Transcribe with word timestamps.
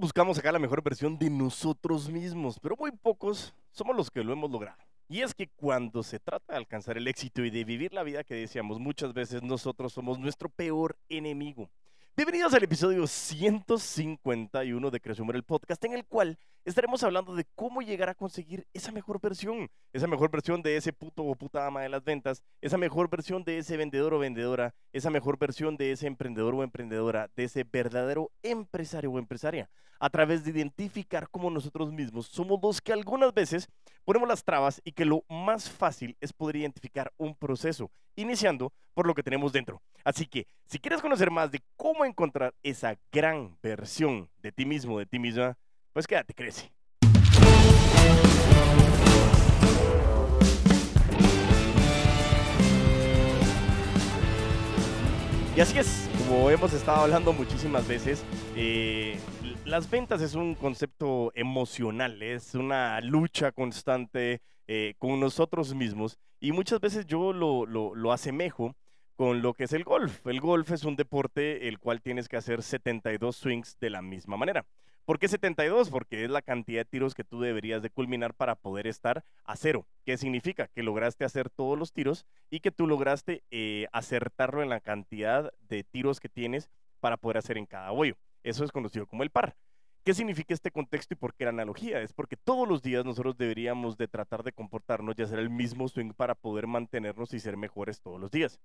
buscamos 0.00 0.38
sacar 0.38 0.54
la 0.54 0.58
mejor 0.58 0.82
versión 0.82 1.18
de 1.18 1.28
nosotros 1.28 2.08
mismos, 2.08 2.58
pero 2.58 2.74
muy 2.74 2.90
pocos 2.90 3.54
somos 3.70 3.94
los 3.94 4.10
que 4.10 4.24
lo 4.24 4.32
hemos 4.32 4.50
logrado. 4.50 4.82
Y 5.08 5.20
es 5.20 5.34
que 5.34 5.48
cuando 5.48 6.02
se 6.02 6.18
trata 6.18 6.54
de 6.54 6.58
alcanzar 6.58 6.96
el 6.96 7.06
éxito 7.06 7.44
y 7.44 7.50
de 7.50 7.64
vivir 7.64 7.92
la 7.92 8.02
vida 8.02 8.24
que 8.24 8.34
deseamos, 8.34 8.78
muchas 8.78 9.12
veces 9.12 9.42
nosotros 9.42 9.92
somos 9.92 10.18
nuestro 10.18 10.48
peor 10.48 10.96
enemigo. 11.08 11.70
Bienvenidos 12.16 12.52
al 12.52 12.64
episodio 12.64 13.06
151 13.06 14.90
de 14.90 15.00
Creación 15.00 15.30
el 15.34 15.44
podcast, 15.44 15.82
en 15.84 15.92
el 15.94 16.04
cual 16.04 16.38
estaremos 16.64 17.02
hablando 17.02 17.34
de 17.34 17.46
cómo 17.54 17.80
llegar 17.80 18.08
a 18.08 18.14
conseguir 18.14 18.66
esa 18.74 18.92
mejor 18.92 19.20
versión, 19.20 19.70
esa 19.92 20.06
mejor 20.06 20.30
versión 20.30 20.60
de 20.60 20.76
ese 20.76 20.92
puto 20.92 21.24
o 21.24 21.34
puta 21.34 21.66
ama 21.66 21.82
de 21.82 21.88
las 21.88 22.04
ventas, 22.04 22.42
esa 22.60 22.76
mejor 22.76 23.08
versión 23.08 23.44
de 23.44 23.58
ese 23.58 23.76
vendedor 23.76 24.12
o 24.12 24.18
vendedora, 24.18 24.74
esa 24.92 25.08
mejor 25.08 25.38
versión 25.38 25.76
de 25.76 25.92
ese 25.92 26.08
emprendedor 26.08 26.54
o 26.54 26.62
emprendedora, 26.62 27.30
de 27.36 27.44
ese 27.44 27.64
verdadero 27.64 28.30
empresario 28.42 29.12
o 29.12 29.18
empresaria, 29.18 29.70
a 29.98 30.10
través 30.10 30.44
de 30.44 30.50
identificar 30.50 31.28
cómo 31.30 31.48
nosotros 31.48 31.92
mismos 31.92 32.26
somos 32.26 32.58
los 32.60 32.80
que 32.80 32.92
algunas 32.92 33.32
veces 33.32 33.68
ponemos 34.04 34.28
las 34.28 34.44
trabas 34.44 34.80
y 34.84 34.92
que 34.92 35.04
lo 35.04 35.24
más 35.28 35.70
fácil 35.70 36.16
es 36.20 36.32
poder 36.32 36.56
identificar 36.56 37.12
un 37.16 37.34
proceso, 37.34 37.90
iniciando 38.16 38.72
por 38.94 39.06
lo 39.06 39.14
que 39.14 39.22
tenemos 39.22 39.52
dentro. 39.52 39.82
Así 40.04 40.26
que, 40.26 40.46
si 40.66 40.78
quieres 40.78 41.00
conocer 41.00 41.30
más 41.30 41.50
de 41.50 41.62
cómo 41.76 42.04
encontrar 42.04 42.54
esa 42.62 42.96
gran 43.12 43.56
versión 43.62 44.28
de 44.38 44.52
ti 44.52 44.64
mismo, 44.64 44.98
de 44.98 45.06
ti 45.06 45.18
misma, 45.18 45.56
pues 45.92 46.06
quédate, 46.06 46.34
crece. 46.34 46.70
Y 55.56 55.60
así 55.60 55.78
es, 55.78 56.08
como 56.16 56.48
hemos 56.48 56.72
estado 56.72 57.02
hablando 57.02 57.32
muchísimas 57.32 57.86
veces, 57.86 58.24
eh, 58.56 59.18
las 59.64 59.90
ventas 59.90 60.20
es 60.20 60.34
un 60.34 60.54
concepto 60.54 61.32
emocional, 61.34 62.22
es 62.22 62.54
una 62.54 63.00
lucha 63.00 63.52
constante 63.52 64.40
eh, 64.66 64.94
con 64.98 65.20
nosotros 65.20 65.74
mismos 65.74 66.18
y 66.40 66.52
muchas 66.52 66.80
veces 66.80 67.06
yo 67.06 67.32
lo, 67.32 67.66
lo, 67.66 67.94
lo 67.94 68.12
asemejo 68.12 68.74
con 69.16 69.42
lo 69.42 69.54
que 69.54 69.64
es 69.64 69.72
el 69.72 69.84
golf. 69.84 70.26
El 70.26 70.40
golf 70.40 70.70
es 70.70 70.84
un 70.84 70.96
deporte 70.96 71.68
el 71.68 71.78
cual 71.78 72.00
tienes 72.00 72.28
que 72.28 72.36
hacer 72.36 72.62
72 72.62 73.36
swings 73.36 73.78
de 73.78 73.90
la 73.90 74.00
misma 74.00 74.36
manera. 74.36 74.64
¿Por 75.04 75.18
qué 75.18 75.28
72? 75.28 75.90
Porque 75.90 76.24
es 76.24 76.30
la 76.30 76.40
cantidad 76.40 76.80
de 76.80 76.84
tiros 76.84 77.14
que 77.14 77.24
tú 77.24 77.40
deberías 77.40 77.82
de 77.82 77.90
culminar 77.90 78.32
para 78.32 78.54
poder 78.54 78.86
estar 78.86 79.24
a 79.44 79.56
cero. 79.56 79.86
¿Qué 80.04 80.16
significa? 80.16 80.68
Que 80.68 80.82
lograste 80.82 81.24
hacer 81.24 81.50
todos 81.50 81.78
los 81.78 81.92
tiros 81.92 82.26
y 82.48 82.60
que 82.60 82.70
tú 82.70 82.86
lograste 82.86 83.42
eh, 83.50 83.88
acertarlo 83.92 84.62
en 84.62 84.68
la 84.68 84.80
cantidad 84.80 85.52
de 85.68 85.84
tiros 85.84 86.20
que 86.20 86.28
tienes 86.28 86.70
para 87.00 87.16
poder 87.16 87.38
hacer 87.38 87.58
en 87.58 87.66
cada 87.66 87.92
hoyo. 87.92 88.16
Eso 88.42 88.64
es 88.64 88.72
conocido 88.72 89.06
como 89.06 89.22
el 89.22 89.30
par. 89.30 89.56
¿Qué 90.04 90.14
significa 90.14 90.54
este 90.54 90.70
contexto 90.70 91.12
y 91.12 91.16
por 91.16 91.34
qué 91.34 91.44
la 91.44 91.50
analogía? 91.50 92.00
Es 92.00 92.14
porque 92.14 92.36
todos 92.36 92.66
los 92.66 92.80
días 92.80 93.04
nosotros 93.04 93.36
deberíamos 93.36 93.98
de 93.98 94.08
tratar 94.08 94.42
de 94.42 94.52
comportarnos 94.52 95.14
y 95.18 95.22
hacer 95.22 95.38
el 95.38 95.50
mismo 95.50 95.88
swing 95.88 96.12
para 96.12 96.34
poder 96.34 96.66
mantenernos 96.66 97.34
y 97.34 97.40
ser 97.40 97.58
mejores 97.58 98.00
todos 98.00 98.18
los 98.18 98.30
días. 98.30 98.58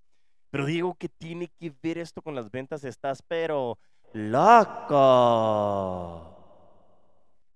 Pero 0.50 0.66
digo 0.66 0.96
que 0.96 1.10
tiene 1.10 1.52
que 1.60 1.74
ver 1.84 1.98
esto 1.98 2.22
con 2.22 2.36
las 2.36 2.50
ventas, 2.52 2.86
estás 2.86 3.22
pero 3.22 3.78
loco. 4.14 5.56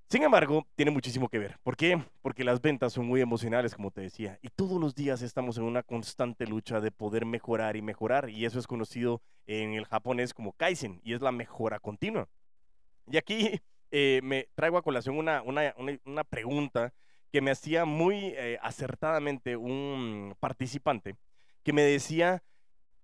Sin 0.09 0.23
embargo, 0.23 0.65
tiene 0.75 0.89
muchísimo 0.89 1.29
que 1.29 1.38
ver. 1.38 1.59
¿Por 1.61 1.77
qué? 1.77 2.03
Porque 2.23 2.43
las 2.43 2.59
ventas 2.61 2.93
son 2.93 3.05
muy 3.05 3.21
emocionales, 3.21 3.75
como 3.75 3.91
te 3.91 4.02
decía, 4.02 4.39
y 4.41 4.49
todos 4.49 4.81
los 4.81 4.95
días 4.95 5.21
estamos 5.21 5.59
en 5.59 5.65
una 5.65 5.83
constante 5.83 6.47
lucha 6.47 6.81
de 6.81 6.89
poder 6.89 7.27
mejorar 7.27 7.75
y 7.75 7.83
mejorar, 7.83 8.27
y 8.27 8.43
eso 8.43 8.57
es 8.57 8.65
conocido 8.65 9.21
en 9.45 9.75
el 9.75 9.85
japonés 9.85 10.33
como 10.33 10.53
kaizen, 10.53 10.99
y 11.03 11.13
es 11.13 11.21
la 11.21 11.31
mejora 11.31 11.80
continua. 11.80 12.27
Y 13.05 13.17
aquí 13.17 13.61
eh, 13.91 14.19
me 14.23 14.47
traigo 14.55 14.80
a 14.80 14.81
colación 14.81 15.15
una, 15.15 15.43
una, 15.43 16.23
pregunta 16.23 16.91
que 17.31 17.41
me 17.41 17.52
hacía 17.52 17.86
muy 17.86 18.33
eh, 18.36 18.58
acertadamente 18.64 19.58
un 19.58 20.36
participante, 20.39 21.17
que 21.61 21.71
me 21.71 21.83
decía 21.83 22.42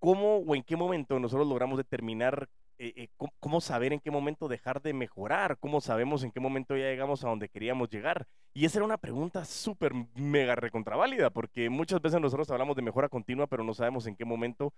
cómo 0.00 0.38
o 0.38 0.56
en 0.56 0.64
qué 0.64 0.74
momento 0.74 1.20
nosotros 1.20 1.46
logramos 1.46 1.78
determinar 1.78 2.48
eh, 2.78 2.92
eh, 2.96 3.08
cómo, 3.40 3.60
saber 3.60 3.92
en 3.92 4.00
qué 4.00 4.10
momento 4.10 4.48
dejar 4.48 4.82
de 4.82 4.92
mejorar, 4.92 5.58
cómo 5.58 5.80
sabemos 5.80 6.22
en 6.22 6.30
qué 6.30 6.40
momento 6.40 6.76
ya 6.76 6.84
llegamos 6.84 7.24
a 7.24 7.28
donde 7.28 7.48
queríamos 7.48 7.88
llegar. 7.88 8.26
Y 8.54 8.64
esa 8.64 8.78
era 8.78 8.84
una 8.84 8.98
pregunta 8.98 9.44
súper 9.44 9.92
mega 10.14 10.54
recontraválida, 10.54 11.30
porque 11.30 11.68
muchas 11.70 12.00
veces 12.00 12.20
nosotros 12.20 12.50
hablamos 12.50 12.76
de 12.76 12.82
mejora 12.82 13.08
continua, 13.08 13.46
pero 13.46 13.64
no 13.64 13.74
sabemos 13.74 14.06
en 14.06 14.16
qué 14.16 14.24
momento 14.24 14.72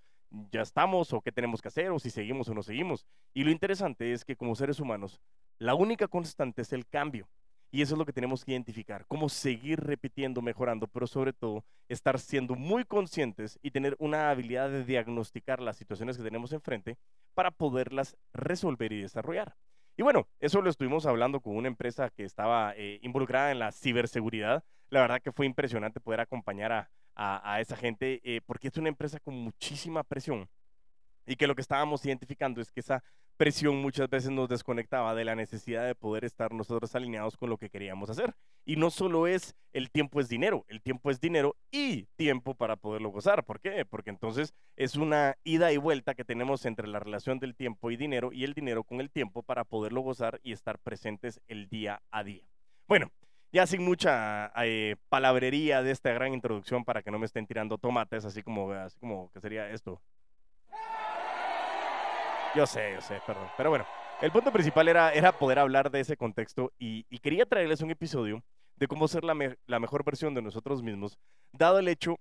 ya 0.53 0.63
estamos 0.63 1.13
o 1.13 1.21
qué 1.21 1.33
tenemos 1.33 1.63
que 1.63 1.69
hacer 1.69 1.91
o 1.91 1.99
si 1.99 2.11
seguimos 2.11 2.49
o 2.49 2.55
no 2.55 2.63
seguimos. 2.63 3.07
Y 3.35 3.45
lo 3.45 3.51
interesante 3.51 4.13
es 4.13 4.25
que 4.25 4.37
como 4.37 4.55
seres 4.55 4.81
humanos, 4.81 5.21
la 5.59 5.75
única 5.75 6.09
constante 6.09 6.63
es 6.63 6.73
el 6.73 6.87
cambio. 6.87 7.29
Y 7.71 7.83
eso 7.83 7.95
es 7.95 7.99
lo 7.99 8.07
que 8.07 8.13
tenemos 8.13 8.45
que 8.45 8.53
identificar, 8.53 9.05
cómo 9.07 9.29
seguir 9.29 9.81
repitiendo, 9.81 10.41
mejorando, 10.41 10.87
pero 10.87 11.07
sobre 11.07 11.33
todo 11.33 11.65
estar 11.89 12.19
siendo 12.19 12.55
muy 12.55 12.85
conscientes 12.85 13.59
y 13.63 13.71
tener 13.71 13.95
una 13.99 14.31
habilidad 14.31 14.71
de 14.71 14.85
diagnosticar 14.85 15.61
las 15.61 15.77
situaciones 15.77 16.17
que 16.17 16.23
tenemos 16.23 16.53
enfrente 16.53 16.97
para 17.35 17.51
poderlas 17.51 18.17
resolver 18.33 18.93
y 18.93 19.03
desarrollar. 19.03 19.55
Y 19.97 20.03
bueno, 20.03 20.29
eso 20.41 20.63
lo 20.63 20.71
estuvimos 20.71 21.07
hablando 21.07 21.41
con 21.41 21.57
una 21.57 21.69
empresa 21.69 22.09
que 22.11 22.25
estaba 22.25 22.73
eh, 22.77 23.01
involucrada 23.03 23.51
en 23.51 23.59
la 23.59 23.73
ciberseguridad. 23.73 24.65
La 24.91 25.01
verdad 25.01 25.21
que 25.21 25.33
fue 25.33 25.45
impresionante 25.45 26.01
poder 26.01 26.21
acompañar 26.21 26.73
a, 26.73 26.91
a, 27.19 27.61
esa 27.61 27.77
gente 27.77 28.21
eh, 28.23 28.41
porque 28.47 28.69
es 28.69 28.77
una 28.77 28.89
empresa 28.89 29.19
con 29.19 29.35
muchísima 29.35 30.05
presión 30.05 30.49
y 31.27 31.37
que 31.37 31.47
lo 31.49 31.55
que 31.55 31.63
estábamos 31.63 32.05
identificando 32.07 32.61
es 32.61 32.71
que 32.71 32.81
esa 32.81 33.03
presión 33.39 33.77
muchas 33.77 34.11
veces 34.11 34.31
nos 34.31 34.49
desconectaba 34.49 35.15
de 35.15 35.25
la 35.25 35.37
necesidad 35.37 35.87
de 35.87 35.95
poder 35.95 36.25
estar 36.25 36.53
nosotros 36.53 36.95
alineados 36.95 37.37
con 37.37 37.49
lo 37.49 37.57
que 37.57 37.71
queríamos 37.71 38.11
hacer. 38.11 38.35
Y 38.67 38.77
no 38.77 38.91
solo 38.91 39.27
es 39.27 39.55
el 39.73 39.91
tiempo 39.91 40.21
es 40.21 40.29
dinero, 40.29 40.67
el 40.69 40.83
tiempo 40.83 41.11
es 41.11 41.21
dinero 41.21 41.57
y 41.71 42.07
tiempo 42.17 42.55
para 42.55 42.77
poderlo 42.77 43.11
gozar. 43.11 43.45
¿Por 43.45 43.61
qué? 43.61 43.87
Porque 43.87 44.11
entonces 44.11 44.53
es 44.77 44.97
una 44.97 45.37
ida 45.45 45.73
y 45.73 45.77
vuelta 45.77 46.15
que 46.15 46.25
tenemos 46.25 46.67
entre 46.67 46.89
la 46.89 46.99
relación 46.99 47.39
del 47.39 47.55
tiempo 47.55 47.91
y 47.91 47.97
dinero 47.97 48.33
y 48.33 48.45
el 48.45 48.55
dinero 48.55 48.83
con 48.83 49.01
el 49.01 49.09
tiempo 49.09 49.43
para 49.43 49.65
poderlo 49.65 50.01
gozar 50.01 50.41
y 50.43 50.53
estar 50.53 50.79
presentes 50.81 51.41
el 51.47 51.69
día 51.69 52.03
a 52.11 52.25
día. 52.25 52.43
Bueno, 52.89 53.13
ya 53.53 53.67
sin 53.67 53.85
mucha 53.85 54.53
eh, 54.65 54.97
palabrería 55.09 55.83
de 55.83 55.93
esta 55.93 56.13
gran 56.13 56.35
introducción 56.35 56.85
para 56.85 57.03
que 57.03 57.11
no 57.11 57.19
me 57.19 57.27
estén 57.27 57.47
tirando 57.47 57.79
tomates, 57.79 58.25
así 58.25 58.43
como, 58.43 58.73
así 58.73 58.99
como 58.99 59.31
que 59.33 59.41
sería 59.41 59.71
esto. 59.71 60.03
Yo 62.55 62.67
sé, 62.67 62.93
yo 62.95 63.01
sé, 63.01 63.21
perdón. 63.27 63.49
Pero 63.57 63.71
bueno, 63.71 63.87
el 64.21 64.33
punto 64.33 64.51
principal 64.53 64.89
era, 64.89 65.13
era 65.13 65.33
poder 65.33 65.59
hablar 65.59 65.91
de 65.91 66.01
ese 66.01 66.17
contexto 66.17 66.73
y, 66.79 67.05
quería 67.21 67.47
traerles 67.47 67.83
un 67.83 67.91
episodio 67.91 68.43
de 68.77 68.89
cómo 68.89 69.07
ser 69.07 69.23
la, 69.25 69.35
mejor 69.79 70.05
versión 70.05 70.35
de 70.35 70.43
nosotros 70.43 70.83
mismos, 70.83 71.19
dado 71.53 71.79
el 71.79 71.89
hecho 71.89 72.17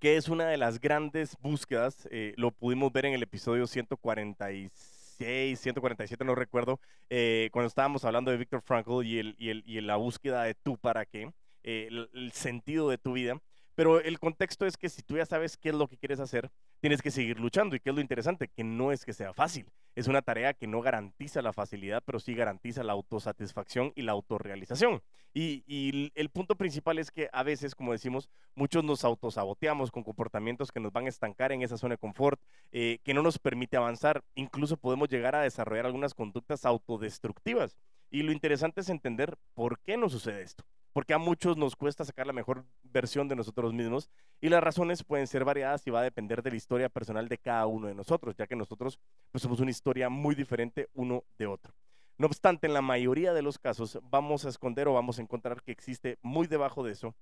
que 0.00 0.16
es 0.16 0.28
una 0.28 0.46
de 0.46 0.56
las 0.56 0.80
grandes 0.80 1.36
búsquedas, 1.40 2.08
eh, 2.10 2.34
lo 2.36 2.50
pudimos 2.50 2.92
ver 2.92 3.06
en 3.06 3.14
el 3.14 3.22
episodio 3.22 3.66
146, 3.66 5.60
147, 5.60 6.24
no 6.24 6.34
recuerdo, 6.34 6.80
eh, 7.10 7.50
cuando 7.52 7.68
estábamos 7.68 8.04
hablando 8.04 8.30
de 8.30 8.38
Viktor 8.38 8.62
Frankl 8.62 9.04
y, 9.04 9.18
el, 9.18 9.36
y, 9.38 9.50
el, 9.50 9.62
y 9.66 9.80
la 9.80 9.96
búsqueda 9.96 10.44
de 10.44 10.54
tú 10.54 10.78
para 10.78 11.04
qué, 11.04 11.30
eh, 11.64 11.88
el, 11.90 12.32
sentido 12.32 12.88
de 12.88 12.98
tu 12.98 13.12
vida. 13.12 13.38
Pero 13.74 14.00
el 14.00 14.18
contexto 14.18 14.66
es 14.66 14.76
que 14.76 14.88
si 14.88 15.02
tú 15.02 15.16
ya 15.16 15.26
sabes 15.26 15.56
qué 15.56 15.70
es 15.70 15.74
lo 15.74 15.88
que 15.88 15.96
quieres 15.96 16.20
hacer, 16.20 16.50
tienes 16.80 17.00
que 17.00 17.10
seguir 17.10 17.40
luchando. 17.40 17.74
¿Y 17.74 17.80
qué 17.80 17.90
es 17.90 17.94
lo 17.94 18.00
interesante? 18.02 18.48
Que 18.48 18.64
no 18.64 18.92
es 18.92 19.04
que 19.04 19.12
sea 19.12 19.32
fácil. 19.32 19.66
Es 19.94 20.08
una 20.08 20.22
tarea 20.22 20.54
que 20.54 20.66
no 20.66 20.80
garantiza 20.80 21.42
la 21.42 21.52
facilidad, 21.52 22.02
pero 22.04 22.18
sí 22.18 22.34
garantiza 22.34 22.82
la 22.82 22.92
autosatisfacción 22.92 23.92
y 23.94 24.02
la 24.02 24.12
autorrealización. 24.12 25.02
Y, 25.34 26.12
el 26.14 26.28
punto 26.28 26.56
principal 26.56 26.98
es 26.98 27.10
que 27.10 27.30
a 27.32 27.42
veces, 27.42 27.74
como 27.74 27.92
decimos, 27.92 28.28
muchos 28.54 28.84
nos 28.84 29.04
autosaboteamos 29.04 29.90
con 29.90 30.02
comportamientos 30.02 30.70
que 30.70 30.80
nos 30.80 30.92
van 30.92 31.06
a 31.06 31.08
estancar 31.08 31.52
en 31.52 31.62
esa 31.62 31.78
zona 31.78 31.94
de 31.94 31.98
confort, 31.98 32.40
eh, 32.70 32.98
que 33.02 33.14
no 33.14 33.22
nos 33.22 33.38
permite 33.38 33.76
avanzar. 33.76 34.22
Incluso 34.34 34.76
podemos 34.76 35.08
llegar 35.08 35.34
a 35.34 35.42
desarrollar 35.42 35.86
algunas 35.86 36.14
conductas 36.14 36.66
autodestructivas. 36.66 37.78
Y 38.10 38.22
lo 38.22 38.32
interesante 38.32 38.82
es 38.82 38.90
entender 38.90 39.36
por 39.54 39.78
qué 39.80 39.96
nos 39.96 40.12
sucede 40.12 40.42
esto 40.42 40.64
porque 40.92 41.14
a 41.14 41.18
muchos 41.18 41.56
nos 41.56 41.76
cuesta 41.76 42.04
sacar 42.04 42.26
la 42.26 42.32
mejor 42.32 42.64
versión 42.82 43.28
de 43.28 43.36
nosotros 43.36 43.72
mismos 43.72 44.10
y 44.40 44.48
las 44.48 44.62
razones 44.62 45.04
pueden 45.04 45.26
ser 45.26 45.44
variadas 45.44 45.86
y 45.86 45.90
va 45.90 46.00
a 46.00 46.04
depender 46.04 46.42
de 46.42 46.50
la 46.50 46.56
historia 46.56 46.88
personal 46.88 47.28
de 47.28 47.38
cada 47.38 47.66
uno 47.66 47.88
de 47.88 47.94
nosotros, 47.94 48.36
ya 48.36 48.46
que 48.46 48.56
nosotros 48.56 48.98
pues, 49.30 49.42
somos 49.42 49.60
una 49.60 49.70
historia 49.70 50.08
muy 50.08 50.34
diferente 50.34 50.88
uno 50.94 51.24
de 51.38 51.46
otro. 51.46 51.74
No 52.18 52.26
obstante, 52.26 52.66
en 52.66 52.74
la 52.74 52.82
mayoría 52.82 53.32
de 53.32 53.42
los 53.42 53.58
casos 53.58 53.98
vamos 54.02 54.44
a 54.44 54.50
esconder 54.50 54.86
o 54.88 54.94
vamos 54.94 55.18
a 55.18 55.22
encontrar 55.22 55.62
que 55.62 55.72
existe 55.72 56.18
muy 56.22 56.46
debajo 56.46 56.84
de 56.84 56.92
eso 56.92 57.14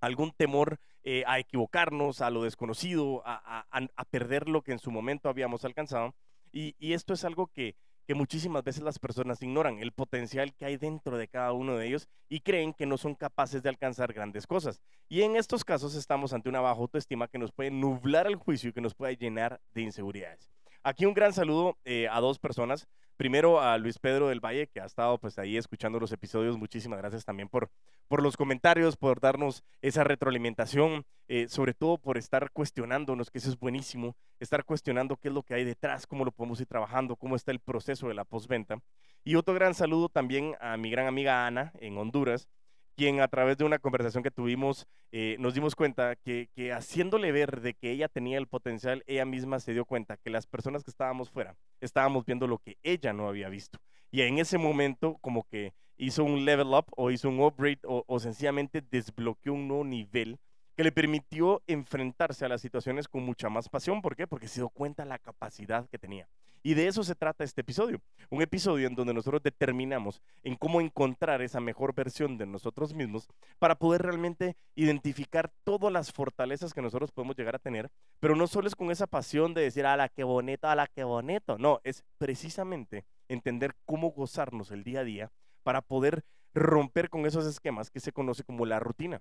algún 0.00 0.32
temor 0.32 0.78
eh, 1.02 1.24
a 1.26 1.38
equivocarnos, 1.38 2.20
a 2.20 2.30
lo 2.30 2.42
desconocido, 2.42 3.22
a, 3.24 3.64
perder 4.10 4.48
lo 4.48 4.62
que 4.62 4.72
en 4.72 4.78
su 4.78 4.90
momento 4.90 5.28
habíamos 5.28 5.64
alcanzado. 5.64 6.14
y 6.52 6.92
esto 6.92 7.14
es 7.14 7.24
algo 7.24 7.48
que 7.48 7.74
que 8.06 8.14
muchísimas 8.14 8.62
veces 8.64 8.82
las 8.82 8.98
personas 8.98 9.42
ignoran 9.42 9.78
el 9.78 9.92
potencial 9.92 10.54
que 10.54 10.64
hay 10.64 10.76
dentro 10.76 11.16
de 11.16 11.28
cada 11.28 11.52
uno 11.52 11.76
de 11.76 11.86
ellos 11.86 12.08
y 12.28 12.40
creen 12.40 12.72
que 12.72 12.86
no 12.86 12.96
son 12.96 13.14
capaces 13.14 13.62
de 13.62 13.68
alcanzar 13.68 14.12
grandes 14.12 14.46
cosas. 14.46 14.80
Y 15.08 15.22
en 15.22 15.36
estos 15.36 15.64
casos 15.64 15.94
estamos 15.94 16.32
ante 16.32 16.48
una 16.48 16.60
baja 16.60 16.80
autoestima 16.80 17.28
que 17.28 17.38
nos 17.38 17.52
puede 17.52 17.70
nublar 17.70 18.26
el 18.26 18.36
juicio 18.36 18.70
y 18.70 18.72
que 18.72 18.80
nos 18.80 18.94
puede 18.94 19.16
llenar 19.16 19.60
de 19.72 19.82
inseguridades. 19.82 20.50
Aquí 20.82 21.06
un 21.06 21.14
gran 21.14 21.32
saludo 21.32 21.78
eh, 21.84 22.08
a 22.10 22.20
dos 22.20 22.38
personas. 22.38 22.86
Primero 23.16 23.60
a 23.60 23.78
Luis 23.78 23.98
Pedro 23.98 24.28
del 24.28 24.40
Valle, 24.40 24.66
que 24.66 24.80
ha 24.80 24.86
estado 24.86 25.18
pues 25.18 25.38
ahí 25.38 25.56
escuchando 25.56 26.00
los 26.00 26.10
episodios. 26.10 26.58
Muchísimas 26.58 26.98
gracias 26.98 27.24
también 27.24 27.48
por, 27.48 27.70
por 28.08 28.22
los 28.22 28.36
comentarios, 28.36 28.96
por 28.96 29.20
darnos 29.20 29.62
esa 29.82 30.02
retroalimentación, 30.02 31.04
eh, 31.28 31.46
sobre 31.48 31.74
todo 31.74 31.98
por 31.98 32.18
estar 32.18 32.50
cuestionándonos, 32.50 33.30
que 33.30 33.38
eso 33.38 33.50
es 33.50 33.58
buenísimo, 33.58 34.16
estar 34.40 34.64
cuestionando 34.64 35.16
qué 35.16 35.28
es 35.28 35.34
lo 35.34 35.44
que 35.44 35.54
hay 35.54 35.64
detrás, 35.64 36.06
cómo 36.06 36.24
lo 36.24 36.32
podemos 36.32 36.60
ir 36.60 36.66
trabajando, 36.66 37.14
cómo 37.14 37.36
está 37.36 37.52
el 37.52 37.60
proceso 37.60 38.08
de 38.08 38.14
la 38.14 38.24
postventa. 38.24 38.78
Y 39.22 39.36
otro 39.36 39.54
gran 39.54 39.74
saludo 39.74 40.08
también 40.08 40.56
a 40.60 40.76
mi 40.76 40.90
gran 40.90 41.06
amiga 41.06 41.46
Ana 41.46 41.72
en 41.78 41.96
Honduras, 41.96 42.48
quien 42.96 43.20
a 43.20 43.28
través 43.28 43.56
de 43.56 43.64
una 43.64 43.78
conversación 43.78 44.22
que 44.22 44.30
tuvimos 44.30 44.86
eh, 45.12 45.36
nos 45.38 45.54
dimos 45.54 45.74
cuenta 45.74 46.16
que, 46.16 46.48
haciéndole 46.72 47.32
ver 47.32 47.60
de 47.60 47.74
que 47.74 47.90
ella 47.90 48.08
tenía 48.08 48.38
el 48.38 48.46
potencial, 48.46 49.04
ella 49.06 49.24
misma 49.24 49.60
se 49.60 49.72
dio 49.72 49.84
cuenta 49.84 50.16
que 50.16 50.30
las 50.30 50.46
personas 50.46 50.82
que 50.82 50.90
estábamos 50.90 51.30
fuera 51.30 51.56
estábamos 51.80 52.24
viendo 52.24 52.46
lo 52.46 52.58
que 52.58 52.78
ella 52.82 53.12
no 53.12 53.28
había 53.28 53.48
visto. 53.48 53.78
Y 54.10 54.22
en 54.22 54.38
ese 54.38 54.58
momento 54.58 55.18
como 55.20 55.44
que 55.44 55.72
hizo 55.96 56.24
un 56.24 56.44
level 56.44 56.68
up 56.68 56.86
o 56.96 57.10
hizo 57.10 57.28
un 57.28 57.40
upgrade 57.40 57.80
o 57.84 58.18
sencillamente 58.18 58.80
desbloqueó 58.80 59.52
un 59.52 59.68
nuevo 59.68 59.84
nivel 59.84 60.38
que 60.76 60.84
le 60.84 60.92
permitió 60.92 61.62
enfrentarse 61.66 62.44
a 62.44 62.48
las 62.48 62.60
situaciones 62.60 63.08
con 63.08 63.22
mucha 63.22 63.48
más 63.48 63.68
pasión. 63.68 64.02
¿Por 64.02 64.16
qué? 64.16 64.26
Porque 64.26 64.48
se 64.48 64.60
dio 64.60 64.68
cuenta 64.68 65.04
la 65.04 65.18
capacidad 65.18 65.88
que 65.88 65.98
tenía. 65.98 66.28
Y 66.66 66.72
de 66.72 66.88
eso 66.88 67.04
se 67.04 67.14
trata 67.14 67.44
este 67.44 67.60
episodio. 67.60 68.00
Un 68.30 68.40
episodio 68.40 68.88
en 68.88 68.94
donde 68.94 69.12
nosotros 69.12 69.42
determinamos 69.42 70.22
en 70.42 70.56
cómo 70.56 70.80
encontrar 70.80 71.42
esa 71.42 71.60
mejor 71.60 71.94
versión 71.94 72.38
de 72.38 72.46
nosotros 72.46 72.94
mismos 72.94 73.28
para 73.58 73.74
poder 73.74 74.00
realmente 74.00 74.56
identificar 74.74 75.52
todas 75.62 75.92
las 75.92 76.10
fortalezas 76.10 76.72
que 76.72 76.80
nosotros 76.80 77.12
podemos 77.12 77.36
llegar 77.36 77.54
a 77.54 77.58
tener. 77.58 77.90
Pero 78.18 78.34
no 78.34 78.46
solo 78.46 78.66
es 78.66 78.74
con 78.74 78.90
esa 78.90 79.06
pasión 79.06 79.52
de 79.52 79.60
decir, 79.60 79.84
a 79.84 79.94
la 79.98 80.08
que 80.08 80.24
bonito, 80.24 80.66
a 80.66 80.74
la 80.74 80.86
que 80.86 81.04
bonito. 81.04 81.58
No, 81.58 81.80
es 81.84 82.02
precisamente 82.16 83.04
entender 83.28 83.74
cómo 83.84 84.12
gozarnos 84.12 84.70
el 84.70 84.84
día 84.84 85.00
a 85.00 85.04
día 85.04 85.32
para 85.64 85.82
poder 85.82 86.24
romper 86.54 87.10
con 87.10 87.26
esos 87.26 87.44
esquemas 87.44 87.90
que 87.90 88.00
se 88.00 88.12
conoce 88.12 88.42
como 88.42 88.64
la 88.64 88.80
rutina. 88.80 89.20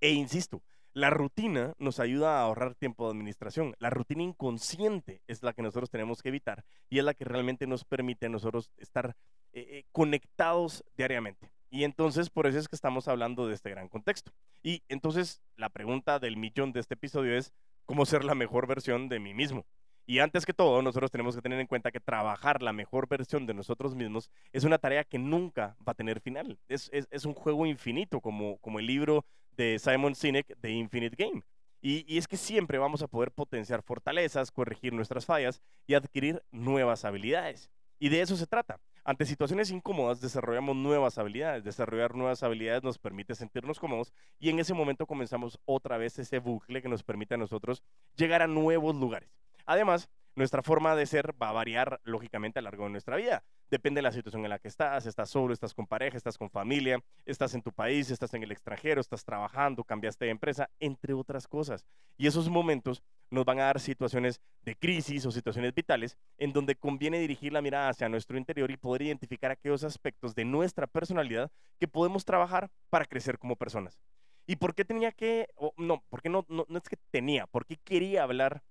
E 0.00 0.10
insisto, 0.10 0.62
la 0.92 1.10
rutina 1.10 1.74
nos 1.78 2.00
ayuda 2.00 2.38
a 2.38 2.42
ahorrar 2.42 2.74
tiempo 2.74 3.04
de 3.04 3.12
administración. 3.12 3.74
La 3.78 3.90
rutina 3.90 4.22
inconsciente 4.22 5.22
es 5.26 5.42
la 5.42 5.52
que 5.52 5.62
nosotros 5.62 5.90
tenemos 5.90 6.22
que 6.22 6.28
evitar 6.28 6.64
y 6.88 6.98
es 6.98 7.04
la 7.04 7.14
que 7.14 7.24
realmente 7.24 7.66
nos 7.66 7.84
permite 7.84 8.28
nosotros 8.28 8.70
estar 8.78 9.16
eh, 9.52 9.66
eh, 9.70 9.84
conectados 9.92 10.84
diariamente. 10.96 11.50
Y 11.70 11.84
entonces 11.84 12.30
por 12.30 12.46
eso 12.46 12.58
es 12.58 12.68
que 12.68 12.76
estamos 12.76 13.08
hablando 13.08 13.46
de 13.46 13.54
este 13.54 13.70
gran 13.70 13.88
contexto. 13.88 14.32
Y 14.62 14.82
entonces 14.88 15.42
la 15.56 15.68
pregunta 15.68 16.18
del 16.18 16.36
millón 16.36 16.72
de 16.72 16.80
este 16.80 16.94
episodio 16.94 17.36
es, 17.36 17.52
¿cómo 17.84 18.06
ser 18.06 18.24
la 18.24 18.34
mejor 18.34 18.66
versión 18.66 19.08
de 19.08 19.20
mí 19.20 19.34
mismo? 19.34 19.66
Y 20.06 20.20
antes 20.20 20.46
que 20.46 20.54
todo, 20.54 20.80
nosotros 20.80 21.10
tenemos 21.10 21.36
que 21.36 21.42
tener 21.42 21.60
en 21.60 21.66
cuenta 21.66 21.92
que 21.92 22.00
trabajar 22.00 22.62
la 22.62 22.72
mejor 22.72 23.08
versión 23.08 23.44
de 23.46 23.52
nosotros 23.52 23.94
mismos 23.94 24.30
es 24.52 24.64
una 24.64 24.78
tarea 24.78 25.04
que 25.04 25.18
nunca 25.18 25.76
va 25.86 25.92
a 25.92 25.94
tener 25.94 26.20
final. 26.20 26.58
Es, 26.66 26.88
es, 26.94 27.06
es 27.10 27.26
un 27.26 27.34
juego 27.34 27.66
infinito, 27.66 28.22
como, 28.22 28.56
como 28.58 28.78
el 28.78 28.86
libro 28.86 29.26
de 29.58 29.78
Simon 29.78 30.14
Sinek 30.14 30.56
de 30.60 30.70
Infinite 30.70 31.16
Game. 31.16 31.42
Y, 31.82 32.04
y, 32.12 32.16
es 32.18 32.26
que 32.26 32.36
siempre 32.36 32.78
vamos 32.78 33.02
a 33.02 33.08
poder 33.08 33.30
potenciar 33.30 33.82
fortalezas, 33.82 34.50
corregir 34.50 34.92
nuestras 34.92 35.26
fallas 35.26 35.60
y 35.86 35.94
adquirir 35.94 36.42
nuevas 36.50 37.04
habilidades. 37.04 37.70
Y 37.98 38.08
de 38.08 38.22
eso 38.22 38.36
se 38.36 38.46
trata. 38.46 38.80
Ante 39.04 39.24
situaciones 39.24 39.70
incómodas 39.70 40.20
desarrollamos 40.20 40.76
nuevas 40.76 41.18
habilidades. 41.18 41.64
Desarrollar 41.64 42.14
nuevas 42.14 42.42
habilidades 42.42 42.82
nos 42.82 42.98
permite 42.98 43.34
sentirnos 43.34 43.78
cómodos 43.78 44.12
y 44.38 44.50
en 44.50 44.58
ese 44.58 44.74
momento 44.74 45.06
comenzamos 45.06 45.58
otra 45.64 45.98
vez 45.98 46.18
ese 46.18 46.38
bucle 46.38 46.82
que 46.82 46.88
nos 46.88 47.02
permite 47.02 47.34
a 47.34 47.38
nosotros 47.38 47.82
llegar 48.16 48.42
a 48.42 48.46
nuevos 48.46 48.94
lugares. 48.96 49.30
Además, 49.66 50.08
nuestra 50.38 50.62
forma 50.62 50.94
de 50.94 51.04
ser 51.04 51.34
va 51.40 51.50
a 51.50 51.52
variar 51.52 52.00
lógicamente 52.04 52.58
a 52.58 52.62
lo 52.62 52.66
largo 52.66 52.84
de 52.84 52.90
nuestra 52.90 53.16
vida. 53.16 53.42
Depende 53.70 53.98
de 53.98 54.02
la 54.02 54.12
situación 54.12 54.44
en 54.44 54.50
la 54.50 54.58
que 54.58 54.68
estás, 54.68 55.04
estás 55.04 55.28
solo, 55.28 55.52
estás 55.52 55.74
con 55.74 55.86
pareja, 55.86 56.16
estás 56.16 56.38
con 56.38 56.48
familia, 56.48 57.02
estás 57.26 57.54
en 57.54 57.62
tu 57.62 57.72
país, 57.72 58.10
estás 58.10 58.32
en 58.34 58.42
el 58.44 58.52
extranjero, 58.52 59.00
estás 59.00 59.24
trabajando, 59.24 59.84
cambiaste 59.84 60.24
de 60.24 60.30
empresa, 60.30 60.70
entre 60.78 61.12
otras 61.12 61.46
cosas. 61.48 61.84
Y 62.16 62.26
esos 62.26 62.48
momentos 62.48 63.02
nos 63.30 63.44
van 63.44 63.58
a 63.58 63.64
dar 63.64 63.80
situaciones 63.80 64.40
de 64.62 64.76
crisis 64.76 65.26
o 65.26 65.30
situaciones 65.30 65.74
vitales 65.74 66.16
en 66.38 66.52
donde 66.52 66.76
conviene 66.76 67.18
dirigir 67.18 67.52
la 67.52 67.60
mirada 67.60 67.90
hacia 67.90 68.08
nuestro 68.08 68.38
interior 68.38 68.70
y 68.70 68.76
poder 68.76 69.02
identificar 69.02 69.50
aquellos 69.50 69.84
aspectos 69.84 70.34
de 70.34 70.44
nuestra 70.44 70.86
personalidad 70.86 71.50
que 71.78 71.88
podemos 71.88 72.24
trabajar 72.24 72.70
para 72.90 73.04
crecer 73.04 73.38
como 73.38 73.56
personas. 73.56 73.98
¿Y 74.46 74.56
por 74.56 74.74
qué 74.74 74.84
tenía 74.84 75.12
que, 75.12 75.48
no, 75.76 76.02
porque 76.08 76.30
no, 76.30 76.46
no, 76.48 76.64
no 76.68 76.78
es 76.78 76.88
que 76.88 76.96
tenía, 77.10 77.46
por 77.46 77.66
qué 77.66 77.76
quería 77.76 78.22
hablar 78.22 78.62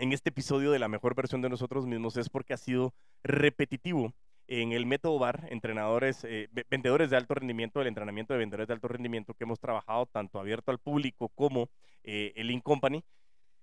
en 0.00 0.12
este 0.12 0.30
episodio 0.30 0.70
de 0.70 0.78
la 0.78 0.88
mejor 0.88 1.14
versión 1.14 1.42
de 1.42 1.50
nosotros 1.50 1.86
mismos 1.86 2.16
es 2.16 2.30
porque 2.30 2.54
ha 2.54 2.56
sido 2.56 2.94
repetitivo 3.22 4.14
en 4.48 4.72
el 4.72 4.86
método 4.86 5.18
BAR, 5.18 5.46
entrenadores, 5.50 6.24
eh, 6.24 6.48
vendedores 6.70 7.10
de 7.10 7.18
alto 7.18 7.34
rendimiento, 7.34 7.80
el 7.80 7.86
entrenamiento 7.86 8.32
de 8.32 8.38
vendedores 8.38 8.66
de 8.66 8.74
alto 8.74 8.88
rendimiento 8.88 9.34
que 9.34 9.44
hemos 9.44 9.60
trabajado 9.60 10.06
tanto 10.06 10.40
abierto 10.40 10.70
al 10.70 10.78
público 10.78 11.28
como 11.28 11.68
eh, 12.02 12.32
el 12.34 12.50
In 12.50 12.60
Company. 12.60 13.04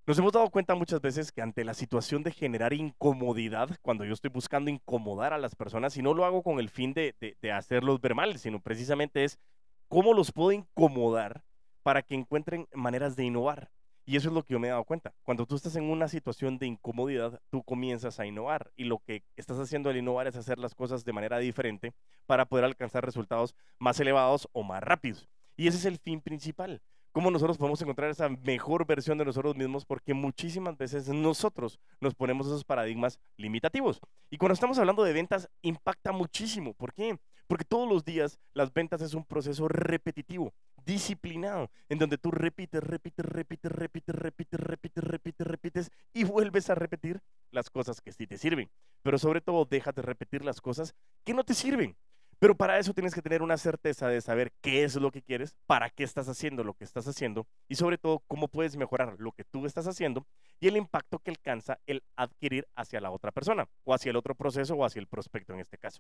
Nos 0.05 0.19
hemos 0.19 0.31
dado 0.31 0.49
cuenta 0.51 0.75
muchas 0.75 1.01
veces 1.01 1.31
que 1.31 1.41
ante 1.41 1.65
la 1.65 1.73
situación 1.73 2.21
de 2.21 2.31
generar 2.31 2.71
incomodidad, 2.71 3.75
cuando 3.81 4.05
yo 4.05 4.13
estoy 4.13 4.29
buscando 4.29 4.69
incomodar 4.69 5.33
a 5.33 5.39
las 5.39 5.55
personas, 5.55 5.97
y 5.97 6.03
no 6.03 6.13
lo 6.13 6.23
hago 6.23 6.43
con 6.43 6.59
el 6.59 6.69
fin 6.69 6.93
de, 6.93 7.15
de, 7.19 7.35
de 7.41 7.51
hacerlos 7.51 7.99
ver 7.99 8.13
mal, 8.13 8.37
sino 8.37 8.61
precisamente 8.61 9.23
es 9.23 9.39
cómo 9.87 10.13
los 10.13 10.31
puedo 10.31 10.51
incomodar 10.51 11.43
para 11.81 12.03
que 12.03 12.13
encuentren 12.13 12.67
maneras 12.73 13.15
de 13.15 13.25
innovar. 13.25 13.71
Y 14.09 14.15
eso 14.15 14.29
es 14.29 14.33
lo 14.33 14.41
que 14.41 14.53
yo 14.53 14.59
me 14.59 14.69
he 14.69 14.71
dado 14.71 14.85
cuenta. 14.85 15.13
Cuando 15.23 15.45
tú 15.45 15.57
estás 15.57 15.75
en 15.75 15.83
una 15.83 16.07
situación 16.07 16.57
de 16.57 16.65
incomodidad, 16.65 17.41
tú 17.49 17.61
comienzas 17.61 18.21
a 18.21 18.25
innovar. 18.25 18.71
Y 18.77 18.85
lo 18.85 18.99
que 18.99 19.21
estás 19.35 19.59
haciendo 19.59 19.89
al 19.89 19.97
innovar 19.97 20.27
es 20.27 20.37
hacer 20.37 20.59
las 20.59 20.73
cosas 20.73 21.03
de 21.03 21.11
manera 21.11 21.39
diferente 21.39 21.93
para 22.25 22.45
poder 22.45 22.63
alcanzar 22.63 23.03
resultados 23.03 23.53
más 23.79 23.99
elevados 23.99 24.47
o 24.53 24.63
más 24.63 24.81
rápidos. 24.81 25.27
Y 25.57 25.67
ese 25.67 25.77
es 25.77 25.83
el 25.83 25.97
fin 25.97 26.21
principal. 26.21 26.81
Cómo 27.11 27.31
nosotros 27.31 27.57
podemos 27.57 27.81
encontrar 27.81 28.09
esa 28.09 28.29
mejor 28.29 28.85
versión 28.85 29.17
de 29.17 29.25
nosotros 29.25 29.57
mismos 29.57 29.83
porque 29.83 30.13
muchísimas 30.13 30.77
veces 30.77 31.09
nosotros 31.09 31.77
nos 31.99 32.15
ponemos 32.15 32.47
esos 32.47 32.63
paradigmas 32.63 33.19
limitativos. 33.35 33.99
Y 34.29 34.37
cuando 34.37 34.53
estamos 34.53 34.79
hablando 34.79 35.03
de 35.03 35.11
ventas, 35.11 35.49
impacta 35.63 36.13
muchísimo. 36.13 36.73
¿Por 36.75 36.93
qué? 36.93 37.19
Porque 37.45 37.65
todos 37.65 37.89
los 37.89 38.05
días 38.05 38.39
las 38.53 38.71
ventas 38.71 39.01
es 39.01 39.13
un 39.13 39.25
proceso 39.25 39.67
repetitivo 39.67 40.53
disciplinado, 40.87 41.69
en 41.89 41.99
donde 41.99 42.17
tú 42.17 42.31
repites, 42.31 42.81
repites, 42.81 43.25
repites, 43.25 43.71
repites, 43.71 44.15
repites, 44.15 44.59
repites, 44.59 45.03
repites, 45.03 45.47
repites 45.47 45.91
y 46.13 46.23
vuelves 46.23 46.69
a 46.69 46.75
repetir 46.75 47.21
las 47.51 47.69
cosas 47.69 48.01
que 48.01 48.13
sí 48.13 48.25
te 48.25 48.37
sirven. 48.37 48.71
Pero 49.03 49.19
sobre 49.19 49.41
todo, 49.41 49.65
deja 49.65 49.91
de 49.91 50.01
repetir 50.01 50.43
las 50.43 50.61
cosas 50.61 50.95
que 51.23 51.33
no 51.33 51.43
te 51.43 51.53
sirven. 51.53 51.95
Pero 52.39 52.55
para 52.55 52.77
eso 52.77 52.93
tienes 52.93 53.13
que 53.15 53.21
tener 53.21 53.41
una 53.41 53.57
certeza 53.57 54.07
de 54.07 54.21
saber 54.21 54.53
qué 54.61 54.83
es 54.83 54.95
lo 54.95 55.11
que 55.11 55.23
quieres, 55.23 55.55
para 55.65 55.89
qué 55.89 56.03
estás 56.03 56.29
haciendo 56.29 56.63
lo 56.63 56.75
que 56.75 56.83
estás 56.83 57.07
haciendo 57.07 57.47
y 57.67 57.75
sobre 57.75 57.97
todo 57.97 58.23
cómo 58.27 58.47
puedes 58.47 58.77
mejorar 58.77 59.15
lo 59.17 59.31
que 59.31 59.43
tú 59.43 59.65
estás 59.65 59.87
haciendo 59.87 60.25
y 60.59 60.67
el 60.67 60.77
impacto 60.77 61.19
que 61.19 61.31
alcanza 61.31 61.79
el 61.87 62.03
adquirir 62.15 62.67
hacia 62.75 63.01
la 63.01 63.09
otra 63.09 63.31
persona 63.31 63.67
o 63.85 63.93
hacia 63.93 64.11
el 64.11 64.15
otro 64.17 64.35
proceso 64.35 64.75
o 64.75 64.85
hacia 64.85 64.99
el 64.99 65.07
prospecto 65.07 65.53
en 65.53 65.61
este 65.61 65.79
caso. 65.79 65.99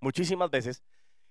Muchísimas 0.00 0.50
veces 0.50 0.82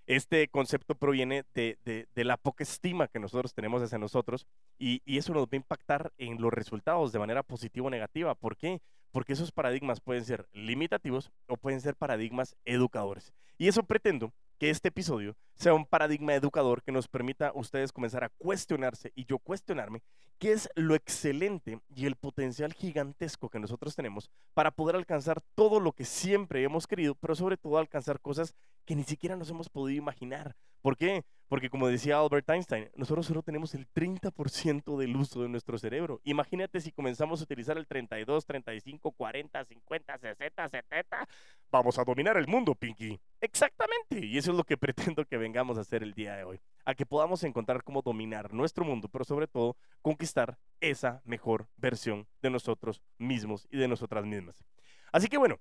este 0.10 0.48
concepto 0.48 0.96
proviene 0.96 1.46
de, 1.54 2.08
la 2.16 2.36
poca 2.36 2.64
estima 2.64 3.08
que 3.08 3.20
nosotros 3.20 3.54
tenemos 3.54 3.84
hacia 3.84 4.00
nosotros 4.00 4.48
y, 4.80 5.04
y, 5.06 5.20
eso 5.20 5.34
nos 5.36 5.44
va 5.44 5.50
a 5.52 5.58
impactar 5.58 6.12
en 6.18 6.42
los 6.42 6.52
resultados 6.52 7.12
de 7.12 7.20
manera 7.20 7.44
positiva 7.44 7.86
o 7.86 7.90
negativa. 7.92 8.34
¿Por 8.34 8.58
qué? 8.58 8.82
Porque 9.12 9.34
esos 9.34 9.52
paradigmas 9.52 10.02
pueden 10.02 10.26
ser 10.26 10.48
limitativos 10.52 11.32
o 11.48 11.58
pueden 11.58 11.80
ser 11.80 11.96
paradigmas 11.96 12.56
educadores. 12.66 13.34
Y 13.60 13.68
eso 13.68 13.84
pretendo 13.84 14.34
que 14.60 14.70
este 14.70 14.90
episodio 14.90 15.38
sea 15.56 15.74
un 15.74 15.86
paradigma 15.86 16.36
educador 16.36 16.84
que 16.84 16.92
nos 16.92 17.08
permita 17.08 17.48
a 17.48 17.58
ustedes 17.58 17.94
comenzar 17.94 18.26
a 18.26 18.30
cuestionarse 18.30 19.12
y 19.16 19.26
yo 19.26 19.40
cuestionarme 19.40 20.02
qué 20.38 20.52
es 20.52 20.70
lo 20.76 20.96
excelente 20.96 21.80
y 21.96 22.06
el 22.06 22.18
potencial 22.18 22.74
gigantesco 22.74 23.50
que 23.50 23.60
nosotros 23.60 23.96
tenemos 23.96 24.30
para 24.54 24.72
poder 24.72 24.98
alcanzar 24.98 25.42
todo 25.56 25.80
lo 25.80 25.94
que 25.94 26.04
siempre 26.04 26.62
hemos 26.62 26.88
querido, 26.88 27.16
pero 27.16 27.36
sobre 27.36 27.56
todo 27.58 27.78
alcanzar 27.78 28.20
cosas 28.20 28.54
que 28.86 28.96
ni 28.96 29.04
siquiera 29.04 29.38
nos 29.38 29.50
hemos 29.50 29.70
podido 29.70 29.98
imaginar. 29.98 30.56
¿Por 30.82 30.98
qué? 30.98 31.24
Porque 31.50 31.72
como 31.72 31.88
decía 31.88 32.20
Albert 32.20 32.48
Einstein, 32.52 32.90
nosotros 32.96 33.26
solo 33.26 33.42
tenemos 33.42 33.74
el 33.74 33.88
30% 33.92 34.98
del 34.98 35.16
uso 35.16 35.42
de 35.42 35.50
nuestro 35.50 35.80
cerebro. 35.80 36.22
Imagínate 36.24 36.80
si 36.80 36.92
comenzamos 36.92 37.42
a 37.42 37.44
utilizar 37.44 37.76
el 37.80 37.88
32, 37.88 38.46
35, 38.46 39.12
40, 39.12 39.66
50, 39.66 40.18
60, 40.20 40.70
70. 40.70 41.28
Vamos 41.72 41.98
a 41.98 42.04
dominar 42.04 42.38
el 42.38 42.48
mundo, 42.48 42.76
Pinky. 42.76 43.20
Exactamente. 43.42 44.24
Y 44.24 44.38
eso 44.38 44.52
es 44.52 44.58
lo 44.58 44.64
que 44.64 44.78
pretendo 44.78 45.26
que 45.26 45.38
vengamos 45.38 45.80
a 45.80 45.82
hacer 45.82 46.04
el 46.04 46.14
día 46.14 46.36
de 46.36 46.44
hoy. 46.44 46.62
A 46.86 46.94
que 46.94 47.08
podamos 47.08 47.44
encontrar 47.44 47.84
cómo 47.84 48.04
dominar 48.04 48.54
nuestro 48.54 48.86
mundo, 48.86 49.10
pero 49.10 49.26
sobre 49.26 49.48
todo 49.48 49.76
conquistar 50.04 50.60
esa 50.82 51.24
mejor 51.26 51.68
versión 51.78 52.28
de 52.44 52.52
nosotros 52.52 53.02
mismos 53.18 53.68
y 53.72 53.78
de 53.78 53.88
nosotras 53.88 54.24
mismas. 54.24 54.64
Así 55.12 55.28
que 55.28 55.40
bueno, 55.40 55.60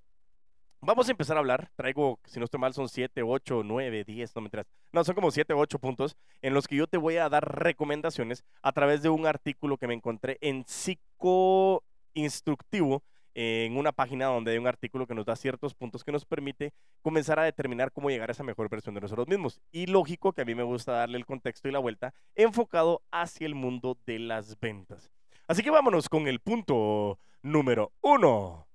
Vamos 0.81 1.09
a 1.09 1.11
empezar 1.11 1.35
a 1.35 1.41
hablar. 1.41 1.69
Traigo, 1.75 2.19
si 2.25 2.39
no 2.39 2.45
estoy 2.45 2.59
mal, 2.59 2.73
son 2.73 2.87
7, 2.87 3.21
8, 3.21 3.63
9, 3.65 4.03
10, 4.05 4.35
no 4.35 4.41
me 4.41 4.47
enteras. 4.47 4.67
No, 4.93 5.03
son 5.03 5.13
como 5.13 5.29
7, 5.29 5.53
8 5.53 5.79
puntos 5.79 6.15
en 6.41 6.53
los 6.53 6.67
que 6.67 6.77
yo 6.77 6.87
te 6.87 6.97
voy 6.97 7.17
a 7.17 7.27
dar 7.27 7.59
recomendaciones 7.59 8.45
a 8.61 8.71
través 8.71 9.01
de 9.01 9.09
un 9.09 9.25
artículo 9.25 9.77
que 9.77 9.87
me 9.87 9.93
encontré 9.93 10.37
en 10.39 10.63
Psico 10.65 11.83
Instructivo 12.13 13.03
en 13.35 13.77
una 13.77 13.91
página 13.91 14.27
donde 14.27 14.51
hay 14.51 14.57
un 14.57 14.67
artículo 14.67 15.05
que 15.05 15.13
nos 15.13 15.25
da 15.25 15.35
ciertos 15.35 15.75
puntos 15.75 16.03
que 16.03 16.11
nos 16.11 16.25
permite 16.25 16.73
comenzar 17.01 17.39
a 17.39 17.43
determinar 17.43 17.91
cómo 17.91 18.09
llegar 18.09 18.29
a 18.29 18.31
esa 18.31 18.43
mejor 18.43 18.69
versión 18.69 18.95
de 18.95 19.01
nosotros 19.01 19.27
mismos. 19.27 19.59
Y 19.71 19.85
lógico 19.85 20.31
que 20.33 20.41
a 20.41 20.45
mí 20.45 20.55
me 20.55 20.63
gusta 20.63 20.93
darle 20.93 21.17
el 21.17 21.25
contexto 21.25 21.67
y 21.67 21.71
la 21.71 21.79
vuelta 21.79 22.13
enfocado 22.35 23.01
hacia 23.11 23.45
el 23.45 23.55
mundo 23.55 23.97
de 24.05 24.19
las 24.19 24.57
ventas. 24.59 25.11
Así 25.47 25.61
que 25.61 25.71
vámonos 25.71 26.07
con 26.07 26.27
el 26.27 26.39
punto 26.39 27.19
número 27.41 27.91
uno. 28.01 28.68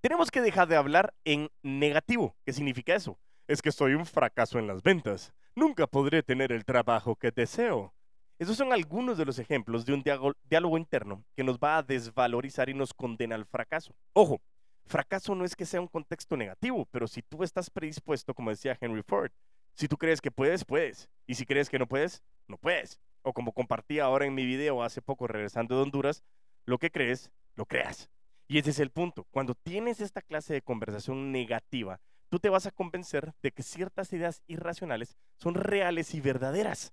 Tenemos 0.00 0.30
que 0.30 0.40
dejar 0.40 0.66
de 0.66 0.76
hablar 0.76 1.12
en 1.26 1.50
negativo. 1.62 2.34
¿Qué 2.46 2.54
significa 2.54 2.94
eso? 2.94 3.18
Es 3.46 3.60
que 3.60 3.70
soy 3.70 3.92
un 3.92 4.06
fracaso 4.06 4.58
en 4.58 4.66
las 4.66 4.82
ventas. 4.82 5.34
Nunca 5.54 5.86
podré 5.86 6.22
tener 6.22 6.52
el 6.52 6.64
trabajo 6.64 7.16
que 7.16 7.30
deseo. 7.30 7.92
Esos 8.38 8.56
son 8.56 8.72
algunos 8.72 9.18
de 9.18 9.26
los 9.26 9.38
ejemplos 9.38 9.84
de 9.84 9.92
un 9.92 10.02
diálogo 10.48 10.78
interno 10.78 11.22
que 11.36 11.44
nos 11.44 11.58
va 11.58 11.76
a 11.76 11.82
desvalorizar 11.82 12.70
y 12.70 12.74
nos 12.74 12.94
condena 12.94 13.34
al 13.34 13.44
fracaso. 13.44 13.94
Ojo, 14.14 14.40
fracaso 14.86 15.34
no 15.34 15.44
es 15.44 15.54
que 15.54 15.66
sea 15.66 15.82
un 15.82 15.88
contexto 15.88 16.34
negativo, 16.34 16.88
pero 16.90 17.06
si 17.06 17.20
tú 17.20 17.42
estás 17.42 17.68
predispuesto, 17.68 18.32
como 18.32 18.48
decía 18.48 18.78
Henry 18.80 19.02
Ford, 19.02 19.30
si 19.74 19.86
tú 19.86 19.98
crees 19.98 20.22
que 20.22 20.30
puedes, 20.30 20.64
puedes. 20.64 21.10
Y 21.26 21.34
si 21.34 21.44
crees 21.44 21.68
que 21.68 21.78
no 21.78 21.86
puedes, 21.86 22.22
no 22.48 22.56
puedes. 22.56 22.98
O 23.20 23.34
como 23.34 23.52
compartí 23.52 23.98
ahora 23.98 24.24
en 24.24 24.34
mi 24.34 24.46
video 24.46 24.82
hace 24.82 25.02
poco 25.02 25.26
regresando 25.26 25.76
de 25.76 25.82
Honduras, 25.82 26.24
lo 26.64 26.78
que 26.78 26.90
crees, 26.90 27.30
lo 27.54 27.66
creas. 27.66 28.08
Y 28.50 28.58
ese 28.58 28.70
es 28.70 28.80
el 28.80 28.90
punto. 28.90 29.28
Cuando 29.30 29.54
tienes 29.54 30.00
esta 30.00 30.22
clase 30.22 30.52
de 30.52 30.60
conversación 30.60 31.30
negativa, 31.30 32.00
tú 32.28 32.40
te 32.40 32.48
vas 32.48 32.66
a 32.66 32.72
convencer 32.72 33.32
de 33.44 33.52
que 33.52 33.62
ciertas 33.62 34.12
ideas 34.12 34.42
irracionales 34.48 35.16
son 35.36 35.54
reales 35.54 36.16
y 36.16 36.20
verdaderas. 36.20 36.92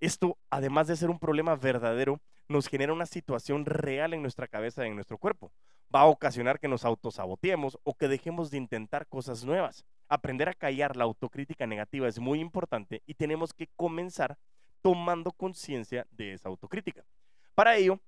Esto, 0.00 0.38
además 0.48 0.86
de 0.86 0.96
ser 0.96 1.10
un 1.10 1.18
problema 1.18 1.56
verdadero, 1.56 2.22
nos 2.48 2.68
genera 2.68 2.94
una 2.94 3.04
situación 3.04 3.66
real 3.66 4.14
en 4.14 4.22
nuestra 4.22 4.48
cabeza 4.48 4.82
y 4.86 4.88
en 4.88 4.94
nuestro 4.94 5.18
cuerpo. 5.18 5.52
Va 5.94 6.00
a 6.00 6.06
ocasionar 6.06 6.58
que 6.58 6.68
nos 6.68 6.86
autosaboteemos 6.86 7.78
o 7.82 7.92
que 7.92 8.08
dejemos 8.08 8.50
de 8.50 8.56
intentar 8.56 9.06
cosas 9.06 9.44
nuevas. 9.44 9.84
Aprender 10.08 10.48
a 10.48 10.54
callar 10.54 10.96
la 10.96 11.04
autocrítica 11.04 11.66
negativa 11.66 12.08
es 12.08 12.18
muy 12.18 12.40
importante 12.40 13.02
y 13.04 13.12
tenemos 13.12 13.52
que 13.52 13.68
comenzar 13.76 14.38
tomando 14.80 15.32
conciencia 15.32 16.06
de 16.12 16.32
esa 16.32 16.48
autocrítica. 16.48 17.04
Para 17.54 17.76
ello, 17.76 18.00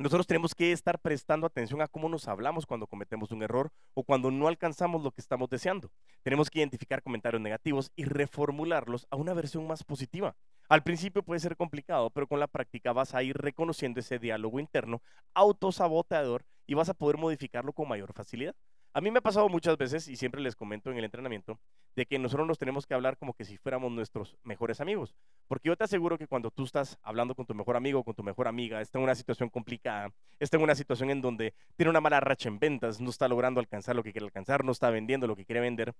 nosotros 0.00 0.26
tenemos 0.26 0.54
que 0.54 0.72
estar 0.72 0.98
prestando 0.98 1.46
atención 1.46 1.82
a 1.82 1.86
cómo 1.86 2.08
nos 2.08 2.26
hablamos 2.26 2.64
cuando 2.64 2.86
cometemos 2.86 3.32
un 3.32 3.42
error 3.42 3.70
o 3.92 4.02
cuando 4.02 4.30
no 4.30 4.48
alcanzamos 4.48 5.02
lo 5.02 5.10
que 5.10 5.20
estamos 5.20 5.50
deseando. 5.50 5.92
Tenemos 6.22 6.48
que 6.48 6.60
identificar 6.60 7.02
comentarios 7.02 7.42
negativos 7.42 7.92
y 7.96 8.04
reformularlos 8.04 9.06
a 9.10 9.16
una 9.16 9.34
versión 9.34 9.66
más 9.66 9.84
positiva. 9.84 10.34
Al 10.70 10.82
principio 10.82 11.22
puede 11.22 11.40
ser 11.40 11.54
complicado, 11.54 12.08
pero 12.08 12.26
con 12.26 12.40
la 12.40 12.46
práctica 12.46 12.94
vas 12.94 13.14
a 13.14 13.22
ir 13.22 13.36
reconociendo 13.36 14.00
ese 14.00 14.18
diálogo 14.18 14.58
interno 14.58 15.02
autosaboteador 15.34 16.46
y 16.66 16.72
vas 16.72 16.88
a 16.88 16.94
poder 16.94 17.18
modificarlo 17.18 17.74
con 17.74 17.86
mayor 17.86 18.14
facilidad. 18.14 18.54
A 18.92 19.00
mí 19.00 19.10
me 19.10 19.18
ha 19.18 19.22
pasado 19.22 19.48
muchas 19.48 19.76
veces, 19.76 20.08
y 20.08 20.16
siempre 20.16 20.40
les 20.40 20.56
comento 20.56 20.90
en 20.90 20.98
el 20.98 21.04
entrenamiento, 21.04 21.60
de 21.94 22.06
que 22.06 22.18
nosotros 22.18 22.48
nos 22.48 22.58
tenemos 22.58 22.86
que 22.86 22.94
hablar 22.94 23.16
como 23.16 23.34
que 23.34 23.44
si 23.44 23.56
fuéramos 23.56 23.92
nuestros 23.92 24.36
mejores 24.42 24.80
amigos. 24.80 25.14
Porque 25.46 25.68
yo 25.68 25.76
te 25.76 25.84
aseguro 25.84 26.18
que 26.18 26.26
cuando 26.26 26.50
tú 26.50 26.64
estás 26.64 26.98
hablando 27.02 27.36
con 27.36 27.46
tu 27.46 27.54
mejor 27.54 27.76
amigo 27.76 28.02
con 28.02 28.14
tu 28.14 28.24
mejor 28.24 28.48
amiga, 28.48 28.80
está 28.80 28.98
en 28.98 29.04
una 29.04 29.14
situación 29.14 29.48
complicada, 29.48 30.12
está 30.40 30.56
en 30.56 30.64
una 30.64 30.74
situación 30.74 31.10
en 31.10 31.20
donde 31.20 31.54
tiene 31.76 31.90
una 31.90 32.00
mala 32.00 32.18
racha 32.18 32.48
en 32.48 32.58
ventas, 32.58 33.00
no 33.00 33.10
está 33.10 33.28
logrando 33.28 33.60
alcanzar 33.60 33.94
lo 33.94 34.02
que 34.02 34.12
quiere 34.12 34.26
alcanzar, 34.26 34.64
no 34.64 34.72
está 34.72 34.90
vendiendo 34.90 35.28
lo 35.28 35.36
que 35.36 35.44
quiere 35.44 35.60
vender, 35.60 35.94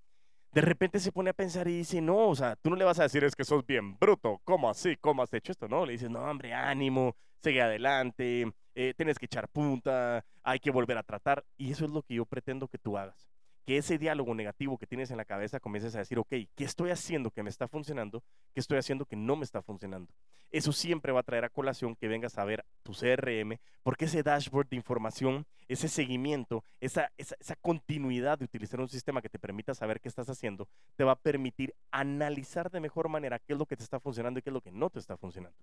de 0.53 0.61
repente 0.61 0.99
se 0.99 1.13
pone 1.13 1.31
a 1.31 1.33
pensar 1.35 1.69
y 1.69 1.79
dice, 1.79 2.01
no, 2.01 2.29
o 2.29 2.35
sea, 2.35 2.57
tú 2.57 2.71
no 2.71 2.77
le 2.77 2.85
vas 2.85 2.99
a 2.99 3.05
decir 3.05 3.23
es 3.23 3.37
que 3.37 3.45
sos 3.45 3.65
bien 3.65 3.97
bruto, 3.99 4.41
¿cómo 4.45 4.69
así? 4.69 4.97
¿Cómo 4.97 5.23
has 5.23 5.33
hecho 5.33 5.53
esto? 5.53 5.69
No, 5.69 5.87
le 5.87 5.93
dices, 5.93 6.11
no, 6.11 6.21
hombre, 6.25 6.53
ánimo, 6.53 7.15
sigue 7.41 7.63
adelante, 7.63 8.53
eh, 8.75 8.95
tienes 8.97 9.19
que 9.19 9.27
echar 9.27 9.49
punta, 9.49 10.25
hay 10.43 10.59
que 10.59 10.71
volver 10.71 10.99
a 10.99 11.03
tratar. 11.03 11.45
Y 11.57 11.73
eso 11.73 11.85
es 11.85 11.91
lo 11.91 12.03
que 12.03 12.15
yo 12.15 12.27
pretendo 12.27 12.69
que 12.69 12.79
tú 12.79 12.97
hagas. 12.97 13.29
Que 13.67 13.77
ese 13.77 13.99
diálogo 13.99 14.35
negativo 14.35 14.79
que 14.79 14.87
tienes 14.87 15.11
en 15.11 15.17
la 15.17 15.25
cabeza 15.25 15.61
comiences 15.61 15.95
a 15.95 15.99
decir, 15.99 16.19
ok, 16.19 16.31
¿qué 16.55 16.65
estoy 16.65 16.91
haciendo 16.91 17.31
que 17.31 17.43
me 17.43 17.51
está 17.51 17.69
funcionando? 17.69 18.23
¿Qué 18.55 18.61
estoy 18.61 18.79
haciendo 18.79 19.05
que 19.05 19.17
no 19.17 19.37
me 19.37 19.45
está 19.45 19.63
funcionando? 19.63 20.13
Eso 20.51 20.73
siempre 20.73 21.13
va 21.13 21.21
a 21.21 21.23
traer 21.23 21.45
a 21.45 21.49
colación 21.49 21.95
que 21.95 22.09
vengas 22.09 22.37
a 22.37 22.45
ver 22.45 22.65
tu 22.83 22.93
CRM, 22.93 23.59
porque 23.85 24.07
ese 24.07 24.25
dashboard 24.25 24.69
de 24.69 24.77
información, 24.77 25.47
ese 25.69 25.89
seguimiento, 25.89 26.65
esa, 26.81 27.13
esa, 27.17 27.37
esa 27.39 27.55
continuidad 27.57 28.39
de 28.39 28.47
utilizar 28.47 28.81
un 28.81 28.89
sistema 28.89 29.23
que 29.23 29.29
te 29.29 29.39
permita 29.39 29.75
saber 29.75 30.01
qué 30.01 30.09
estás 30.09 30.29
haciendo, 30.29 30.69
te 30.97 31.05
va 31.05 31.13
a 31.13 31.17
permitir 31.17 31.75
analizar 31.93 32.69
de 32.71 32.81
mejor 32.81 33.09
manera 33.09 33.39
qué 33.39 33.53
es 33.53 33.59
lo 33.59 33.67
que 33.67 33.77
te 33.77 33.85
está 33.85 34.01
funcionando 34.01 34.41
y 34.41 34.43
qué 34.43 34.51
es 34.51 34.55
lo 34.55 34.61
que 34.61 34.73
no 34.73 34.91
te 34.91 34.99
está 34.99 35.17
funcionando. 35.17 35.57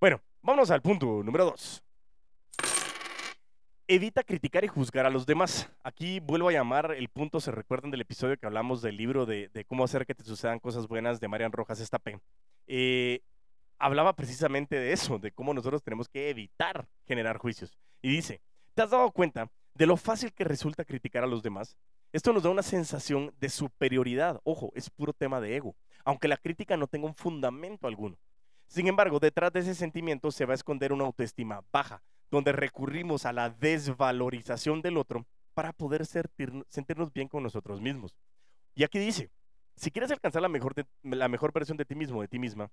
Bueno, 0.00 0.20
vámonos 0.40 0.70
al 0.70 0.80
punto 0.80 1.22
número 1.22 1.44
dos. 1.44 1.82
Evita 3.88 4.22
criticar 4.22 4.64
y 4.64 4.68
juzgar 4.68 5.06
a 5.06 5.10
los 5.10 5.26
demás. 5.26 5.68
Aquí 5.82 6.20
vuelvo 6.20 6.48
a 6.48 6.52
llamar 6.52 6.92
el 6.92 7.08
punto, 7.08 7.40
se 7.40 7.50
recuerdan 7.50 7.90
del 7.90 8.00
episodio 8.02 8.36
que 8.36 8.46
hablamos 8.46 8.80
del 8.80 8.96
libro 8.96 9.26
de, 9.26 9.50
cómo 9.66 9.84
hacer 9.84 10.06
que 10.06 10.14
te 10.14 10.24
sucedan 10.24 10.60
cosas 10.60 10.86
buenas 10.86 11.18
de 11.20 11.28
Marian 11.28 11.50
Rojas 11.50 11.80
Estapé. 11.80 12.20
Eh, 12.68 13.20
hablaba 13.78 14.14
precisamente 14.14 14.76
de 14.76 14.92
eso, 14.92 15.18
de 15.18 15.32
cómo 15.32 15.52
nosotros 15.52 15.82
tenemos 15.82 16.08
que 16.08 16.30
evitar 16.30 16.86
generar 17.06 17.38
juicios. 17.38 17.76
Y 18.00 18.10
dice, 18.10 18.40
¿te 18.74 18.82
has 18.82 18.90
dado 18.90 19.10
cuenta 19.10 19.50
de 19.74 19.86
lo 19.86 19.96
fácil 19.96 20.32
que 20.32 20.44
resulta 20.44 20.84
criticar 20.84 21.24
a 21.24 21.26
los 21.26 21.42
demás? 21.42 21.76
Esto 22.12 22.32
nos 22.32 22.44
da 22.44 22.50
una 22.50 22.62
sensación 22.62 23.34
de 23.40 23.48
superioridad. 23.48 24.40
Ojo, 24.44 24.70
es 24.76 24.90
puro 24.90 25.12
tema 25.12 25.40
de 25.40 25.56
ego, 25.56 25.74
aunque 26.04 26.28
la 26.28 26.36
crítica 26.36 26.76
no 26.76 26.86
tenga 26.86 27.06
un 27.06 27.16
fundamento 27.16 27.88
alguno. 27.88 28.16
Sin 28.68 28.86
embargo, 28.86 29.18
detrás 29.18 29.52
de 29.52 29.60
ese 29.60 29.74
sentimiento 29.74 30.30
se 30.30 30.46
va 30.46 30.52
a 30.52 30.54
esconder 30.54 30.92
una 30.92 31.04
autoestima 31.04 31.62
baja, 31.72 32.02
donde 32.32 32.50
recurrimos 32.50 33.26
a 33.26 33.32
la 33.32 33.50
desvalorización 33.50 34.80
del 34.80 34.96
otro 34.96 35.26
para 35.52 35.72
poder 35.74 36.06
sentirnos 36.06 37.12
bien 37.12 37.28
con 37.28 37.42
nosotros 37.42 37.80
mismos. 37.80 38.16
Y 38.74 38.84
aquí 38.84 38.98
dice, 38.98 39.30
si 39.76 39.90
quieres 39.90 40.10
alcanzar 40.10 40.40
la 40.40 40.48
mejor, 40.48 41.52
versión 41.52 41.76
de 41.76 41.84
ti 41.84 41.94
mismo, 41.94 42.22
de 42.22 42.28
ti 42.28 42.38
misma, 42.38 42.70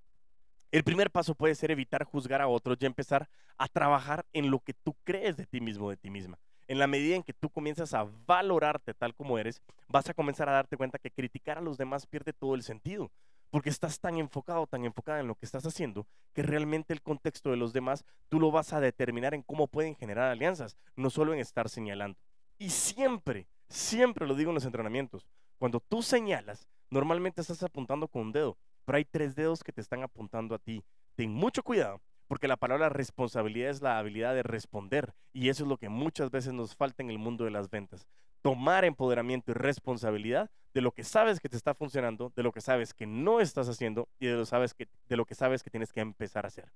el 0.71 0.83
primer 0.85 1.11
paso 1.11 1.35
puede 1.35 1.55
ser 1.55 1.71
evitar 1.71 2.05
juzgar 2.05 2.41
a 2.41 2.47
otros 2.47 2.77
y 2.79 2.85
empezar 2.85 3.29
a 3.57 3.67
trabajar 3.67 4.25
en 4.31 4.49
lo 4.49 4.59
que 4.59 4.73
tú 4.73 4.95
crees 5.03 5.35
de 5.35 5.45
ti 5.45 5.59
mismo, 5.59 5.89
de 5.89 5.97
ti 5.97 6.09
misma. 6.09 6.39
En 6.67 6.79
la 6.79 6.87
medida 6.87 7.17
en 7.17 7.23
que 7.23 7.33
tú 7.33 7.49
comienzas 7.49 7.93
a 7.93 8.07
valorarte 8.25 8.93
tal 8.93 9.13
como 9.13 9.37
eres, 9.37 9.61
vas 9.89 10.07
a 10.07 10.13
comenzar 10.13 10.47
a 10.47 10.53
darte 10.53 10.77
cuenta 10.77 10.99
que 10.99 11.11
criticar 11.11 11.57
a 11.57 11.61
los 11.61 11.77
demás 11.77 12.07
pierde 12.07 12.31
todo 12.31 12.55
el 12.55 12.63
sentido, 12.63 13.11
porque 13.49 13.69
estás 13.69 13.99
tan 13.99 14.17
enfocado, 14.17 14.67
tan 14.67 14.85
enfocada 14.85 15.19
en 15.19 15.27
lo 15.27 15.35
que 15.35 15.45
estás 15.45 15.65
haciendo, 15.65 16.07
que 16.33 16.43
realmente 16.43 16.93
el 16.93 17.01
contexto 17.01 17.49
de 17.49 17.57
los 17.57 17.73
demás 17.73 18.05
tú 18.29 18.39
lo 18.39 18.51
vas 18.51 18.73
a 18.73 18.79
determinar 18.79 19.33
en 19.33 19.43
cómo 19.43 19.67
pueden 19.67 19.95
generar 19.95 20.29
alianzas, 20.31 20.77
no 20.95 21.09
solo 21.09 21.33
en 21.33 21.39
estar 21.39 21.69
señalando. 21.69 22.19
Y 22.57 22.69
siempre, 22.69 23.47
siempre 23.67 24.27
lo 24.27 24.35
digo 24.35 24.51
en 24.51 24.55
los 24.55 24.65
entrenamientos, 24.65 25.25
cuando 25.57 25.79
tú 25.79 26.01
señalas, 26.01 26.67
normalmente 26.89 27.41
estás 27.41 27.63
apuntando 27.63 28.07
con 28.07 28.23
un 28.23 28.31
dedo, 28.31 28.57
pero 28.85 28.97
hay 28.97 29.05
tres 29.05 29.35
dedos 29.35 29.63
que 29.63 29.71
te 29.71 29.81
están 29.81 30.03
apuntando 30.03 30.55
a 30.55 30.59
ti. 30.59 30.83
Ten 31.15 31.31
mucho 31.31 31.63
cuidado, 31.63 32.01
porque 32.27 32.47
la 32.47 32.57
palabra 32.57 32.89
responsabilidad 32.89 33.71
es 33.71 33.81
la 33.81 33.97
habilidad 33.97 34.35
de 34.35 34.43
responder, 34.43 35.13
y 35.33 35.49
eso 35.49 35.63
es 35.63 35.69
lo 35.69 35.77
que 35.77 35.89
muchas 35.89 36.31
veces 36.31 36.53
nos 36.53 36.75
falta 36.75 37.03
en 37.03 37.09
el 37.09 37.17
mundo 37.17 37.43
de 37.43 37.51
las 37.51 37.69
ventas. 37.69 38.07
Tomar 38.41 38.85
empoderamiento 38.85 39.51
y 39.51 39.53
responsabilidad 39.53 40.49
de 40.73 40.81
lo 40.81 40.91
que 40.91 41.03
sabes 41.03 41.39
que 41.39 41.49
te 41.49 41.57
está 41.57 41.73
funcionando, 41.73 42.31
de 42.35 42.43
lo 42.43 42.51
que 42.51 42.61
sabes 42.61 42.93
que 42.93 43.05
no 43.05 43.39
estás 43.39 43.67
haciendo 43.69 44.07
y 44.19 44.27
de 44.27 44.33
lo, 44.33 44.45
sabes 44.45 44.73
que, 44.73 44.87
de 45.07 45.17
lo 45.17 45.25
que 45.25 45.35
sabes 45.35 45.63
que 45.63 45.69
tienes 45.69 45.91
que 45.91 45.99
empezar 45.99 46.45
a 46.45 46.47
hacer. 46.47 46.71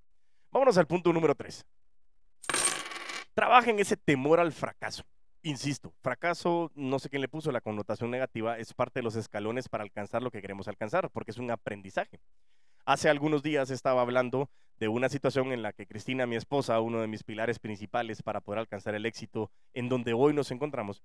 Vámonos 0.51 0.77
al 0.77 0.88
punto 0.88 1.13
número 1.13 1.36
tres. 1.36 1.65
Trabaja 3.34 3.70
en 3.70 3.79
ese 3.79 3.98
temor 3.98 4.39
al 4.39 4.51
fracaso. 4.51 5.03
Insisto, 5.41 5.93
fracaso, 6.01 6.72
no 6.75 7.00
sé 7.00 7.10
quién 7.10 7.22
le 7.22 7.27
puso 7.27 7.51
la 7.51 7.60
connotación 7.60 8.10
negativa, 8.10 8.58
es 8.58 8.74
parte 8.74 9.00
de 9.00 9.03
los 9.03 9.15
escalones 9.15 9.67
para 9.67 9.84
alcanzar 9.84 10.22
lo 10.22 10.32
que 10.32 10.41
queremos 10.41 10.67
alcanzar, 10.67 11.10
porque 11.10 11.32
es 11.32 11.38
un 11.38 11.51
aprendizaje. 11.51 12.22
Hace 12.86 13.10
algunos 13.10 13.43
días 13.43 13.70
estaba 13.70 14.01
hablando 14.01 14.50
de 14.79 14.88
una 14.88 15.10
situación 15.10 15.51
en 15.51 15.62
la 15.62 15.74
que 15.74 15.86
Cristina, 15.86 16.25
mi 16.25 16.36
esposa, 16.36 16.79
uno 16.79 17.01
de 17.01 17.08
mis 17.08 17.24
pilares 17.24 17.60
principales 17.60 18.22
para 18.22 18.41
poder 18.41 18.60
alcanzar 18.60 18.96
el 18.96 19.05
éxito 19.05 19.51
en 19.74 19.89
donde 19.89 20.13
hoy 20.13 20.34
nos 20.34 20.51
encontramos, 20.51 21.03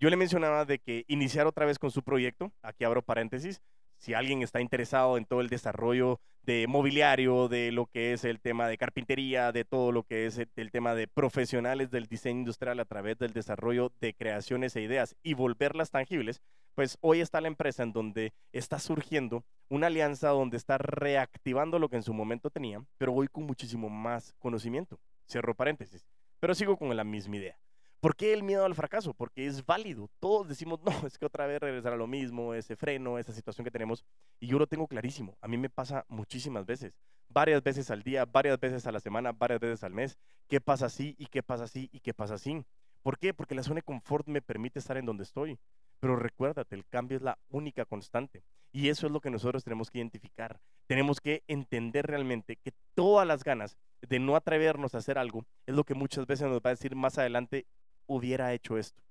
yo 0.00 0.08
le 0.08 0.16
mencionaba 0.16 0.64
de 0.64 0.78
que 0.78 1.04
iniciar 1.08 1.46
otra 1.46 1.66
vez 1.66 1.78
con 1.78 1.90
su 1.90 2.02
proyecto, 2.02 2.52
aquí 2.62 2.84
abro 2.84 3.02
paréntesis, 3.02 3.60
si 3.98 4.14
alguien 4.14 4.42
está 4.42 4.62
interesado 4.62 5.18
en 5.18 5.26
todo 5.26 5.42
el 5.42 5.48
desarrollo 5.48 6.20
de 6.42 6.66
mobiliario, 6.66 7.48
de 7.48 7.70
lo 7.70 7.84
que 7.84 8.14
es 8.14 8.24
el 8.24 8.40
tema 8.40 8.66
de 8.66 8.78
carpintería, 8.78 9.52
de 9.52 9.66
todo 9.66 9.92
lo 9.92 10.04
que 10.04 10.24
es 10.24 10.38
el, 10.38 10.70
tema 10.70 10.94
de 10.94 11.06
profesionales 11.06 11.90
del 11.90 12.06
diseño 12.06 12.38
industrial 12.38 12.80
a 12.80 12.86
través 12.86 13.18
del 13.18 13.34
desarrollo 13.34 13.92
de 14.00 14.14
creaciones 14.14 14.74
e 14.74 14.80
ideas 14.80 15.16
y 15.22 15.34
volverlas 15.34 15.90
tangibles, 15.90 16.40
pues 16.74 16.96
hoy 17.02 17.20
está 17.20 17.42
la 17.42 17.48
empresa 17.48 17.82
en 17.82 17.92
donde 17.92 18.32
está 18.52 18.78
surgiendo 18.78 19.44
una 19.68 19.88
alianza 19.88 20.30
donde 20.30 20.56
está 20.56 20.78
reactivando 20.78 21.78
lo 21.78 21.90
que 21.90 21.96
en 21.96 22.02
su 22.02 22.14
momento 22.14 22.48
tenía, 22.48 22.82
pero 22.96 23.12
hoy 23.12 23.28
con 23.28 23.44
muchísimo 23.44 23.90
más 23.90 24.32
conocimiento. 24.38 24.98
Cierro 25.28 25.54
paréntesis, 25.54 26.06
pero 26.40 26.54
sigo 26.54 26.78
con 26.78 26.96
la 26.96 27.04
misma 27.04 27.36
idea. 27.36 27.58
¿Por 28.00 28.16
qué 28.16 28.32
el 28.32 28.42
miedo 28.42 28.64
al 28.64 28.74
fracaso? 28.74 29.12
Porque 29.12 29.46
es 29.46 29.64
válido. 29.66 30.08
Todos 30.20 30.48
decimos, 30.48 30.80
no, 30.84 31.06
es 31.06 31.18
que 31.18 31.26
otra 31.26 31.46
vez 31.46 31.60
regresar 31.60 31.92
a 31.92 31.96
lo 31.96 32.06
mismo, 32.06 32.54
ese 32.54 32.74
freno, 32.74 33.18
esa 33.18 33.32
situación 33.32 33.64
que 33.64 33.70
tenemos. 33.70 34.04
Y 34.40 34.46
yo 34.46 34.58
lo 34.58 34.66
tengo 34.66 34.86
clarísimo. 34.86 35.36
A 35.42 35.48
mí 35.48 35.58
me 35.58 35.68
pasa 35.68 36.06
muchísimas 36.08 36.64
veces, 36.64 36.94
varias 37.28 37.62
veces 37.62 37.90
al 37.90 38.02
día, 38.02 38.24
varias 38.24 38.58
veces 38.58 38.86
a 38.86 38.92
la 38.92 39.00
semana, 39.00 39.32
varias 39.32 39.60
veces 39.60 39.84
al 39.84 39.92
mes. 39.92 40.18
¿Qué 40.48 40.60
pasa 40.60 40.86
así 40.86 41.14
y 41.18 41.26
qué 41.26 41.42
pasa 41.42 41.64
así 41.64 41.90
y 41.92 42.00
qué 42.00 42.14
pasa 42.14 42.34
así? 42.34 42.64
¿Por 43.02 43.18
qué? 43.18 43.34
Porque 43.34 43.54
la 43.54 43.62
zona 43.62 43.76
de 43.76 43.82
confort 43.82 44.26
me 44.26 44.40
permite 44.40 44.78
estar 44.78 44.96
en 44.96 45.04
donde 45.04 45.24
estoy. 45.24 45.58
Pero 46.00 46.16
recuérdate, 46.16 46.74
el 46.74 46.86
cambio 46.86 47.18
es 47.18 47.22
la 47.22 47.38
única 47.50 47.84
constante. 47.84 48.42
Y 48.72 48.88
eso 48.88 49.06
es 49.06 49.12
lo 49.12 49.20
que 49.20 49.30
nosotros 49.30 49.62
tenemos 49.62 49.90
que 49.90 49.98
identificar. 49.98 50.58
Tenemos 50.86 51.20
que 51.20 51.42
entender 51.48 52.06
realmente 52.06 52.56
que 52.56 52.72
todas 52.94 53.26
las 53.26 53.44
ganas 53.44 53.76
de 54.00 54.18
no 54.18 54.36
atrevernos 54.36 54.94
a 54.94 54.98
hacer 54.98 55.18
algo 55.18 55.44
es 55.66 55.74
lo 55.74 55.84
que 55.84 55.94
muchas 55.94 56.26
veces 56.26 56.48
nos 56.48 56.60
va 56.60 56.70
a 56.70 56.74
decir 56.74 56.96
más 56.96 57.18
adelante, 57.18 57.66
hubiera 58.10 58.52
hecho 58.52 58.76
esto. 58.76 59.02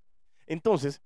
Entonces, 0.46 1.02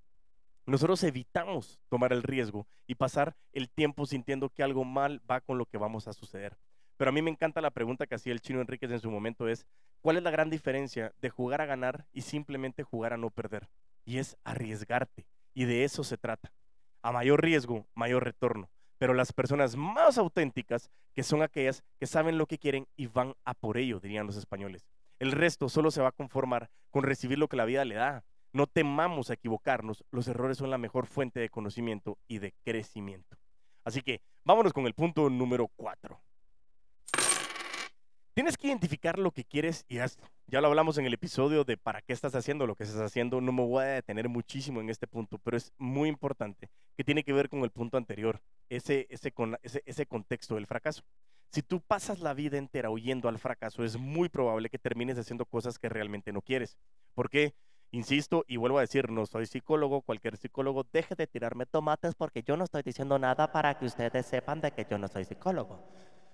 nosotros 0.66 1.02
evitamos 1.04 1.78
tomar 1.88 2.12
el 2.12 2.22
riesgo 2.22 2.66
y 2.86 2.96
pasar 2.96 3.36
el 3.52 3.70
tiempo 3.70 4.06
sintiendo 4.06 4.48
que 4.48 4.62
algo 4.62 4.84
mal 4.84 5.22
va 5.30 5.40
con 5.40 5.58
lo 5.58 5.66
que 5.66 5.78
vamos 5.78 6.08
a 6.08 6.12
suceder. 6.12 6.56
Pero 6.96 7.10
a 7.10 7.12
mí 7.12 7.22
me 7.22 7.30
encanta 7.30 7.60
la 7.60 7.70
pregunta 7.70 8.06
que 8.06 8.14
hacía 8.14 8.32
el 8.32 8.40
chino 8.40 8.60
Enríquez 8.60 8.90
en 8.90 9.00
su 9.00 9.10
momento 9.10 9.48
es, 9.48 9.66
¿cuál 10.00 10.16
es 10.16 10.22
la 10.22 10.30
gran 10.30 10.50
diferencia 10.50 11.12
de 11.20 11.30
jugar 11.30 11.60
a 11.60 11.66
ganar 11.66 12.06
y 12.12 12.22
simplemente 12.22 12.82
jugar 12.82 13.12
a 13.12 13.16
no 13.16 13.30
perder? 13.30 13.68
Y 14.04 14.18
es 14.18 14.36
arriesgarte. 14.42 15.26
Y 15.54 15.64
de 15.64 15.84
eso 15.84 16.02
se 16.02 16.18
trata. 16.18 16.52
A 17.02 17.12
mayor 17.12 17.42
riesgo, 17.42 17.86
mayor 17.94 18.24
retorno. 18.24 18.70
Pero 18.98 19.14
las 19.14 19.32
personas 19.32 19.76
más 19.76 20.18
auténticas, 20.18 20.90
que 21.12 21.22
son 21.22 21.42
aquellas 21.42 21.84
que 21.98 22.06
saben 22.06 22.38
lo 22.38 22.46
que 22.46 22.58
quieren 22.58 22.88
y 22.96 23.06
van 23.06 23.34
a 23.44 23.54
por 23.54 23.76
ello, 23.76 24.00
dirían 24.00 24.26
los 24.26 24.36
españoles. 24.36 24.86
El 25.24 25.32
resto 25.32 25.70
solo 25.70 25.90
se 25.90 26.02
va 26.02 26.08
a 26.08 26.12
conformar 26.12 26.68
con 26.90 27.02
recibir 27.02 27.38
lo 27.38 27.48
que 27.48 27.56
la 27.56 27.64
vida 27.64 27.86
le 27.86 27.94
da. 27.94 28.26
No 28.52 28.66
temamos 28.66 29.30
a 29.30 29.32
equivocarnos, 29.32 30.04
los 30.10 30.28
errores 30.28 30.58
son 30.58 30.68
la 30.68 30.76
mejor 30.76 31.06
fuente 31.06 31.40
de 31.40 31.48
conocimiento 31.48 32.18
y 32.28 32.40
de 32.40 32.52
crecimiento. 32.62 33.38
Así 33.84 34.02
que 34.02 34.20
vámonos 34.44 34.74
con 34.74 34.84
el 34.84 34.92
punto 34.92 35.30
número 35.30 35.68
cuatro. 35.76 36.20
Tienes 38.34 38.58
que 38.58 38.66
identificar 38.66 39.18
lo 39.18 39.30
que 39.30 39.46
quieres 39.46 39.86
y 39.88 39.96
hazlo. 39.96 40.26
Ya 40.46 40.60
lo 40.60 40.66
hablamos 40.66 40.98
en 40.98 41.06
el 41.06 41.14
episodio 41.14 41.64
de 41.64 41.78
para 41.78 42.02
qué 42.02 42.12
estás 42.12 42.34
haciendo 42.34 42.66
lo 42.66 42.74
que 42.74 42.84
estás 42.84 43.00
haciendo. 43.00 43.40
No 43.40 43.50
me 43.50 43.64
voy 43.64 43.82
a 43.82 43.86
detener 43.86 44.28
muchísimo 44.28 44.82
en 44.82 44.90
este 44.90 45.06
punto, 45.06 45.38
pero 45.38 45.56
es 45.56 45.72
muy 45.78 46.10
importante 46.10 46.68
que 46.98 47.04
tiene 47.04 47.24
que 47.24 47.32
ver 47.32 47.48
con 47.48 47.60
el 47.60 47.70
punto 47.70 47.96
anterior, 47.96 48.42
ese, 48.68 49.06
ese, 49.08 49.32
ese, 49.62 49.82
ese 49.86 50.04
contexto 50.04 50.56
del 50.56 50.66
fracaso. 50.66 51.02
Si 51.54 51.62
tú 51.62 51.80
pasas 51.80 52.18
la 52.18 52.34
vida 52.34 52.58
entera 52.58 52.90
huyendo 52.90 53.28
al 53.28 53.38
fracaso, 53.38 53.84
es 53.84 53.96
muy 53.96 54.28
probable 54.28 54.68
que 54.68 54.76
termines 54.76 55.16
haciendo 55.18 55.46
cosas 55.46 55.78
que 55.78 55.88
realmente 55.88 56.32
no 56.32 56.42
quieres. 56.42 56.76
¿Por 57.14 57.30
qué? 57.30 57.54
Insisto 57.92 58.44
y 58.48 58.56
vuelvo 58.56 58.78
a 58.78 58.80
decir, 58.80 59.08
no 59.08 59.24
soy 59.24 59.46
psicólogo, 59.46 60.02
cualquier 60.02 60.36
psicólogo, 60.36 60.84
deje 60.92 61.14
de 61.14 61.28
tirarme 61.28 61.64
tomates 61.64 62.16
porque 62.16 62.42
yo 62.42 62.56
no 62.56 62.64
estoy 62.64 62.82
diciendo 62.82 63.20
nada 63.20 63.52
para 63.52 63.78
que 63.78 63.84
ustedes 63.84 64.26
sepan 64.26 64.60
de 64.60 64.72
que 64.72 64.84
yo 64.90 64.98
no 64.98 65.06
soy 65.06 65.24
psicólogo. 65.24 65.80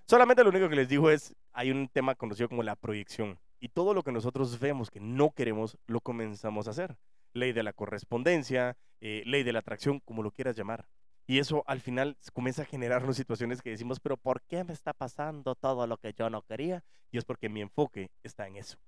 Solamente 0.07 0.43
lo 0.43 0.49
único 0.49 0.71
que 0.71 0.77
les 0.77 0.89
digo 0.89 1.11
es, 1.11 1.37
hay 1.53 1.71
un 1.71 1.89
tema 1.89 2.15
conocido 2.15 2.49
como 2.49 2.63
la 2.63 2.75
proyección. 2.75 3.39
Y 3.61 3.69
todo 3.69 3.93
lo 3.93 4.03
que 4.03 4.13
nosotros 4.13 4.59
vemos 4.59 4.91
que 4.91 5.01
no 5.01 5.33
queremos, 5.33 5.77
lo 5.87 6.01
comenzamos 6.01 6.67
a 6.67 6.71
hacer. 6.71 6.97
Ley 7.35 7.53
de 7.53 7.63
la 7.63 7.75
correspondencia, 7.75 8.79
eh, 9.03 9.23
ley 9.27 9.43
de 9.43 9.53
la 9.53 9.59
atracción, 9.59 10.01
como 10.01 10.23
lo 10.23 10.31
quieras 10.31 10.57
llamar. 10.57 10.87
Y 11.31 11.39
eso 11.39 11.63
al 11.69 11.81
final 11.81 12.17
comienza 12.33 12.63
a 12.63 12.65
generarnos 12.65 13.15
situaciones 13.15 13.63
que 13.63 13.71
decimos, 13.71 14.01
pero 14.01 14.17
¿por 14.17 14.43
qué 14.43 14.65
me 14.65 14.73
está 14.73 14.93
pasando 14.93 15.55
todo 15.55 15.87
lo 15.87 15.97
que 15.97 16.13
yo 16.13 16.29
no 16.29 16.43
quería? 16.43 16.83
Y 17.13 17.19
es 17.19 17.25
porque 17.25 17.49
mi 17.49 17.61
enfoque 17.61 18.11
está 18.25 18.49
en 18.49 18.57
eso. 18.57 18.79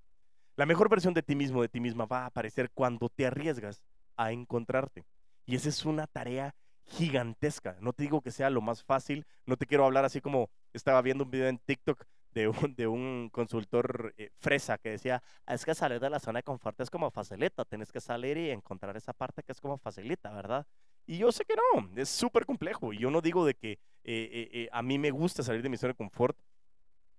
La 0.57 0.65
mejor 0.65 0.89
versión 0.89 1.13
de 1.13 1.23
ti 1.23 1.37
mismo, 1.37 1.61
de 1.61 1.69
ti 1.69 1.79
misma, 1.79 2.05
va 2.05 2.23
a 2.23 2.25
aparecer 2.25 2.69
cuando 2.71 3.07
te 3.07 3.25
arriesgas 3.25 3.81
a 4.17 4.33
encontrarte. 4.33 5.05
Y 5.45 5.55
esa 5.55 5.69
es 5.69 5.85
una 5.85 6.05
tarea 6.05 6.53
gigantesca. 6.83 7.77
No 7.79 7.93
te 7.93 8.03
digo 8.03 8.19
que 8.19 8.31
sea 8.31 8.49
lo 8.49 8.59
más 8.59 8.83
fácil, 8.83 9.25
no 9.45 9.55
te 9.55 9.65
quiero 9.65 9.85
hablar 9.85 10.03
así 10.03 10.19
como 10.19 10.49
estaba 10.73 11.01
viendo 11.01 11.23
un 11.23 11.31
video 11.31 11.47
en 11.47 11.59
TikTok 11.59 12.03
de 12.31 12.49
un, 12.49 12.75
de 12.75 12.87
un 12.87 13.29
consultor 13.31 14.13
eh, 14.17 14.31
fresa 14.39 14.77
que 14.77 14.89
decía, 14.89 15.23
es 15.47 15.63
que 15.63 15.73
salir 15.73 16.01
de 16.01 16.09
la 16.09 16.19
zona 16.19 16.39
de 16.39 16.43
confort 16.43 16.77
es 16.81 16.89
como 16.89 17.09
facilita, 17.09 17.63
tienes 17.63 17.89
que 17.89 18.01
salir 18.01 18.35
y 18.35 18.49
encontrar 18.49 18.97
esa 18.97 19.13
parte 19.13 19.43
que 19.43 19.53
es 19.53 19.61
como 19.61 19.77
facilita, 19.77 20.33
¿verdad? 20.33 20.67
Y 21.05 21.17
yo 21.17 21.31
sé 21.31 21.45
que 21.45 21.55
no, 21.55 21.89
es 21.95 22.09
súper 22.09 22.45
complejo. 22.45 22.93
Y 22.93 22.99
yo 22.99 23.11
no 23.11 23.21
digo 23.21 23.45
de 23.45 23.55
que 23.55 23.73
eh, 24.03 24.49
eh, 24.51 24.69
a 24.71 24.81
mí 24.81 24.97
me 24.97 25.11
gusta 25.11 25.43
salir 25.43 25.61
de 25.61 25.69
mi 25.69 25.77
zona 25.77 25.93
de 25.93 25.97
confort, 25.97 26.37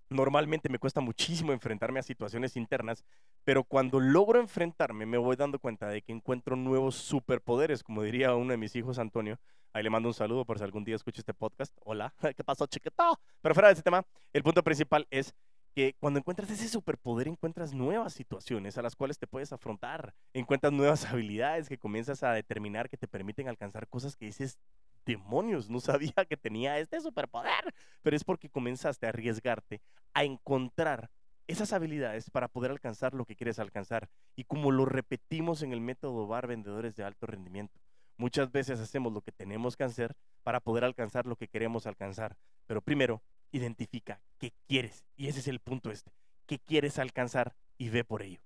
normalmente 0.08 0.68
me 0.68 0.78
cuesta 0.78 1.00
muchísimo 1.00 1.52
enfrentarme 1.52 2.00
a 2.00 2.02
situaciones 2.02 2.56
internas, 2.56 3.04
pero 3.42 3.64
cuando 3.64 4.00
logro 4.00 4.40
enfrentarme 4.40 5.06
me 5.06 5.18
voy 5.18 5.36
dando 5.36 5.58
cuenta 5.58 5.88
de 5.88 6.02
que 6.02 6.12
encuentro 6.12 6.56
nuevos 6.56 6.94
superpoderes, 6.94 7.82
como 7.82 8.02
diría 8.02 8.34
uno 8.34 8.50
de 8.50 8.56
mis 8.56 8.76
hijos, 8.76 8.98
Antonio. 8.98 9.38
Ahí 9.72 9.82
le 9.82 9.90
mando 9.90 10.08
un 10.08 10.14
saludo 10.14 10.44
por 10.44 10.58
si 10.58 10.64
algún 10.64 10.84
día 10.84 10.94
escucha 10.94 11.20
este 11.20 11.34
podcast. 11.34 11.76
Hola, 11.82 12.14
¿qué 12.36 12.44
pasó, 12.44 12.66
chiquito? 12.66 13.18
Pero 13.40 13.54
fuera 13.54 13.68
de 13.68 13.74
ese 13.74 13.82
tema, 13.82 14.06
el 14.32 14.42
punto 14.44 14.62
principal 14.62 15.06
es 15.10 15.34
que 15.74 15.94
cuando 15.98 16.20
encuentras 16.20 16.50
ese 16.50 16.68
superpoder 16.68 17.26
encuentras 17.28 17.74
nuevas 17.74 18.12
situaciones 18.12 18.78
a 18.78 18.82
las 18.82 18.94
cuales 18.94 19.18
te 19.18 19.26
puedes 19.26 19.52
afrontar, 19.52 20.14
encuentras 20.32 20.72
nuevas 20.72 21.04
habilidades 21.06 21.68
que 21.68 21.78
comienzas 21.78 22.22
a 22.22 22.32
determinar 22.32 22.88
que 22.88 22.96
te 22.96 23.08
permiten 23.08 23.48
alcanzar 23.48 23.88
cosas 23.88 24.16
que 24.16 24.26
dices, 24.26 24.58
demonios, 25.04 25.68
no 25.68 25.80
sabía 25.80 26.14
que 26.28 26.36
tenía 26.36 26.78
este 26.78 27.00
superpoder, 27.00 27.74
pero 28.02 28.16
es 28.16 28.24
porque 28.24 28.48
comenzaste 28.48 29.06
a 29.06 29.10
arriesgarte 29.10 29.82
a 30.14 30.24
encontrar 30.24 31.10
esas 31.46 31.72
habilidades 31.72 32.30
para 32.30 32.48
poder 32.48 32.70
alcanzar 32.70 33.12
lo 33.12 33.26
que 33.26 33.36
quieres 33.36 33.58
alcanzar. 33.58 34.08
Y 34.34 34.44
como 34.44 34.70
lo 34.70 34.86
repetimos 34.86 35.62
en 35.62 35.72
el 35.72 35.80
método 35.80 36.26
VAR 36.26 36.46
Vendedores 36.46 36.96
de 36.96 37.04
Alto 37.04 37.26
Rendimiento, 37.26 37.78
muchas 38.16 38.50
veces 38.50 38.80
hacemos 38.80 39.12
lo 39.12 39.20
que 39.20 39.32
tenemos 39.32 39.76
que 39.76 39.84
hacer 39.84 40.14
para 40.42 40.60
poder 40.60 40.84
alcanzar 40.84 41.26
lo 41.26 41.36
que 41.36 41.48
queremos 41.48 41.86
alcanzar. 41.86 42.36
Pero 42.66 42.80
primero, 42.80 43.22
identifica 43.52 44.20
qué 44.38 44.52
quieres. 44.66 45.04
Y 45.16 45.28
ese 45.28 45.40
es 45.40 45.48
el 45.48 45.60
punto 45.60 45.90
este. 45.90 46.12
¿Qué 46.46 46.58
quieres 46.58 46.98
alcanzar? 46.98 47.54
Y 47.78 47.88
ve 47.88 48.04
por 48.04 48.22
ello. 48.22 48.40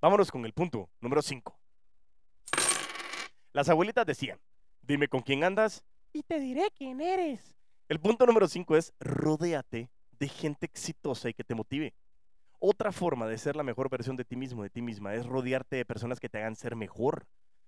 Vámonos 0.00 0.30
con 0.30 0.44
el 0.44 0.52
punto 0.52 0.90
número 1.00 1.22
5. 1.22 1.58
Las 3.52 3.68
abuelitas 3.68 4.04
decían, 4.04 4.38
dime 4.82 5.08
con 5.08 5.22
quién 5.22 5.42
andas 5.44 5.84
y 6.12 6.22
te 6.22 6.38
diré 6.38 6.68
quién 6.76 7.00
eres. 7.00 7.56
El 7.88 8.00
punto 8.00 8.26
número 8.26 8.48
5 8.48 8.76
es 8.76 8.92
rodéate 9.00 9.88
de 10.18 10.28
gente 10.28 10.66
exitosa 10.66 11.28
y 11.28 11.34
que 11.34 11.44
te 11.44 11.54
motive. 11.54 11.94
Otra 12.58 12.90
forma 12.90 13.26
de 13.26 13.38
ser 13.38 13.54
la 13.54 13.62
mejor 13.62 13.88
versión 13.90 14.16
de 14.16 14.24
ti 14.24 14.36
mismo, 14.36 14.62
de 14.62 14.70
ti 14.70 14.82
misma, 14.82 15.14
es 15.14 15.26
rodearte 15.26 15.76
de 15.76 15.84
personas 15.84 16.20
que 16.20 16.28
te 16.28 16.38
hagan 16.38 16.56
ser 16.56 16.74
mejor. 16.74 17.26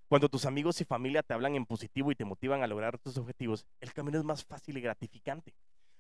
Cuando 0.09 0.31
tus 0.31 0.47
amigos 0.47 0.81
y 0.81 0.87
familia 0.87 1.23
te 1.23 1.35
hablan 1.35 1.55
en 1.55 1.67
positivo 1.67 2.11
y 2.11 2.15
te 2.15 2.25
motivan 2.25 2.63
a 2.63 2.67
lograr 2.67 2.99
tus 2.99 3.19
objetivos, 3.19 3.67
el 3.81 3.93
camino 3.93 4.19
es 4.19 4.25
más 4.25 4.43
fácil 4.43 4.79
y 4.79 4.81
gratificante. 4.81 5.53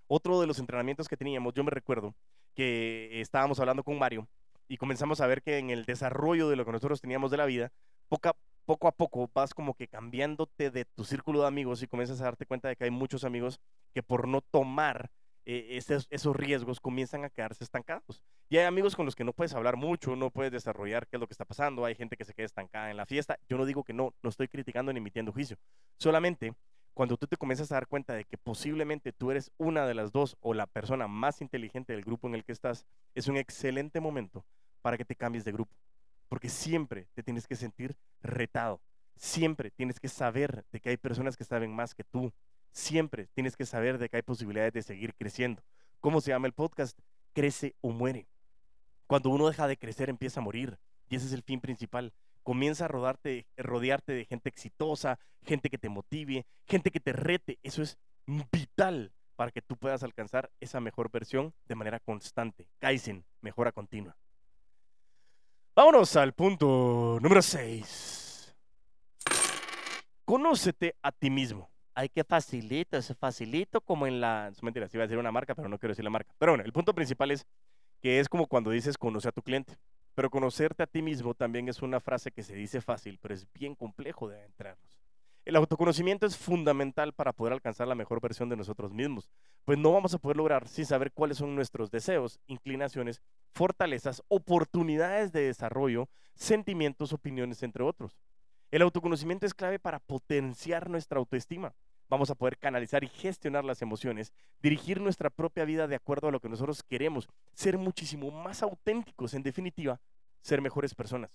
Otro 0.06 0.40
de 0.40 0.46
los 0.46 0.58
entrenamientos 0.58 1.08
que 1.08 1.16
teníamos, 1.18 1.52
yo 1.52 1.62
me 1.62 1.70
recuerdo 1.70 2.14
que 2.54 3.20
estábamos 3.20 3.60
hablando 3.60 3.84
con 3.84 3.98
Mario 3.98 4.26
y 4.66 4.78
comenzamos 4.78 5.20
a 5.20 5.26
ver 5.26 5.42
que 5.42 5.58
en 5.58 5.68
el 5.68 5.84
desarrollo 5.84 6.48
de 6.48 6.56
lo 6.56 6.64
que 6.64 6.72
nosotros 6.72 7.02
teníamos 7.02 7.30
de 7.30 7.36
la 7.36 7.44
vida, 7.44 7.70
poco 8.08 8.88
a 8.88 8.92
poco 8.92 9.30
vas 9.34 9.52
como 9.52 9.74
que 9.74 9.88
cambiándote 9.88 10.70
de 10.70 10.86
tu 10.86 11.04
círculo 11.04 11.42
de 11.42 11.48
amigos 11.48 11.82
y 11.82 11.86
comienzas 11.86 12.22
a 12.22 12.24
darte 12.24 12.46
cuenta 12.46 12.68
de 12.68 12.76
que 12.76 12.84
hay 12.84 12.90
muchos 12.90 13.24
amigos 13.24 13.60
que 13.92 14.02
por 14.02 14.26
no 14.26 14.40
tomar 14.40 15.10
eh, 15.50 15.76
esos, 15.76 16.06
esos, 16.10 16.36
riesgos 16.36 16.78
comienzan 16.78 17.24
a 17.24 17.30
quedarse 17.30 17.64
estancados. 17.64 18.22
Y 18.48 18.58
hay 18.58 18.64
amigos 18.66 18.94
con 18.94 19.04
los 19.04 19.16
que 19.16 19.24
no 19.24 19.32
puedes 19.32 19.54
hablar 19.54 19.76
mucho, 19.76 20.14
no 20.14 20.30
puedes 20.30 20.52
desarrollar 20.52 21.06
qué 21.08 21.16
es 21.16 21.20
lo 21.20 21.26
que 21.26 21.34
está 21.34 21.44
pasando, 21.44 21.84
hay 21.84 21.94
gente 21.94 22.16
que 22.16 22.24
se 22.24 22.34
queda 22.34 22.46
estancada 22.46 22.90
en 22.90 22.96
la 22.96 23.06
fiesta. 23.06 23.38
Yo 23.48 23.58
no 23.58 23.66
digo 23.66 23.82
que 23.82 23.92
no, 23.92 24.14
no 24.22 24.30
estoy 24.30 24.48
criticando 24.48 24.92
ni 24.92 24.98
emitiendo 24.98 25.32
juicio. 25.32 25.56
Solamente 25.98 26.54
cuando 26.94 27.16
tú 27.16 27.26
te 27.26 27.36
comienzas 27.36 27.72
a 27.72 27.76
dar 27.76 27.86
cuenta 27.86 28.14
de 28.14 28.24
que 28.24 28.38
posiblemente 28.38 29.12
tú 29.12 29.30
eres 29.30 29.50
una 29.56 29.86
de 29.86 29.94
las 29.94 30.12
dos 30.12 30.36
o 30.40 30.54
la 30.54 30.66
persona 30.66 31.08
más 31.08 31.40
inteligente 31.40 31.92
del 31.92 32.04
grupo 32.04 32.28
en 32.28 32.34
el 32.34 32.44
que 32.44 32.52
estás, 32.52 32.86
es 33.14 33.28
un 33.28 33.36
excelente 33.36 34.00
momento 34.00 34.44
para 34.82 34.96
que 34.96 35.04
te 35.04 35.16
cambies 35.16 35.44
de 35.44 35.52
grupo 35.52 35.74
porque 36.28 36.48
siempre 36.48 37.08
te 37.14 37.22
tienes 37.22 37.46
que 37.46 37.56
sentir 37.56 37.96
retado. 38.22 38.80
Siempre 39.16 39.70
tienes 39.70 39.98
que 39.98 40.08
saber 40.08 40.64
de 40.70 40.80
que 40.80 40.90
hay 40.90 40.96
personas 40.96 41.36
que 41.36 41.44
saben 41.44 41.74
más 41.74 41.94
que 41.94 42.04
tú. 42.04 42.32
Siempre 42.78 43.26
tienes 43.34 43.56
que 43.56 43.66
saber 43.66 43.98
de 43.98 44.08
que 44.08 44.18
hay 44.18 44.22
posibilidades 44.22 44.72
de 44.72 44.82
seguir 44.82 45.12
creciendo. 45.16 45.64
¿Cómo 45.98 46.20
se 46.20 46.30
llama 46.30 46.46
el 46.46 46.52
podcast? 46.52 46.96
Crece 47.32 47.74
o 47.80 47.90
muere. 47.90 48.28
Cuando 49.08 49.30
uno 49.30 49.48
deja 49.48 49.66
de 49.66 49.76
crecer, 49.76 50.08
empieza 50.08 50.38
a 50.38 50.44
morir. 50.44 50.78
Y 51.08 51.16
ese 51.16 51.26
es 51.26 51.32
el 51.32 51.42
fin 51.42 51.60
principal. 51.60 52.12
Comienza 52.44 52.84
a 52.84 52.88
rodarte, 52.88 53.48
rodearte 53.56 54.12
de 54.12 54.24
gente 54.24 54.48
exitosa, 54.48 55.18
gente 55.42 55.70
que 55.70 55.76
te 55.76 55.88
motive, 55.88 56.46
gente 56.66 56.92
que 56.92 57.00
te 57.00 57.12
rete. 57.12 57.58
Eso 57.64 57.82
es 57.82 57.98
vital 58.52 59.12
para 59.34 59.50
que 59.50 59.60
tú 59.60 59.76
puedas 59.76 60.04
alcanzar 60.04 60.48
esa 60.60 60.80
mejor 60.80 61.10
versión 61.10 61.52
de 61.66 61.74
manera 61.74 61.98
constante. 61.98 62.68
Kaizen, 62.78 63.24
mejora 63.40 63.72
continua. 63.72 64.16
Vámonos 65.74 66.14
al 66.14 66.32
punto 66.32 67.18
número 67.20 67.42
6. 67.42 68.54
Conócete 70.24 70.94
a 71.02 71.10
ti 71.10 71.28
mismo. 71.28 71.68
Ay, 72.00 72.08
qué 72.10 72.22
facilito, 72.22 72.96
ese 72.96 73.12
facilito 73.12 73.80
como 73.80 74.06
en 74.06 74.20
la... 74.20 74.50
Es 74.52 74.62
mentira, 74.62 74.86
sí 74.86 74.96
iba 74.96 75.02
a 75.02 75.08
decir 75.08 75.18
una 75.18 75.32
marca, 75.32 75.56
pero 75.56 75.68
no 75.68 75.78
quiero 75.78 75.90
decir 75.90 76.04
la 76.04 76.10
marca. 76.10 76.32
Pero 76.38 76.52
bueno, 76.52 76.62
el 76.62 76.72
punto 76.72 76.94
principal 76.94 77.32
es 77.32 77.44
que 78.00 78.20
es 78.20 78.28
como 78.28 78.46
cuando 78.46 78.70
dices 78.70 78.96
conoce 78.96 79.26
a 79.26 79.32
tu 79.32 79.42
cliente. 79.42 79.76
Pero 80.14 80.30
conocerte 80.30 80.84
a 80.84 80.86
ti 80.86 81.02
mismo 81.02 81.34
también 81.34 81.68
es 81.68 81.82
una 81.82 81.98
frase 81.98 82.30
que 82.30 82.44
se 82.44 82.54
dice 82.54 82.80
fácil, 82.80 83.18
pero 83.20 83.34
es 83.34 83.52
bien 83.52 83.74
complejo 83.74 84.28
de 84.28 84.44
entrarnos. 84.44 84.96
El 85.44 85.56
autoconocimiento 85.56 86.24
es 86.24 86.36
fundamental 86.36 87.14
para 87.14 87.32
poder 87.32 87.52
alcanzar 87.52 87.88
la 87.88 87.96
mejor 87.96 88.20
versión 88.20 88.48
de 88.48 88.56
nosotros 88.56 88.92
mismos, 88.92 89.28
pues 89.64 89.76
no 89.76 89.90
vamos 89.90 90.14
a 90.14 90.18
poder 90.18 90.36
lograr 90.36 90.68
sin 90.68 90.86
saber 90.86 91.10
cuáles 91.10 91.38
son 91.38 91.56
nuestros 91.56 91.90
deseos, 91.90 92.38
inclinaciones, 92.46 93.22
fortalezas, 93.54 94.22
oportunidades 94.28 95.32
de 95.32 95.40
desarrollo, 95.40 96.08
sentimientos, 96.36 97.12
opiniones, 97.12 97.64
entre 97.64 97.82
otros. 97.82 98.20
El 98.70 98.82
autoconocimiento 98.82 99.46
es 99.46 99.54
clave 99.54 99.80
para 99.80 99.98
potenciar 99.98 100.90
nuestra 100.90 101.18
autoestima. 101.18 101.74
Vamos 102.08 102.30
a 102.30 102.34
poder 102.34 102.56
canalizar 102.56 103.04
y 103.04 103.08
gestionar 103.08 103.64
las 103.64 103.82
emociones, 103.82 104.32
dirigir 104.62 105.00
nuestra 105.00 105.28
propia 105.28 105.64
vida 105.64 105.86
de 105.86 105.96
acuerdo 105.96 106.28
a 106.28 106.30
lo 106.30 106.40
que 106.40 106.48
nosotros 106.48 106.82
queremos, 106.82 107.28
ser 107.54 107.76
muchísimo 107.76 108.30
más 108.30 108.62
auténticos, 108.62 109.34
en 109.34 109.42
definitiva, 109.42 110.00
ser 110.40 110.62
mejores 110.62 110.94
personas. 110.94 111.30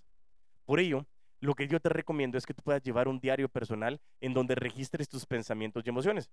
Por 0.65 0.79
ello, 0.79 1.05
lo 1.39 1.53
que 1.55 1.67
yo 1.67 1.79
te 1.79 1.89
recomiendo 1.89 2.37
es 2.37 2.45
que 2.45 2.53
tú 2.53 2.63
puedas 2.63 2.81
llevar 2.81 3.07
un 3.07 3.19
diario 3.19 3.49
personal 3.49 3.99
en 4.21 4.33
donde 4.33 4.55
registres 4.55 5.09
tus 5.09 5.25
pensamientos 5.25 5.83
y 5.85 5.89
emociones. 5.89 6.29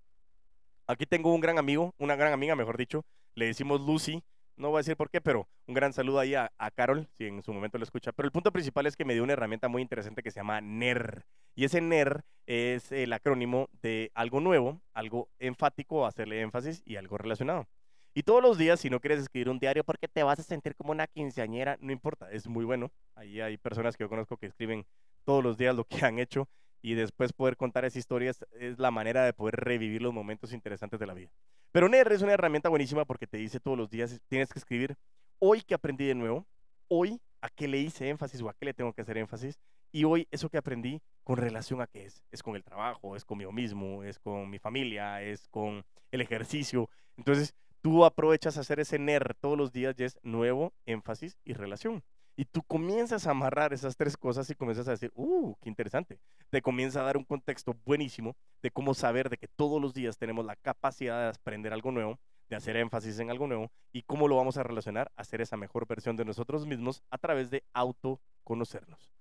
Aquí 0.86 1.04
tengo 1.04 1.34
un 1.34 1.40
gran 1.40 1.58
amigo, 1.58 1.94
una 1.98 2.16
gran 2.16 2.32
amiga, 2.32 2.56
mejor 2.56 2.76
dicho, 2.76 3.04
le 3.34 3.46
decimos 3.46 3.80
Lucy, 3.80 4.22
no 4.60 4.68
voy 4.68 4.78
a 4.78 4.80
decir 4.80 4.96
por 4.96 5.10
qué, 5.10 5.20
pero 5.20 5.48
un 5.66 5.74
gran 5.74 5.92
saludo 5.92 6.20
ahí 6.20 6.34
a, 6.34 6.50
Carol, 6.74 7.08
si 7.16 7.26
en 7.26 7.42
su 7.42 7.52
momento 7.52 7.78
lo 7.78 7.84
escucha. 7.84 8.12
Pero 8.12 8.26
el 8.26 8.32
punto 8.32 8.52
principal 8.52 8.86
es 8.86 8.96
que 8.96 9.04
me 9.04 9.14
dio 9.14 9.24
una 9.24 9.32
herramienta 9.32 9.68
muy 9.68 9.82
interesante 9.82 10.22
que 10.22 10.30
se 10.30 10.40
llama 10.40 10.60
NER. 10.60 11.24
Y 11.54 11.64
ese 11.64 11.80
NER 11.80 12.22
es 12.46 12.92
el 12.92 13.12
acrónimo 13.12 13.68
de 13.82 14.10
algo 14.14 14.40
nuevo, 14.40 14.80
algo 14.92 15.28
enfático, 15.38 16.06
hacerle 16.06 16.42
énfasis 16.42 16.82
y 16.84 16.96
algo 16.96 17.18
relacionado. 17.18 17.66
Y 18.12 18.22
todos 18.22 18.42
los 18.42 18.58
días, 18.58 18.80
si 18.80 18.90
no 18.90 19.00
quieres 19.00 19.20
escribir 19.20 19.48
un 19.48 19.58
diario 19.58 19.84
porque 19.84 20.08
te 20.08 20.22
vas 20.22 20.38
a 20.38 20.42
sentir 20.42 20.74
como 20.74 20.92
una 20.92 21.06
quinceañera, 21.06 21.76
no 21.80 21.92
importa, 21.92 22.30
es 22.30 22.46
muy 22.48 22.64
bueno. 22.64 22.90
Ahí 23.14 23.40
hay 23.40 23.56
personas 23.56 23.96
que 23.96 24.04
yo 24.04 24.08
conozco 24.08 24.36
que 24.36 24.46
escriben 24.46 24.84
todos 25.24 25.42
los 25.42 25.56
días 25.56 25.74
lo 25.74 25.84
que 25.84 26.04
han 26.04 26.18
hecho 26.18 26.48
y 26.82 26.94
después 26.94 27.32
poder 27.32 27.56
contar 27.56 27.84
esa 27.84 27.98
historia 27.98 28.30
es, 28.30 28.78
la 28.78 28.90
manera 28.90 29.24
de 29.24 29.32
poder 29.32 29.56
revivir 29.56 30.02
los 30.02 30.14
momentos 30.14 30.52
interesantes 30.52 30.98
de 30.98 31.06
la 31.06 31.14
vida. 31.14 31.30
Pero 31.72 31.88
NER 31.88 32.10
es 32.12 32.22
una 32.22 32.32
herramienta 32.32 32.68
buenísima 32.68 33.04
porque 33.04 33.26
te 33.26 33.38
dice 33.38 33.60
todos 33.60 33.78
los 33.78 33.90
días, 33.90 34.20
tienes 34.28 34.52
que 34.52 34.58
escribir 34.58 34.96
hoy 35.38 35.62
que 35.62 35.74
aprendí 35.74 36.06
de 36.06 36.14
nuevo, 36.14 36.46
hoy 36.88 37.20
a 37.40 37.48
qué 37.48 37.68
le 37.68 37.78
hice 37.78 38.08
énfasis 38.08 38.42
o 38.42 38.48
a 38.48 38.54
qué 38.54 38.66
le 38.66 38.74
tengo 38.74 38.92
que 38.92 39.02
hacer 39.02 39.18
énfasis 39.18 39.58
y 39.92 40.04
hoy 40.04 40.26
eso 40.30 40.48
que 40.48 40.58
aprendí 40.58 41.00
con 41.24 41.36
relación 41.36 41.80
a 41.80 41.86
qué 41.86 42.04
es. 42.06 42.24
Es 42.30 42.42
con 42.42 42.56
el 42.56 42.64
trabajo, 42.64 43.16
es 43.16 43.24
conmigo 43.24 43.52
mismo, 43.52 44.02
es 44.02 44.18
con 44.18 44.50
mi 44.50 44.58
familia, 44.58 45.22
es 45.22 45.48
con 45.48 45.84
el 46.10 46.20
ejercicio. 46.20 46.88
Entonces, 47.16 47.54
tú 47.80 48.04
aprovechas 48.04 48.56
hacer 48.56 48.80
ese 48.80 48.98
NER 48.98 49.34
todos 49.40 49.56
los 49.56 49.72
días 49.72 49.94
y 49.98 50.04
es 50.04 50.18
nuevo, 50.22 50.72
énfasis 50.86 51.38
y 51.44 51.52
relación. 51.52 52.02
Y 52.36 52.44
tú 52.44 52.62
comienzas 52.62 53.26
a 53.26 53.32
amarrar 53.32 53.72
esas 53.72 53.96
tres 53.96 54.16
cosas 54.16 54.48
y 54.50 54.54
comienzas 54.54 54.88
a 54.88 54.92
decir, 54.92 55.12
¡uh, 55.14 55.54
qué 55.60 55.68
interesante! 55.68 56.18
Te 56.48 56.62
comienza 56.62 57.00
a 57.00 57.04
dar 57.04 57.16
un 57.16 57.24
contexto 57.24 57.74
buenísimo 57.84 58.36
de 58.62 58.70
cómo 58.70 58.94
saber 58.94 59.28
de 59.28 59.36
que 59.36 59.48
todos 59.48 59.80
los 59.80 59.92
días 59.92 60.16
tenemos 60.16 60.44
la 60.44 60.56
capacidad 60.56 61.20
de 61.20 61.28
aprender 61.28 61.72
algo 61.72 61.90
nuevo, 61.92 62.18
de 62.48 62.56
hacer 62.56 62.76
énfasis 62.76 63.18
en 63.18 63.30
algo 63.30 63.46
nuevo 63.46 63.70
y 63.92 64.02
cómo 64.02 64.26
lo 64.26 64.36
vamos 64.36 64.56
a 64.56 64.62
relacionar 64.62 65.10
a 65.16 65.24
ser 65.24 65.40
esa 65.40 65.56
mejor 65.56 65.86
versión 65.86 66.16
de 66.16 66.24
nosotros 66.24 66.66
mismos 66.66 67.02
a 67.10 67.18
través 67.18 67.50
de 67.50 67.62
autoconocernos. 67.72 69.12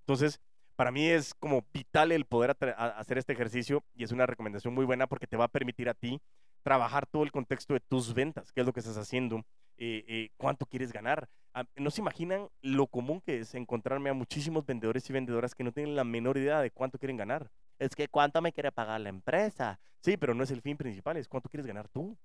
Entonces, 0.00 0.40
para 0.76 0.92
mí 0.92 1.08
es 1.08 1.34
como 1.34 1.64
vital 1.72 2.12
el 2.12 2.24
poder 2.24 2.56
hacer 2.76 3.18
este 3.18 3.32
ejercicio 3.32 3.82
y 3.94 4.04
es 4.04 4.12
una 4.12 4.26
recomendación 4.26 4.72
muy 4.72 4.84
buena 4.84 5.06
porque 5.06 5.26
te 5.26 5.36
va 5.36 5.46
a 5.46 5.48
permitir 5.48 5.88
a 5.88 5.94
ti 5.94 6.20
trabajar 6.68 7.06
todo 7.06 7.22
el 7.22 7.32
contexto 7.32 7.72
de 7.72 7.80
tus 7.80 8.12
ventas, 8.12 8.52
qué 8.52 8.60
es 8.60 8.66
lo 8.66 8.74
que 8.74 8.80
estás 8.80 8.98
haciendo, 8.98 9.38
eh, 9.78 10.04
eh, 10.06 10.28
cuánto 10.36 10.66
quieres 10.66 10.92
ganar. 10.92 11.26
Ah, 11.54 11.64
no 11.76 11.90
se 11.90 12.02
imaginan 12.02 12.50
lo 12.60 12.86
común 12.88 13.22
que 13.22 13.38
es 13.38 13.54
encontrarme 13.54 14.10
a 14.10 14.12
muchísimos 14.12 14.66
vendedores 14.66 15.08
y 15.08 15.14
vendedoras 15.14 15.54
que 15.54 15.64
no 15.64 15.72
tienen 15.72 15.96
la 15.96 16.04
menor 16.04 16.36
idea 16.36 16.60
de 16.60 16.70
cuánto 16.70 16.98
quieren 16.98 17.16
ganar. 17.16 17.50
Es 17.78 17.96
que 17.96 18.06
cuánto 18.06 18.42
me 18.42 18.52
quiere 18.52 18.70
pagar 18.70 19.00
la 19.00 19.08
empresa. 19.08 19.80
Sí, 20.02 20.18
pero 20.18 20.34
no 20.34 20.44
es 20.44 20.50
el 20.50 20.60
fin 20.60 20.76
principal, 20.76 21.16
es 21.16 21.26
cuánto 21.26 21.48
quieres 21.48 21.66
ganar 21.66 21.88
tú. 21.88 22.18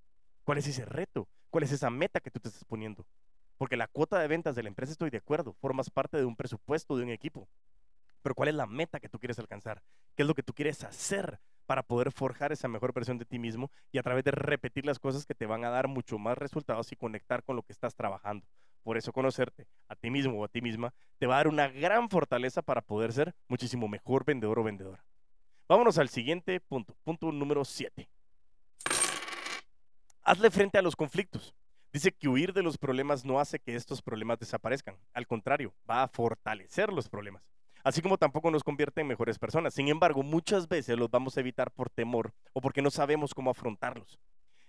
¿Cuál 0.43 0.57
es 0.57 0.67
ese 0.67 0.83
reto? 0.83 1.29
¿Cuál 1.49 1.63
es 1.63 1.71
esa 1.71 1.89
meta 1.89 2.19
que 2.19 2.29
tú 2.29 2.41
te 2.41 2.49
estás 2.49 2.65
poniendo? 2.65 3.05
Porque 3.57 3.77
la 3.77 3.87
cuota 3.87 4.19
de 4.19 4.27
ventas 4.27 4.57
de 4.57 4.63
la 4.63 4.67
empresa 4.67 4.91
estoy 4.91 5.09
de 5.09 5.19
acuerdo, 5.19 5.53
formas 5.53 5.89
parte 5.89 6.17
de 6.17 6.25
un 6.25 6.35
presupuesto 6.35 6.97
de 6.97 7.03
un 7.03 7.11
equipo. 7.11 7.47
Pero 8.21 8.35
¿cuál 8.35 8.49
es 8.49 8.55
la 8.55 8.67
meta 8.67 8.99
que 8.99 9.07
tú 9.07 9.19
quieres 9.19 9.39
alcanzar? 9.39 9.81
¿Qué 10.17 10.23
es 10.23 10.27
lo 10.27 10.35
que 10.35 10.43
tú 10.43 10.53
quieres 10.53 10.83
hacer 10.83 11.39
para 11.65 11.83
poder 11.83 12.11
forjar 12.11 12.51
esa 12.51 12.67
mejor 12.67 12.93
versión 12.93 13.17
de 13.17 13.25
ti 13.25 13.39
mismo 13.39 13.71
y 13.91 13.97
a 13.97 14.03
través 14.03 14.23
de 14.23 14.31
repetir 14.31 14.85
las 14.85 14.99
cosas 14.99 15.25
que 15.25 15.35
te 15.35 15.45
van 15.45 15.65
a 15.65 15.69
dar 15.69 15.87
mucho 15.87 16.17
más 16.17 16.37
resultados 16.37 16.91
y 16.91 16.95
conectar 16.95 17.43
con 17.43 17.55
lo 17.55 17.63
que 17.63 17.73
estás 17.73 17.95
trabajando. 17.95 18.45
Por 18.83 18.97
eso 18.97 19.13
conocerte 19.13 19.67
a 19.87 19.95
ti 19.95 20.09
mismo 20.09 20.39
o 20.39 20.43
a 20.43 20.49
ti 20.49 20.61
misma 20.61 20.93
te 21.17 21.25
va 21.25 21.35
a 21.35 21.37
dar 21.37 21.47
una 21.47 21.69
gran 21.69 22.09
fortaleza 22.09 22.61
para 22.61 22.81
poder 22.81 23.13
ser 23.13 23.33
muchísimo 23.47 23.87
mejor 23.87 24.25
vendedor 24.25 24.59
o 24.59 24.63
vendedora. 24.63 25.03
Vámonos 25.67 25.97
al 25.97 26.09
siguiente 26.09 26.59
punto, 26.59 26.95
punto 27.03 27.31
número 27.31 27.63
7. 27.63 28.09
Hazle 30.23 30.51
frente 30.51 30.77
a 30.77 30.81
los 30.81 30.95
conflictos. 30.95 31.55
Dice 31.91 32.11
que 32.11 32.27
huir 32.27 32.53
de 32.53 32.63
los 32.63 32.77
problemas 32.77 33.23
no 33.23 33.39
hace 33.39 33.59
que 33.59 33.75
estos 33.75 34.01
problemas 34.01 34.39
desaparezcan. 34.39 34.97
Al 35.13 35.27
contrario, 35.27 35.73
va 35.89 36.03
a 36.03 36.07
fortalecer 36.07 36.91
los 36.91 37.07
problemas 37.07 37.43
así 37.83 38.01
como 38.01 38.17
tampoco 38.17 38.49
nos 38.51 38.63
convierte 38.63 39.01
en 39.01 39.07
mejores 39.07 39.37
personas. 39.37 39.73
Sin 39.73 39.87
embargo, 39.87 40.23
muchas 40.23 40.67
veces 40.67 40.97
los 40.97 41.11
vamos 41.11 41.37
a 41.37 41.41
evitar 41.41 41.71
por 41.71 41.89
temor 41.89 42.33
o 42.53 42.61
porque 42.61 42.81
no 42.81 42.91
sabemos 42.91 43.33
cómo 43.33 43.51
afrontarlos. 43.51 44.19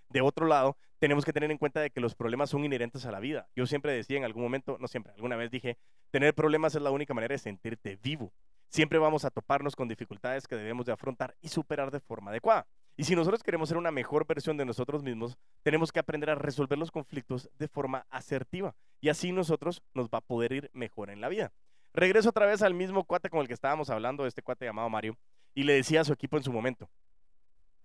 De 0.09 0.21
otro 0.21 0.45
lado, 0.45 0.77
tenemos 0.99 1.25
que 1.25 1.33
tener 1.33 1.51
en 1.51 1.57
cuenta 1.57 1.81
de 1.81 1.89
que 1.89 1.99
los 1.99 2.15
problemas 2.15 2.49
son 2.49 2.63
inherentes 2.63 3.05
a 3.05 3.11
la 3.11 3.19
vida. 3.19 3.47
Yo 3.55 3.65
siempre 3.65 3.93
decía 3.93 4.17
en 4.17 4.23
algún 4.23 4.43
momento, 4.43 4.77
no 4.79 4.87
siempre, 4.87 5.13
alguna 5.13 5.35
vez 5.35 5.51
dije, 5.51 5.77
tener 6.11 6.33
problemas 6.33 6.75
es 6.75 6.81
la 6.81 6.91
única 6.91 7.13
manera 7.13 7.33
de 7.33 7.39
sentirte 7.39 7.97
vivo. 8.01 8.31
Siempre 8.69 8.99
vamos 8.99 9.25
a 9.25 9.31
toparnos 9.31 9.75
con 9.75 9.87
dificultades 9.87 10.47
que 10.47 10.55
debemos 10.55 10.85
de 10.85 10.91
afrontar 10.91 11.35
y 11.41 11.49
superar 11.49 11.91
de 11.91 11.99
forma 11.99 12.31
adecuada. 12.31 12.67
Y 12.97 13.03
si 13.03 13.15
nosotros 13.15 13.43
queremos 13.43 13.69
ser 13.69 13.77
una 13.77 13.91
mejor 13.91 14.25
versión 14.25 14.55
de 14.57 14.65
nosotros 14.65 15.03
mismos, 15.03 15.37
tenemos 15.63 15.91
que 15.91 15.99
aprender 15.99 16.29
a 16.29 16.35
resolver 16.35 16.77
los 16.77 16.91
conflictos 16.91 17.49
de 17.57 17.67
forma 17.67 18.05
asertiva. 18.09 18.75
Y 19.01 19.09
así 19.09 19.31
nosotros 19.31 19.81
nos 19.93 20.07
va 20.07 20.19
a 20.19 20.21
poder 20.21 20.53
ir 20.53 20.69
mejor 20.73 21.09
en 21.09 21.19
la 21.19 21.29
vida. 21.29 21.51
Regreso 21.95 22.27
otra 22.27 22.45
vez 22.45 22.61
al 22.61 22.73
mismo 22.73 23.05
cuate 23.05 23.29
con 23.29 23.39
el 23.39 23.47
que 23.47 23.53
estábamos 23.53 23.89
hablando, 23.89 24.25
este 24.25 24.41
cuate 24.41 24.65
llamado 24.65 24.89
Mario, 24.89 25.17
y 25.53 25.63
le 25.63 25.75
decía 25.75 26.01
a 26.01 26.03
su 26.03 26.11
equipo 26.11 26.35
en 26.35 26.43
su 26.43 26.51
momento, 26.51 26.89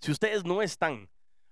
si 0.01 0.11
ustedes 0.11 0.44
no 0.44 0.62
están 0.62 1.09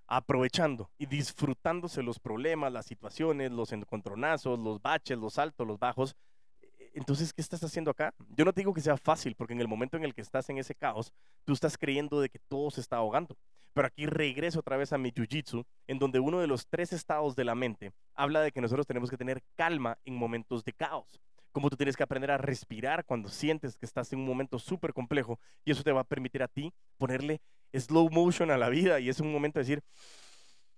aprovechando 0.07 0.91
y 0.97 1.05
disfrutándose 1.05 2.03
los 2.03 2.19
problemas, 2.19 2.73
las 2.73 2.85
situaciones, 2.85 3.51
los 3.51 3.71
encontronazos, 3.71 4.59
los 4.59 4.81
baches, 4.81 5.17
los 5.17 5.39
altos, 5.39 5.65
los 5.65 5.79
bajos, 5.79 6.17
e-, 6.61 6.91
entonces, 6.95 7.31
¿qué 7.31 7.41
estás 7.41 7.63
haciendo 7.63 7.91
acá? 7.91 8.13
Yo 8.35 8.43
no 8.43 8.51
digo 8.51 8.73
que 8.73 8.81
sea 8.81 8.97
fácil, 8.97 9.35
porque 9.35 9.53
en 9.53 9.61
el 9.61 9.69
momento 9.69 9.95
en 9.95 10.03
el 10.03 10.13
que 10.13 10.21
estás 10.21 10.49
en 10.49 10.57
ese 10.57 10.75
caos, 10.75 11.13
tú 11.45 11.53
estás 11.53 11.77
creyendo 11.77 12.19
de 12.19 12.27
que 12.27 12.39
todo 12.39 12.71
se 12.71 12.81
está 12.81 12.97
ahogando. 12.97 13.37
Pero 13.71 13.87
aquí 13.87 14.05
regreso 14.05 14.59
otra 14.59 14.75
vez 14.75 14.91
a 14.91 14.97
mi 14.97 15.13
jiu-jitsu, 15.13 15.65
en 15.87 15.97
donde 15.97 16.19
uno 16.19 16.41
de 16.41 16.47
los 16.47 16.67
tres 16.67 16.91
estados 16.91 17.37
de 17.37 17.45
la 17.45 17.55
mente 17.55 17.93
habla 18.15 18.41
de 18.41 18.51
que 18.51 18.59
nosotros 18.59 18.85
tenemos 18.85 19.09
que 19.09 19.15
tener 19.15 19.41
calma 19.55 19.97
en 20.03 20.15
momentos 20.15 20.65
de 20.65 20.73
caos 20.73 21.21
cómo 21.51 21.69
tú 21.69 21.77
tienes 21.77 21.95
que 21.95 22.03
aprender 22.03 22.31
a 22.31 22.37
respirar 22.37 23.05
cuando 23.05 23.29
sientes 23.29 23.77
que 23.77 23.85
estás 23.85 24.11
en 24.13 24.19
un 24.19 24.25
momento 24.25 24.59
súper 24.59 24.93
complejo 24.93 25.39
y 25.65 25.71
eso 25.71 25.83
te 25.83 25.91
va 25.91 26.01
a 26.01 26.05
permitir 26.05 26.43
a 26.43 26.47
ti 26.47 26.73
ponerle 26.97 27.41
slow 27.73 28.09
motion 28.09 28.51
a 28.51 28.57
la 28.57 28.69
vida 28.69 28.99
y 28.99 29.09
es 29.09 29.19
un 29.19 29.31
momento 29.31 29.59
de 29.59 29.63
decir, 29.63 29.83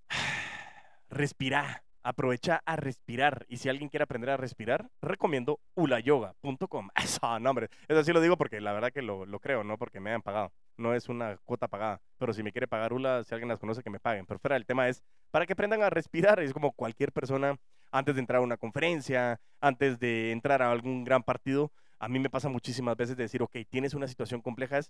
respira, 1.10 1.84
aprovecha 2.04 2.62
a 2.66 2.76
respirar 2.76 3.46
y 3.48 3.58
si 3.58 3.70
alguien 3.70 3.90
quiere 3.90 4.04
aprender 4.04 4.30
a 4.30 4.38
respirar, 4.38 4.90
recomiendo 5.02 5.60
ulayoga.com. 5.76 6.90
Eso, 6.96 7.20
no 7.40 7.50
hombre, 7.50 7.70
eso 7.88 8.04
sí 8.04 8.14
lo 8.14 8.22
digo 8.22 8.38
porque 8.38 8.62
la 8.62 8.74
verdad 8.74 8.92
que 8.92 9.02
lo, 9.02 9.26
lo 9.26 9.40
creo, 9.40 9.64
no 9.64 9.78
porque 9.78 10.00
me 10.00 10.10
hayan 10.10 10.22
pagado, 10.22 10.52
no 10.78 10.94
es 10.94 11.10
una 11.10 11.38
cuota 11.46 11.68
pagada, 11.68 12.02
pero 12.18 12.34
si 12.34 12.44
me 12.44 12.52
quiere 12.52 12.68
pagar 12.68 12.94
Ula, 12.94 13.24
si 13.24 13.34
alguien 13.34 13.50
las 13.50 13.60
conoce, 13.60 13.84
que 13.84 13.90
me 13.90 14.00
paguen, 14.00 14.26
pero 14.26 14.40
fuera 14.40 14.56
el 14.56 14.66
tema 14.66 14.90
es 14.90 15.04
para 15.32 15.46
que 15.46 15.54
aprendan 15.54 15.82
a 15.82 15.90
respirar, 15.90 16.40
es 16.40 16.54
como 16.54 16.72
cualquier 16.74 17.12
persona 17.12 17.58
antes 17.92 18.16
de 18.16 18.22
entrar 18.22 18.40
a 18.40 18.44
una 18.44 18.58
conferencia, 18.58 19.40
antes 19.60 20.00
de 20.00 20.32
entrar 20.32 20.62
a 20.62 20.72
algún 20.72 21.04
gran 21.04 21.24
partido, 21.24 21.72
a 22.00 22.08
mí 22.08 22.20
me 22.20 22.30
pasa 22.30 22.50
muchísimas 22.50 22.98
veces 22.98 23.16
de 23.16 23.24
decir, 23.24 23.44
ok, 23.44 23.58
tienes 23.70 23.94
una 23.94 24.08
situación 24.08 24.42
compleja, 24.42 24.78
es 24.78 24.90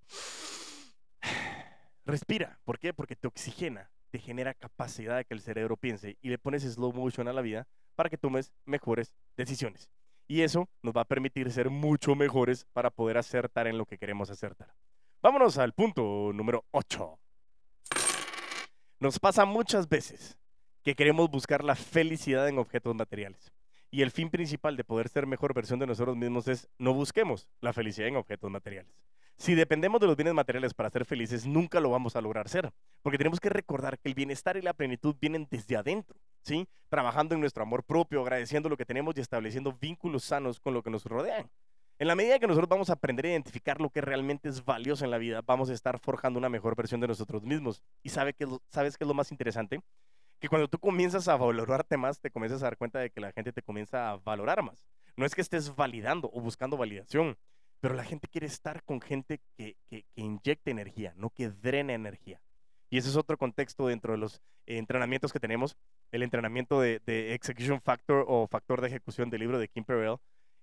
respira. 2.05 2.59
¿Por 2.63 2.79
qué? 2.79 2.93
Porque 2.93 3.15
te 3.15 3.27
oxigena, 3.27 3.91
te 4.11 4.19
genera 4.19 4.53
capacidad 4.53 5.17
de 5.17 5.25
que 5.25 5.33
el 5.33 5.41
cerebro 5.41 5.77
piense 5.77 6.17
y 6.21 6.29
le 6.29 6.37
pones 6.37 6.63
slow 6.63 6.93
motion 6.93 7.27
a 7.27 7.33
la 7.33 7.41
vida 7.41 7.67
para 7.95 8.09
que 8.09 8.17
tomes 8.17 8.51
mejores 8.65 9.13
decisiones. 9.35 9.89
Y 10.27 10.41
eso 10.41 10.69
nos 10.81 10.95
va 10.95 11.01
a 11.01 11.05
permitir 11.05 11.51
ser 11.51 11.69
mucho 11.69 12.15
mejores 12.15 12.65
para 12.71 12.89
poder 12.89 13.17
acertar 13.17 13.67
en 13.67 13.77
lo 13.77 13.85
que 13.85 13.97
queremos 13.97 14.29
acertar. 14.29 14.73
Vámonos 15.21 15.57
al 15.57 15.73
punto 15.73 16.31
número 16.33 16.63
8. 16.71 17.19
Nos 18.99 19.19
pasa 19.19 19.45
muchas 19.45 19.89
veces 19.89 20.37
que 20.83 20.95
queremos 20.95 21.29
buscar 21.29 21.63
la 21.63 21.75
felicidad 21.75 22.47
en 22.47 22.57
objetos 22.57 22.95
materiales. 22.95 23.51
Y 23.89 24.01
el 24.01 24.11
fin 24.11 24.29
principal 24.29 24.77
de 24.77 24.83
poder 24.83 25.09
ser 25.09 25.27
mejor 25.27 25.53
versión 25.53 25.79
de 25.79 25.87
nosotros 25.87 26.15
mismos 26.15 26.47
es 26.47 26.69
no 26.77 26.93
busquemos 26.93 27.47
la 27.59 27.73
felicidad 27.73 28.07
en 28.07 28.15
objetos 28.15 28.49
materiales. 28.49 28.93
Si 29.37 29.55
dependemos 29.55 29.99
de 29.99 30.07
los 30.07 30.15
bienes 30.15 30.33
materiales 30.33 30.73
para 30.73 30.89
ser 30.89 31.03
felices, 31.03 31.47
nunca 31.47 31.79
lo 31.79 31.89
vamos 31.89 32.15
a 32.15 32.21
lograr 32.21 32.47
ser, 32.47 32.71
porque 33.01 33.17
tenemos 33.17 33.39
que 33.39 33.49
recordar 33.49 33.97
que 33.97 34.07
el 34.07 34.13
bienestar 34.13 34.55
y 34.55 34.61
la 34.61 34.73
plenitud 34.73 35.15
vienen 35.19 35.47
desde 35.49 35.75
adentro, 35.75 36.15
¿sí? 36.43 36.67
Trabajando 36.89 37.33
en 37.33 37.41
nuestro 37.41 37.63
amor 37.63 37.83
propio, 37.83 38.21
agradeciendo 38.21 38.69
lo 38.69 38.77
que 38.77 38.85
tenemos 38.85 39.17
y 39.17 39.21
estableciendo 39.21 39.73
vínculos 39.73 40.25
sanos 40.25 40.59
con 40.59 40.75
lo 40.75 40.83
que 40.83 40.91
nos 40.91 41.05
rodean. 41.05 41.49
En 41.97 42.07
la 42.07 42.15
medida 42.15 42.39
que 42.39 42.47
nosotros 42.47 42.69
vamos 42.69 42.89
a 42.89 42.93
aprender 42.93 43.25
a 43.25 43.29
identificar 43.29 43.81
lo 43.81 43.89
que 43.89 44.01
realmente 44.01 44.47
es 44.47 44.63
valioso 44.63 45.05
en 45.05 45.11
la 45.11 45.17
vida, 45.17 45.41
vamos 45.45 45.69
a 45.69 45.73
estar 45.73 45.99
forjando 45.99 46.39
una 46.39 46.49
mejor 46.49 46.75
versión 46.75 47.01
de 47.01 47.07
nosotros 47.07 47.43
mismos. 47.43 47.83
¿Y 48.03 48.09
sabe 48.09 48.33
que, 48.33 48.47
sabes 48.69 48.97
qué 48.97 49.03
es 49.03 49.07
lo 49.07 49.13
más 49.13 49.31
interesante? 49.31 49.81
Que 50.41 50.49
cuando 50.49 50.67
tú 50.67 50.77
comienzas 50.77 51.29
a 51.29 51.37
valorarte 51.37 51.95
más, 51.95 52.19
te 52.19 52.31
comienzas 52.31 52.61
a 52.61 52.65
dar 52.65 52.77
cuenta 52.77 52.99
de 52.99 53.09
que 53.09 53.21
la 53.21 53.31
gente 53.31 53.53
te 53.53 53.61
comienza 53.61 54.11
a 54.11 54.17
valorar 54.17 54.61
más. 54.61 54.85
No 55.15 55.25
es 55.25 55.33
que 55.33 55.41
estés 55.41 55.73
validando 55.73 56.29
o 56.33 56.41
buscando 56.41 56.75
validación, 56.75 57.37
pero 57.79 57.93
la 57.93 58.03
gente 58.03 58.27
quiere 58.27 58.47
estar 58.47 58.83
con 58.83 58.99
gente 58.99 59.39
que, 59.55 59.77
que, 59.89 60.03
inyecte 60.15 60.71
energía, 60.71 61.13
no 61.15 61.29
que 61.29 61.49
drene 61.49 61.93
energía. 61.93 62.41
Y 62.89 62.97
ese 62.97 63.07
es 63.07 63.15
otro 63.15 63.37
contexto 63.37 63.87
dentro 63.87 64.11
de 64.11 64.17
los 64.17 64.41
entrenamientos 64.65 65.31
que 65.31 65.39
tenemos. 65.39 65.77
El 66.11 66.23
entrenamiento 66.23 66.81
de, 66.81 66.99
de, 67.05 67.33
Execution 67.33 67.79
Factor 67.79 68.25
o 68.27 68.47
factor 68.47 68.81
de 68.81 68.87
ejecución 68.87 69.29
del 69.29 69.39
libro 69.39 69.59
de 69.59 69.69
Kim 69.69 69.85
Perrell 69.85 70.17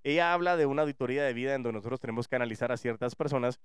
ella 0.05 0.33
habla 0.33 0.57
de 0.57 0.67
una 0.67 0.83
auditoría 0.83 1.25
de 1.25 1.33
vida 1.33 1.55
en 1.55 1.63
donde 1.63 1.79
nosotros 1.79 2.01
tenemos 2.01 2.29
que 2.29 2.37
analizar 2.37 2.73
a 2.73 2.77
ciertas 2.77 3.15
personas 3.15 3.61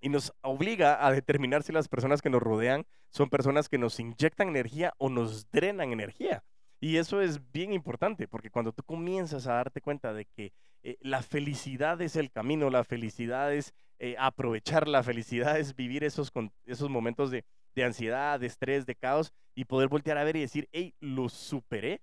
y 0.00 0.08
nos 0.08 0.32
obliga 0.42 1.04
a 1.04 1.12
determinar 1.12 1.62
si 1.62 1.72
las 1.72 1.88
personas 1.88 2.22
que 2.22 2.30
nos 2.30 2.42
rodean 2.42 2.86
son 3.10 3.30
personas 3.30 3.68
que 3.68 3.78
nos 3.78 3.98
inyectan 4.00 4.48
energía 4.48 4.92
o 4.98 5.08
nos 5.08 5.50
drenan 5.50 5.92
energía. 5.92 6.44
Y 6.80 6.96
eso 6.96 7.20
es 7.20 7.50
bien 7.50 7.72
importante, 7.72 8.28
porque 8.28 8.50
cuando 8.50 8.72
tú 8.72 8.82
comienzas 8.84 9.46
a 9.46 9.54
darte 9.54 9.80
cuenta 9.80 10.12
de 10.12 10.26
que 10.26 10.52
eh, 10.82 10.96
la 11.00 11.22
felicidad 11.22 12.00
es 12.00 12.14
el 12.14 12.30
camino, 12.30 12.70
la 12.70 12.84
felicidad 12.84 13.52
es 13.52 13.74
eh, 13.98 14.14
aprovechar, 14.18 14.86
la 14.86 15.02
felicidad 15.02 15.58
es 15.58 15.74
vivir 15.74 16.04
esos, 16.04 16.30
esos 16.66 16.88
momentos 16.88 17.32
de, 17.32 17.44
de 17.74 17.84
ansiedad, 17.84 18.38
de 18.38 18.46
estrés, 18.46 18.86
de 18.86 18.94
caos, 18.94 19.32
y 19.56 19.64
poder 19.64 19.88
voltear 19.88 20.18
a 20.18 20.24
ver 20.24 20.36
y 20.36 20.40
decir, 20.40 20.68
hey, 20.70 20.94
lo 21.00 21.28
superé, 21.28 22.00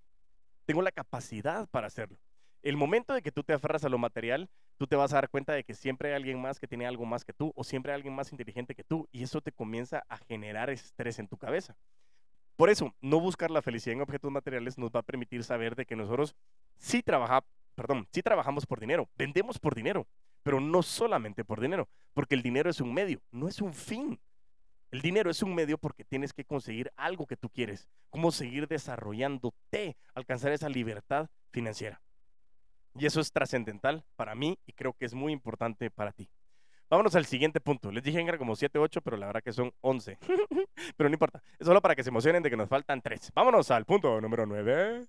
tengo 0.66 0.82
la 0.82 0.92
capacidad 0.92 1.70
para 1.70 1.88
hacerlo 1.88 2.18
el 2.66 2.78
momento 2.78 3.14
de 3.14 3.22
que 3.22 3.32
tú 3.32 3.44
te 3.44 3.54
aferras 3.54 3.86
a 3.86 3.90
lo 3.90 4.00
material, 4.00 4.50
tú 4.78 4.88
te 4.88 4.96
vas 4.96 5.14
a 5.14 5.18
dar 5.18 5.30
cuenta 5.30 5.54
de 5.54 5.64
que 5.64 5.76
siempre 5.76 6.10
hay 6.10 6.16
alguien 6.16 6.42
más 6.42 6.60
que 6.60 6.68
tiene 6.68 6.88
algo 6.88 7.06
más 7.06 7.24
que 7.24 7.32
tú 7.32 7.54
o 7.56 7.64
siempre 7.64 7.92
hay 7.92 7.98
alguien 7.98 8.16
más 8.16 8.32
inteligente 8.32 8.74
que 8.74 8.84
tú 8.84 9.08
y 9.12 9.22
eso 9.22 9.40
te 9.40 9.52
comienza 9.52 10.04
a 10.10 10.18
generar 10.18 10.72
estrés 10.72 11.20
en 11.20 11.28
tu 11.28 11.38
cabeza. 11.38 11.78
Por 12.56 12.72
eso, 12.72 12.96
no 13.02 13.20
buscar 13.20 13.52
la 13.52 13.62
felicidad 13.62 13.94
en 13.94 14.02
objetos 14.02 14.32
materiales 14.32 14.80
nos 14.80 14.90
va 14.90 15.02
a 15.02 15.04
permitir 15.04 15.44
saber 15.44 15.76
de 15.76 15.86
que 15.86 15.96
nosotros 15.96 16.36
sí 16.80 17.04
perdón, 17.76 18.08
sí 18.12 18.24
trabajamos 18.24 18.66
por 18.66 18.80
dinero, 18.80 19.10
vendemos 19.16 19.60
por 19.60 19.76
dinero, 19.76 20.08
pero 20.42 20.60
no 20.60 20.82
solamente 20.82 21.46
por 21.46 21.62
dinero, 21.62 21.88
porque 22.14 22.34
el 22.34 22.42
dinero 22.42 22.72
es 22.72 22.82
un 22.82 22.92
medio, 22.96 23.22
no 23.30 23.48
es 23.48 23.62
un 23.62 23.76
fin. 23.76 24.20
El 24.90 25.02
dinero 25.02 25.30
es 25.30 25.44
un 25.44 25.54
medio 25.54 25.78
porque 25.78 26.04
tienes 26.04 26.34
que 26.34 26.46
conseguir 26.46 26.92
algo 26.96 27.28
que 27.28 27.38
tú 27.38 27.50
quieres, 27.50 27.88
cómo 28.10 28.32
seguir 28.32 28.68
desarrollándote, 28.68 29.98
alcanzar 30.16 30.52
esa 30.52 30.70
libertad 30.70 31.30
financiera. 31.52 32.02
Y 32.98 33.06
eso 33.06 33.20
es 33.20 33.32
trascendental 33.32 34.04
para 34.16 34.36
mí 34.36 34.58
y 34.66 34.74
creo 34.74 34.94
que 34.94 35.06
es 35.06 35.14
muy 35.14 35.34
importante 35.34 35.92
para 35.92 36.14
ti. 36.14 36.30
Vámonos 36.90 37.16
al 37.16 37.26
siguiente 37.26 37.60
punto. 37.60 37.92
Les 37.92 38.04
dije 38.04 38.22
era 38.22 38.38
como 38.38 38.56
7, 38.56 38.78
8, 38.80 39.02
pero 39.02 39.18
la 39.18 39.28
verdad 39.28 39.44
que 39.44 39.52
son 39.52 39.74
11. 39.82 40.18
pero 40.98 41.10
no 41.10 41.14
importa. 41.14 41.42
Es 41.60 41.66
solo 41.66 41.82
para 41.82 41.96
que 41.96 42.04
se 42.04 42.10
emocionen 42.10 42.44
de 42.44 42.50
que 42.50 42.58
nos 42.58 42.70
faltan 42.70 43.02
3. 43.02 43.32
Vámonos 43.34 43.70
al 43.72 43.86
punto 43.86 44.22
número 44.22 44.46
9. 44.46 45.06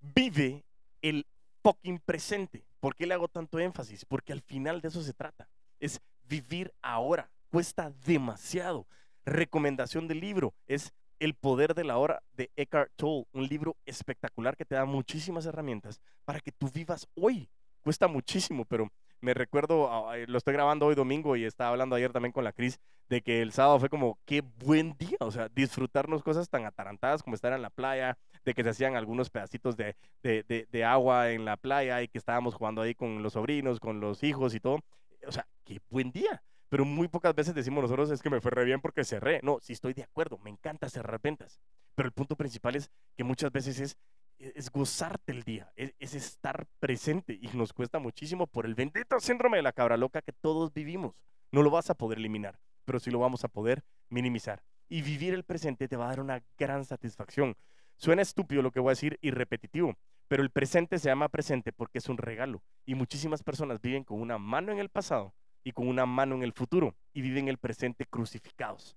Vive 0.00 0.64
el 1.02 1.26
fucking 1.62 2.00
presente. 2.00 2.64
¿Por 2.80 2.96
qué 2.96 3.06
le 3.06 3.14
hago 3.14 3.28
tanto 3.28 3.58
énfasis? 3.58 4.04
Porque 4.04 4.32
al 4.32 4.40
final 4.40 4.80
de 4.80 4.88
eso 4.88 5.02
se 5.02 5.12
trata. 5.12 5.48
Es 5.78 6.00
vivir 6.24 6.72
ahora. 6.80 7.30
Cuesta 7.50 7.92
demasiado. 8.04 8.86
Recomendación 9.24 10.08
del 10.08 10.20
libro 10.20 10.54
es 10.66 10.92
el 11.18 11.34
poder 11.34 11.74
de 11.74 11.84
la 11.84 11.98
hora 11.98 12.22
de 12.32 12.50
Eckhart 12.56 12.92
Tolle, 12.96 13.26
un 13.32 13.46
libro 13.46 13.76
espectacular 13.84 14.56
que 14.56 14.64
te 14.64 14.74
da 14.74 14.84
muchísimas 14.84 15.46
herramientas 15.46 16.00
para 16.24 16.40
que 16.40 16.52
tú 16.52 16.70
vivas 16.72 17.06
hoy. 17.14 17.48
Cuesta 17.82 18.08
muchísimo, 18.08 18.64
pero 18.64 18.88
me 19.20 19.34
recuerdo, 19.34 19.90
ah, 19.90 20.16
lo 20.26 20.38
estoy 20.38 20.54
grabando 20.54 20.86
hoy 20.86 20.94
domingo 20.94 21.36
y 21.36 21.44
estaba 21.44 21.70
hablando 21.70 21.96
ayer 21.96 22.12
también 22.12 22.32
con 22.32 22.44
la 22.44 22.52
Cris, 22.52 22.78
de 23.08 23.22
que 23.22 23.40
el 23.42 23.52
sábado 23.52 23.80
fue 23.80 23.88
como, 23.88 24.18
qué 24.26 24.42
buen 24.42 24.96
día, 24.98 25.16
o 25.20 25.30
sea, 25.30 25.48
disfrutarnos 25.48 26.22
cosas 26.22 26.48
tan 26.48 26.66
atarantadas 26.66 27.22
como 27.22 27.34
estar 27.34 27.52
en 27.52 27.62
la 27.62 27.70
playa, 27.70 28.18
de 28.44 28.54
que 28.54 28.62
se 28.62 28.70
hacían 28.70 28.96
algunos 28.96 29.30
pedacitos 29.30 29.76
de, 29.76 29.96
de 30.22 30.84
agua 30.84 31.30
en 31.30 31.44
la 31.44 31.56
playa 31.56 32.02
y 32.02 32.08
que 32.08 32.18
estábamos 32.18 32.54
jugando 32.54 32.82
ahí 32.82 32.94
con 32.94 33.22
los 33.22 33.32
sobrinos, 33.32 33.80
con 33.80 34.00
los 34.00 34.22
hijos 34.22 34.54
y 34.54 34.60
todo. 34.60 34.80
O 35.26 35.32
sea, 35.32 35.46
qué 35.64 35.80
buen 35.90 36.12
día 36.12 36.42
pero 36.68 36.84
muy 36.84 37.08
pocas 37.08 37.34
veces 37.34 37.54
decimos 37.54 37.82
nosotros 37.82 38.10
es 38.10 38.22
que 38.22 38.30
me 38.30 38.40
fue 38.40 38.50
re 38.50 38.64
bien 38.64 38.80
porque 38.80 39.04
cerré. 39.04 39.40
No, 39.42 39.58
sí 39.60 39.72
estoy 39.72 39.94
de 39.94 40.02
acuerdo, 40.02 40.38
me 40.38 40.50
encanta 40.50 40.88
cerrar 40.88 41.20
ventas, 41.22 41.60
pero 41.94 42.06
el 42.06 42.12
punto 42.12 42.36
principal 42.36 42.76
es 42.76 42.90
que 43.16 43.24
muchas 43.24 43.50
veces 43.50 43.80
es, 43.80 43.96
e, 44.38 44.52
es 44.54 44.70
gozarte 44.70 45.32
el 45.32 45.42
día, 45.42 45.72
es, 45.76 45.94
es 45.98 46.14
estar 46.14 46.66
presente 46.78 47.38
y 47.40 47.48
nos 47.54 47.72
cuesta 47.72 47.98
muchísimo 47.98 48.46
por 48.46 48.66
el 48.66 48.74
bendito 48.74 49.18
síndrome 49.20 49.56
de 49.56 49.62
la 49.62 49.72
cabra 49.72 49.96
loca 49.96 50.22
que 50.22 50.32
todos 50.32 50.72
vivimos. 50.72 51.14
No 51.50 51.62
lo 51.62 51.70
vas 51.70 51.88
a 51.88 51.94
poder 51.94 52.18
eliminar, 52.18 52.58
pero 52.84 53.00
sí 53.00 53.10
lo 53.10 53.18
vamos 53.18 53.44
a 53.44 53.48
poder 53.48 53.82
minimizar. 54.10 54.62
Y 54.90 55.02
vivir 55.02 55.34
el 55.34 55.44
presente 55.44 55.88
te 55.88 55.96
va 55.96 56.06
a 56.06 56.08
dar 56.08 56.20
una 56.20 56.42
gran 56.58 56.84
satisfacción. 56.84 57.56
Suena 57.96 58.22
estúpido 58.22 58.62
lo 58.62 58.70
que 58.70 58.80
voy 58.80 58.90
a 58.90 58.92
decir 58.92 59.18
y 59.22 59.30
repetitivo, 59.30 59.96
pero 60.28 60.42
el 60.42 60.50
presente 60.50 60.98
se 60.98 61.08
llama 61.08 61.30
presente 61.30 61.72
porque 61.72 61.98
es 61.98 62.08
un 62.08 62.18
regalo 62.18 62.62
y 62.84 62.94
muchísimas 62.94 63.42
personas 63.42 63.80
viven 63.80 64.04
con 64.04 64.20
una 64.20 64.38
mano 64.38 64.70
en 64.70 64.78
el 64.78 64.90
pasado 64.90 65.34
y 65.68 65.72
con 65.72 65.86
una 65.86 66.06
mano 66.06 66.34
en 66.34 66.42
el 66.42 66.54
futuro 66.54 66.94
y 67.12 67.20
viven 67.20 67.46
el 67.48 67.58
presente 67.58 68.06
crucificados. 68.06 68.96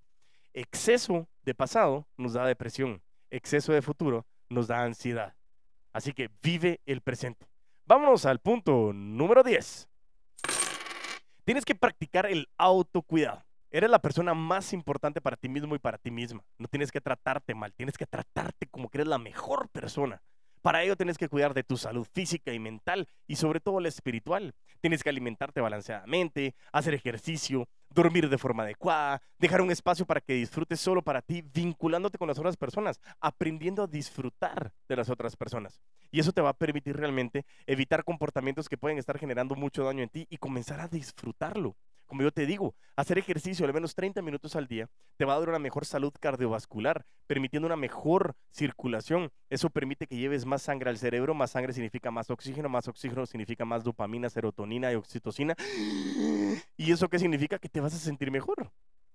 Exceso 0.54 1.28
de 1.42 1.54
pasado 1.54 2.06
nos 2.16 2.32
da 2.32 2.46
depresión, 2.46 3.02
exceso 3.30 3.74
de 3.74 3.82
futuro 3.82 4.24
nos 4.48 4.68
da 4.68 4.82
ansiedad. 4.82 5.34
Así 5.92 6.14
que 6.14 6.30
vive 6.42 6.80
el 6.86 7.02
presente. 7.02 7.46
Vámonos 7.84 8.24
al 8.24 8.38
punto 8.38 8.94
número 8.94 9.42
10. 9.42 9.86
Tienes 11.44 11.66
que 11.66 11.74
practicar 11.74 12.24
el 12.24 12.48
autocuidado. 12.56 13.44
Eres 13.70 13.90
la 13.90 13.98
persona 13.98 14.32
más 14.32 14.72
importante 14.72 15.20
para 15.20 15.36
ti 15.36 15.50
mismo 15.50 15.74
y 15.74 15.78
para 15.78 15.98
ti 15.98 16.10
misma. 16.10 16.42
No 16.56 16.68
tienes 16.68 16.90
que 16.90 17.02
tratarte 17.02 17.54
mal, 17.54 17.74
tienes 17.74 17.98
que 17.98 18.06
tratarte 18.06 18.66
como 18.66 18.88
que 18.88 18.96
eres 18.96 19.08
la 19.08 19.18
mejor 19.18 19.68
persona. 19.68 20.22
Para 20.62 20.84
ello 20.84 20.96
tienes 20.96 21.18
que 21.18 21.28
cuidar 21.28 21.54
de 21.54 21.64
tu 21.64 21.76
salud 21.76 22.06
física 22.12 22.52
y 22.52 22.60
mental 22.60 23.08
y 23.26 23.34
sobre 23.34 23.58
todo 23.58 23.80
la 23.80 23.88
espiritual. 23.88 24.54
Tienes 24.80 25.02
que 25.02 25.10
alimentarte 25.10 25.60
balanceadamente, 25.60 26.54
hacer 26.72 26.94
ejercicio, 26.94 27.68
dormir 27.90 28.28
de 28.28 28.38
forma 28.38 28.62
adecuada, 28.62 29.20
dejar 29.38 29.60
un 29.60 29.72
espacio 29.72 30.06
para 30.06 30.20
que 30.20 30.34
disfrutes 30.34 30.78
solo 30.80 31.02
para 31.02 31.20
ti, 31.20 31.42
vinculándote 31.42 32.16
con 32.16 32.28
las 32.28 32.38
otras 32.38 32.56
personas, 32.56 33.00
aprendiendo 33.20 33.82
a 33.82 33.86
disfrutar 33.88 34.72
de 34.88 34.96
las 34.96 35.10
otras 35.10 35.36
personas. 35.36 35.80
Y 36.12 36.20
eso 36.20 36.32
te 36.32 36.40
va 36.40 36.50
a 36.50 36.56
permitir 36.56 36.96
realmente 36.96 37.44
evitar 37.66 38.04
comportamientos 38.04 38.68
que 38.68 38.78
pueden 38.78 38.98
estar 38.98 39.18
generando 39.18 39.56
mucho 39.56 39.82
daño 39.82 40.04
en 40.04 40.10
ti 40.10 40.26
y 40.30 40.36
comenzar 40.36 40.80
a 40.80 40.86
disfrutarlo. 40.86 41.74
Como 42.12 42.24
yo 42.24 42.30
te 42.30 42.44
digo, 42.44 42.74
hacer 42.94 43.16
ejercicio 43.16 43.64
al 43.64 43.72
menos 43.72 43.94
30 43.94 44.20
minutos 44.20 44.54
al 44.54 44.66
día 44.66 44.86
te 45.16 45.24
va 45.24 45.34
a 45.34 45.38
dar 45.38 45.48
una 45.48 45.58
mejor 45.58 45.86
salud 45.86 46.12
cardiovascular, 46.20 47.06
permitiendo 47.26 47.64
una 47.64 47.76
mejor 47.76 48.34
circulación. 48.50 49.30
Eso 49.48 49.70
permite 49.70 50.06
que 50.06 50.18
lleves 50.18 50.44
más 50.44 50.60
sangre 50.60 50.90
al 50.90 50.98
cerebro, 50.98 51.32
más 51.32 51.52
sangre 51.52 51.72
significa 51.72 52.10
más 52.10 52.28
oxígeno, 52.28 52.68
más 52.68 52.86
oxígeno 52.86 53.24
significa 53.24 53.64
más 53.64 53.82
dopamina, 53.82 54.28
serotonina 54.28 54.92
y 54.92 54.96
oxitocina. 54.96 55.56
¿Y 56.76 56.92
eso 56.92 57.08
qué 57.08 57.18
significa? 57.18 57.58
Que 57.58 57.70
te 57.70 57.80
vas 57.80 57.94
a 57.94 57.98
sentir 57.98 58.30
mejor 58.30 58.70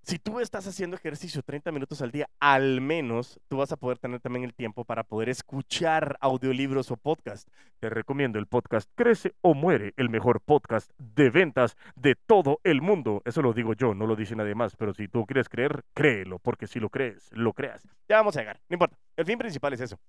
si 0.08 0.20
tú 0.20 0.40
estás 0.40 0.66
haciendo 0.66 0.96
ejercicio 0.96 1.44
30 1.44 1.70
minutos 1.74 2.02
al 2.02 2.12
día, 2.12 2.30
al 2.40 2.80
menos 2.80 3.42
tú 3.50 3.58
vas 3.58 3.74
a 3.74 3.76
poder 3.76 3.98
tener 3.98 4.22
también 4.22 4.46
el 4.46 4.54
tiempo 4.54 4.86
para 4.86 5.04
poder 5.04 5.28
escuchar 5.28 6.18
audiolibros 6.22 6.92
o 6.92 6.96
podcast. 6.96 7.50
Te 7.82 7.90
recomiendo 7.90 8.40
el 8.40 8.48
podcast 8.48 8.90
Crece 8.96 9.36
o 9.42 9.54
Muere, 9.54 9.94
el 9.98 10.08
mejor 10.08 10.40
podcast 10.40 10.90
de 10.98 11.30
ventas 11.30 11.76
de 11.98 12.16
todo 12.16 12.62
el 12.64 12.82
mundo. 12.82 13.22
Eso 13.26 13.42
lo 13.42 13.52
digo 13.52 13.74
yo, 13.74 13.94
no 13.94 14.08
lo 14.08 14.16
dice 14.16 14.34
nadie 14.34 14.56
más, 14.56 14.78
pero 14.78 14.94
si 14.94 15.10
tú 15.10 15.26
quieres 15.26 15.50
creer, 15.50 15.84
créelo, 15.94 16.40
porque 16.40 16.68
si 16.68 16.80
lo 16.80 16.90
crees, 16.90 17.30
lo 17.34 17.52
creas. 17.52 17.86
Ya 18.08 18.16
vamos 18.16 18.38
a 18.38 18.40
llegar, 18.40 18.62
no 18.70 18.76
importa. 18.76 18.98
El 19.18 19.26
fin 19.26 19.38
principal 19.38 19.74
es 19.74 19.82
eso. 19.82 20.00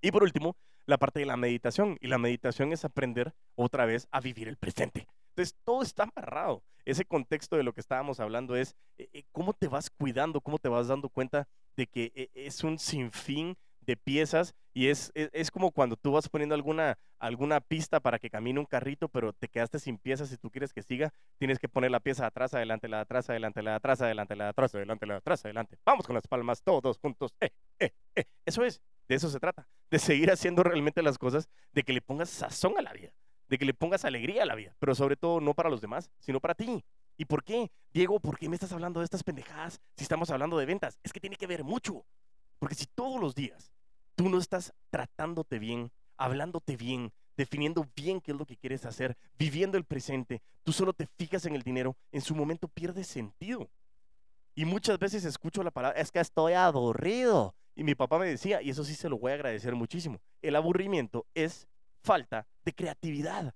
Y 0.00 0.12
por 0.12 0.22
último, 0.22 0.54
la 0.86 0.96
parte 0.96 1.18
de 1.18 1.26
la 1.26 1.36
meditación. 1.36 1.98
Y 2.00 2.06
la 2.06 2.18
meditación 2.18 2.72
es 2.72 2.84
aprender 2.84 3.34
otra 3.56 3.84
vez 3.84 4.06
a 4.12 4.20
vivir 4.20 4.46
el 4.46 4.58
presente. 4.58 5.08
Entonces, 5.34 5.56
todo 5.64 5.82
está 5.82 6.04
amarrado. 6.04 6.62
Ese 6.84 7.04
contexto 7.04 7.56
de 7.56 7.64
lo 7.64 7.72
que 7.72 7.80
estábamos 7.80 8.20
hablando 8.20 8.54
es 8.54 8.76
eh, 8.98 9.08
eh, 9.12 9.24
cómo 9.32 9.52
te 9.52 9.66
vas 9.66 9.90
cuidando, 9.90 10.40
cómo 10.40 10.58
te 10.58 10.68
vas 10.68 10.86
dando 10.86 11.08
cuenta 11.08 11.48
de 11.76 11.88
que 11.88 12.12
eh, 12.14 12.30
es 12.34 12.62
un 12.62 12.78
sinfín 12.78 13.56
de 13.80 13.96
piezas 13.96 14.54
y 14.72 14.88
es, 14.88 15.10
es, 15.14 15.28
es, 15.32 15.50
como 15.50 15.72
cuando 15.72 15.96
tú 15.96 16.12
vas 16.12 16.28
poniendo 16.28 16.54
alguna, 16.54 16.98
alguna 17.18 17.60
pista 17.60 18.00
para 18.00 18.18
que 18.18 18.30
camine 18.30 18.60
un 18.60 18.66
carrito, 18.66 19.08
pero 19.08 19.32
te 19.32 19.48
quedaste 19.48 19.78
sin 19.80 19.98
piezas 19.98 20.30
y 20.32 20.36
tú 20.36 20.50
quieres 20.50 20.72
que 20.72 20.82
siga, 20.82 21.12
tienes 21.38 21.58
que 21.58 21.68
poner 21.68 21.90
la 21.90 22.00
pieza 22.00 22.26
atrás, 22.26 22.54
adelante, 22.54 22.86
la 22.86 23.00
atrás, 23.00 23.28
adelante, 23.28 23.62
la 23.62 23.76
atrás, 23.76 24.00
adelante, 24.00 24.36
la 24.36 24.48
atrás, 24.50 24.74
adelante, 24.74 25.06
la 25.06 25.16
atrás, 25.16 25.44
adelante. 25.44 25.78
Vamos 25.84 26.06
con 26.06 26.14
las 26.14 26.26
palmas 26.28 26.62
todos 26.62 26.98
juntos. 26.98 27.34
Eso 28.46 28.62
es, 28.62 28.80
de 29.08 29.16
eso 29.16 29.28
se 29.28 29.40
trata, 29.40 29.66
de 29.90 29.98
seguir 29.98 30.30
haciendo 30.30 30.62
realmente 30.62 31.02
las 31.02 31.18
cosas, 31.18 31.48
de 31.72 31.82
que 31.82 31.92
le 31.92 32.00
pongas 32.00 32.30
sazón 32.30 32.78
a 32.78 32.82
la 32.82 32.92
vida 32.92 33.12
de 33.48 33.58
que 33.58 33.64
le 33.64 33.74
pongas 33.74 34.04
alegría 34.04 34.42
a 34.42 34.46
la 34.46 34.54
vida, 34.54 34.76
pero 34.78 34.94
sobre 34.94 35.16
todo 35.16 35.40
no 35.40 35.54
para 35.54 35.70
los 35.70 35.80
demás, 35.80 36.10
sino 36.18 36.40
para 36.40 36.54
ti. 36.54 36.84
¿Y 37.16 37.26
por 37.26 37.44
qué? 37.44 37.70
Diego, 37.92 38.18
¿por 38.20 38.38
qué 38.38 38.48
me 38.48 38.56
estás 38.56 38.72
hablando 38.72 39.00
de 39.00 39.04
estas 39.04 39.22
pendejadas 39.22 39.80
si 39.96 40.02
estamos 40.02 40.30
hablando 40.30 40.58
de 40.58 40.66
ventas? 40.66 40.98
Es 41.02 41.12
que 41.12 41.20
tiene 41.20 41.36
que 41.36 41.46
ver 41.46 41.62
mucho. 41.62 42.04
Porque 42.58 42.74
si 42.74 42.86
todos 42.86 43.20
los 43.20 43.34
días 43.34 43.72
tú 44.16 44.28
no 44.28 44.38
estás 44.38 44.72
tratándote 44.90 45.58
bien, 45.58 45.90
hablándote 46.16 46.76
bien, 46.76 47.12
definiendo 47.36 47.86
bien 47.96 48.20
qué 48.20 48.32
es 48.32 48.38
lo 48.38 48.46
que 48.46 48.56
quieres 48.56 48.84
hacer, 48.86 49.16
viviendo 49.38 49.76
el 49.76 49.84
presente, 49.84 50.42
tú 50.62 50.72
solo 50.72 50.92
te 50.92 51.06
fijas 51.06 51.46
en 51.46 51.54
el 51.54 51.62
dinero, 51.62 51.96
en 52.12 52.20
su 52.20 52.34
momento 52.34 52.68
pierde 52.68 53.04
sentido. 53.04 53.68
Y 54.54 54.64
muchas 54.64 54.98
veces 54.98 55.24
escucho 55.24 55.62
la 55.62 55.72
palabra, 55.72 56.00
es 56.00 56.12
que 56.12 56.20
estoy 56.20 56.52
aburrido. 56.52 57.54
Y 57.74 57.82
mi 57.82 57.96
papá 57.96 58.18
me 58.18 58.26
decía, 58.26 58.62
y 58.62 58.70
eso 58.70 58.84
sí 58.84 58.94
se 58.94 59.08
lo 59.08 59.18
voy 59.18 59.32
a 59.32 59.34
agradecer 59.34 59.74
muchísimo, 59.74 60.20
el 60.42 60.54
aburrimiento 60.54 61.26
es 61.34 61.66
falta 62.04 62.46
de 62.64 62.72
creatividad, 62.72 63.54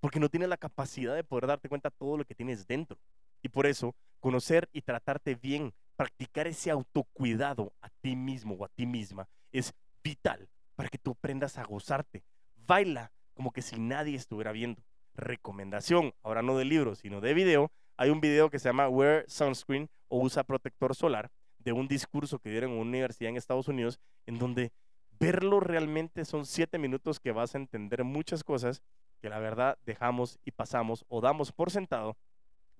porque 0.00 0.18
no 0.18 0.28
tienes 0.28 0.48
la 0.48 0.56
capacidad 0.56 1.14
de 1.14 1.22
poder 1.22 1.46
darte 1.46 1.68
cuenta 1.68 1.90
de 1.90 1.96
todo 1.96 2.16
lo 2.16 2.24
que 2.24 2.34
tienes 2.34 2.66
dentro. 2.66 2.98
Y 3.42 3.50
por 3.50 3.66
eso, 3.66 3.94
conocer 4.20 4.68
y 4.72 4.80
tratarte 4.82 5.34
bien, 5.34 5.72
practicar 5.96 6.46
ese 6.46 6.70
autocuidado 6.70 7.72
a 7.82 7.90
ti 8.00 8.16
mismo 8.16 8.54
o 8.54 8.64
a 8.64 8.68
ti 8.68 8.86
misma 8.86 9.28
es 9.52 9.72
vital 10.02 10.48
para 10.74 10.88
que 10.88 10.98
tú 10.98 11.12
aprendas 11.12 11.58
a 11.58 11.64
gozarte. 11.64 12.24
Baila 12.56 13.12
como 13.34 13.52
que 13.52 13.62
si 13.62 13.78
nadie 13.78 14.16
estuviera 14.16 14.52
viendo. 14.52 14.82
Recomendación, 15.14 16.12
ahora 16.22 16.42
no 16.42 16.56
de 16.56 16.64
libro, 16.64 16.94
sino 16.94 17.20
de 17.20 17.34
video. 17.34 17.70
Hay 17.96 18.10
un 18.10 18.20
video 18.20 18.50
que 18.50 18.58
se 18.58 18.68
llama 18.68 18.88
Wear 18.88 19.24
Sunscreen 19.28 19.88
o 20.08 20.20
Usa 20.20 20.42
Protector 20.42 20.94
Solar 20.94 21.30
de 21.58 21.72
un 21.72 21.86
discurso 21.86 22.38
que 22.38 22.50
dieron 22.50 22.72
en 22.72 22.78
una 22.78 22.88
universidad 22.88 23.30
en 23.30 23.36
Estados 23.36 23.68
Unidos 23.68 24.00
en 24.26 24.38
donde 24.38 24.72
verlo 25.18 25.60
realmente 25.60 26.24
son 26.24 26.46
siete 26.46 26.78
minutos 26.78 27.20
que 27.20 27.32
vas 27.32 27.54
a 27.54 27.58
entender 27.58 28.04
muchas 28.04 28.44
cosas 28.44 28.82
que 29.20 29.28
la 29.28 29.38
verdad 29.38 29.78
dejamos 29.86 30.38
y 30.44 30.50
pasamos 30.50 31.04
o 31.08 31.20
damos 31.20 31.52
por 31.52 31.70
sentado 31.70 32.16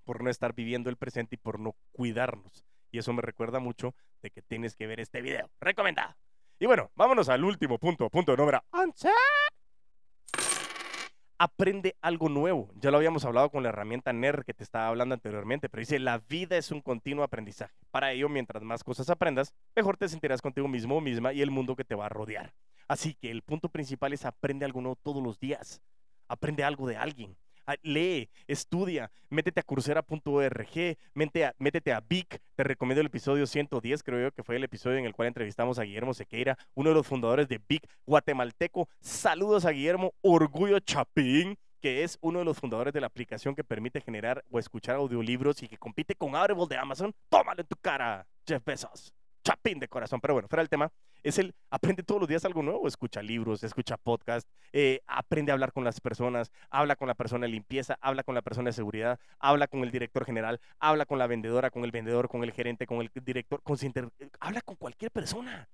por 0.04 0.22
no 0.22 0.30
estar 0.30 0.54
viviendo 0.54 0.90
el 0.90 0.96
presente 0.96 1.36
y 1.36 1.38
por 1.38 1.58
no 1.58 1.74
cuidarnos. 1.92 2.64
Y 2.90 2.98
eso 2.98 3.12
me 3.12 3.22
recuerda 3.22 3.58
mucho 3.58 3.94
de 4.22 4.30
que 4.30 4.42
tienes 4.42 4.76
que 4.76 4.86
ver 4.86 5.00
este 5.00 5.22
video. 5.22 5.50
Recomendado. 5.60 6.14
Y 6.58 6.66
bueno, 6.66 6.90
vámonos 6.94 7.28
al 7.28 7.42
último 7.44 7.78
punto, 7.78 8.08
punto 8.10 8.36
número 8.36 8.62
11 8.70 9.08
aprende 11.38 11.96
algo 12.00 12.28
nuevo. 12.28 12.70
Ya 12.80 12.90
lo 12.90 12.96
habíamos 12.96 13.24
hablado 13.24 13.50
con 13.50 13.62
la 13.62 13.70
herramienta 13.70 14.12
NER 14.12 14.44
que 14.44 14.54
te 14.54 14.64
estaba 14.64 14.88
hablando 14.88 15.14
anteriormente, 15.14 15.68
pero 15.68 15.80
dice, 15.80 15.98
la 15.98 16.18
vida 16.18 16.56
es 16.56 16.70
un 16.70 16.80
continuo 16.80 17.24
aprendizaje. 17.24 17.74
Para 17.90 18.12
ello, 18.12 18.28
mientras 18.28 18.62
más 18.62 18.84
cosas 18.84 19.10
aprendas, 19.10 19.54
mejor 19.74 19.96
te 19.96 20.08
sentirás 20.08 20.42
contigo 20.42 20.68
mismo 20.68 20.96
o 20.96 21.00
misma 21.00 21.32
y 21.32 21.42
el 21.42 21.50
mundo 21.50 21.76
que 21.76 21.84
te 21.84 21.94
va 21.94 22.06
a 22.06 22.10
rodear. 22.10 22.54
Así 22.88 23.14
que 23.14 23.30
el 23.30 23.42
punto 23.42 23.68
principal 23.68 24.12
es 24.12 24.24
aprende 24.24 24.64
algo 24.64 24.80
nuevo 24.80 24.96
todos 24.96 25.22
los 25.22 25.38
días. 25.38 25.80
Aprende 26.28 26.64
algo 26.64 26.86
de 26.86 26.96
alguien. 26.96 27.36
Lee, 27.82 28.30
estudia, 28.46 29.10
métete 29.30 29.60
a 29.60 29.62
coursera.org, 29.62 30.96
métete 31.14 31.92
a, 31.92 32.00
Vic, 32.00 32.40
te 32.54 32.64
recomiendo 32.64 33.00
el 33.00 33.06
episodio 33.06 33.46
110, 33.46 34.02
creo 34.02 34.20
yo 34.20 34.32
que 34.32 34.42
fue 34.42 34.56
el 34.56 34.64
episodio 34.64 34.98
en 34.98 35.06
el 35.06 35.14
cual 35.14 35.28
entrevistamos 35.28 35.78
a 35.78 35.82
Guillermo 35.82 36.14
Sequeira, 36.14 36.58
uno 36.74 36.90
de 36.90 36.94
los 36.94 37.06
fundadores 37.06 37.48
de 37.48 37.60
Vic 37.66 37.88
guatemalteco. 38.06 38.88
Saludos 39.00 39.64
a 39.64 39.70
Guillermo, 39.70 40.14
Orgullo 40.20 40.78
Chapín 40.80 41.56
que 41.80 42.02
es 42.02 42.16
uno 42.22 42.38
de 42.38 42.46
los 42.46 42.56
fundadores 42.56 42.94
de 42.94 43.00
la 43.02 43.08
aplicación 43.08 43.54
que 43.54 43.62
permite 43.62 44.00
generar 44.00 44.42
o 44.50 44.58
escuchar 44.58 44.96
audiolibros 44.96 45.62
y 45.62 45.68
que 45.68 45.76
compite 45.76 46.14
con 46.14 46.34
Audible 46.34 46.64
de 46.66 46.78
Amazon. 46.78 47.14
Tómalo 47.28 47.60
en 47.60 47.66
tu 47.66 47.76
cara, 47.76 48.26
Jeff 48.46 48.64
Bezos 48.64 49.12
chapín 49.44 49.78
de 49.78 49.88
corazón. 49.88 50.20
Pero 50.20 50.34
bueno, 50.34 50.48
fuera 50.48 50.62
el 50.62 50.68
tema, 50.68 50.90
es 51.22 51.38
el 51.38 51.54
aprende 51.70 52.02
todos 52.02 52.20
los 52.20 52.28
días 52.28 52.44
algo 52.44 52.62
nuevo, 52.62 52.88
escucha 52.88 53.22
libros, 53.22 53.62
escucha 53.62 53.96
podcast, 53.96 54.48
eh, 54.72 55.00
aprende 55.06 55.52
a 55.52 55.54
hablar 55.54 55.72
con 55.72 55.84
las 55.84 56.00
personas, 56.00 56.50
habla 56.70 56.96
con 56.96 57.06
la 57.06 57.14
persona 57.14 57.46
de 57.46 57.52
limpieza, 57.52 57.96
habla 58.00 58.24
con 58.24 58.34
la 58.34 58.42
persona 58.42 58.70
de 58.70 58.72
seguridad, 58.72 59.20
habla 59.38 59.68
con 59.68 59.84
el 59.84 59.90
director 59.90 60.24
general, 60.24 60.60
habla 60.80 61.06
con 61.06 61.18
la 61.18 61.26
vendedora, 61.26 61.70
con 61.70 61.84
el 61.84 61.92
vendedor, 61.92 62.28
con 62.28 62.42
el 62.42 62.52
gerente, 62.52 62.86
con 62.86 63.00
el 63.00 63.10
director, 63.22 63.62
con 63.62 63.78
habla 64.40 64.60
con 64.62 64.76
cualquier 64.76 65.10
persona. 65.10 65.68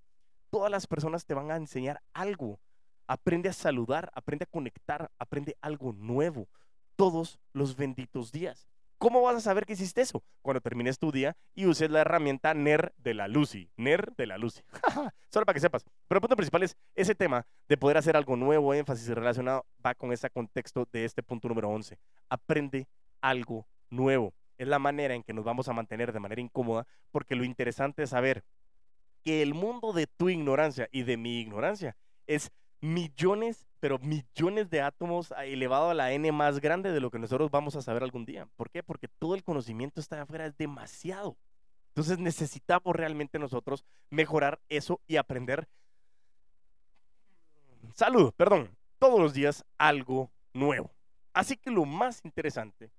Todas 0.50 0.70
las 0.70 0.86
personas 0.86 1.24
te 1.24 1.34
van 1.34 1.50
a 1.50 1.56
enseñar 1.56 2.02
algo. 2.12 2.58
Aprende 3.06 3.48
a 3.48 3.52
saludar, 3.52 4.10
aprende 4.14 4.44
a 4.44 4.50
conectar, 4.50 5.10
aprende 5.18 5.56
algo 5.60 5.92
nuevo 5.92 6.48
todos 6.96 7.38
los 7.52 7.76
benditos 7.76 8.32
días. 8.32 8.68
¿Cómo 9.00 9.22
vas 9.22 9.34
a 9.34 9.40
saber 9.40 9.64
que 9.64 9.72
hiciste 9.72 10.02
eso? 10.02 10.22
Cuando 10.42 10.60
termines 10.60 10.98
tu 10.98 11.10
día 11.10 11.34
y 11.54 11.64
uses 11.64 11.90
la 11.90 12.02
herramienta 12.02 12.52
NER 12.52 12.92
de 12.98 13.14
la 13.14 13.28
Lucy. 13.28 13.70
NER 13.78 14.12
de 14.14 14.26
la 14.26 14.36
Lucy. 14.36 14.60
Solo 15.30 15.46
para 15.46 15.54
que 15.54 15.60
sepas. 15.60 15.86
Pero 16.06 16.18
el 16.18 16.20
punto 16.20 16.36
principal 16.36 16.64
es 16.64 16.76
ese 16.94 17.14
tema 17.14 17.46
de 17.66 17.78
poder 17.78 17.96
hacer 17.96 18.14
algo 18.14 18.36
nuevo, 18.36 18.74
énfasis 18.74 19.08
relacionado, 19.08 19.64
va 19.84 19.94
con 19.94 20.12
ese 20.12 20.28
contexto 20.28 20.86
de 20.92 21.06
este 21.06 21.22
punto 21.22 21.48
número 21.48 21.70
11. 21.70 21.98
Aprende 22.28 22.88
algo 23.22 23.66
nuevo. 23.88 24.34
Es 24.58 24.68
la 24.68 24.78
manera 24.78 25.14
en 25.14 25.22
que 25.22 25.32
nos 25.32 25.46
vamos 25.46 25.66
a 25.70 25.72
mantener 25.72 26.12
de 26.12 26.20
manera 26.20 26.42
incómoda, 26.42 26.86
porque 27.10 27.36
lo 27.36 27.44
interesante 27.44 28.02
es 28.02 28.10
saber 28.10 28.44
que 29.24 29.40
el 29.40 29.54
mundo 29.54 29.94
de 29.94 30.08
tu 30.08 30.28
ignorancia 30.28 30.90
y 30.92 31.04
de 31.04 31.16
mi 31.16 31.40
ignorancia 31.40 31.96
es 32.26 32.52
millones, 32.80 33.66
pero 33.80 33.98
millones 33.98 34.70
de 34.70 34.80
átomos 34.80 35.32
elevado 35.44 35.90
a 35.90 35.94
la 35.94 36.12
n 36.12 36.30
más 36.32 36.60
grande 36.60 36.92
de 36.92 37.00
lo 37.00 37.10
que 37.10 37.18
nosotros 37.18 37.50
vamos 37.50 37.76
a 37.76 37.82
saber 37.82 38.02
algún 38.02 38.24
día. 38.24 38.46
¿Por 38.56 38.70
qué? 38.70 38.82
Porque 38.82 39.08
todo 39.08 39.34
el 39.34 39.44
conocimiento 39.44 40.00
está 40.00 40.20
afuera, 40.22 40.46
es 40.46 40.56
demasiado. 40.56 41.36
Entonces 41.88 42.18
necesitamos 42.18 42.94
realmente 42.94 43.38
nosotros 43.38 43.84
mejorar 44.10 44.60
eso 44.68 45.00
y 45.06 45.16
aprender. 45.16 45.68
Salud, 47.94 48.32
perdón, 48.36 48.76
todos 48.98 49.20
los 49.20 49.34
días 49.34 49.64
algo 49.76 50.30
nuevo. 50.52 50.90
Así 51.32 51.56
que 51.56 51.70
lo 51.70 51.84
más 51.84 52.24
interesante 52.24 52.90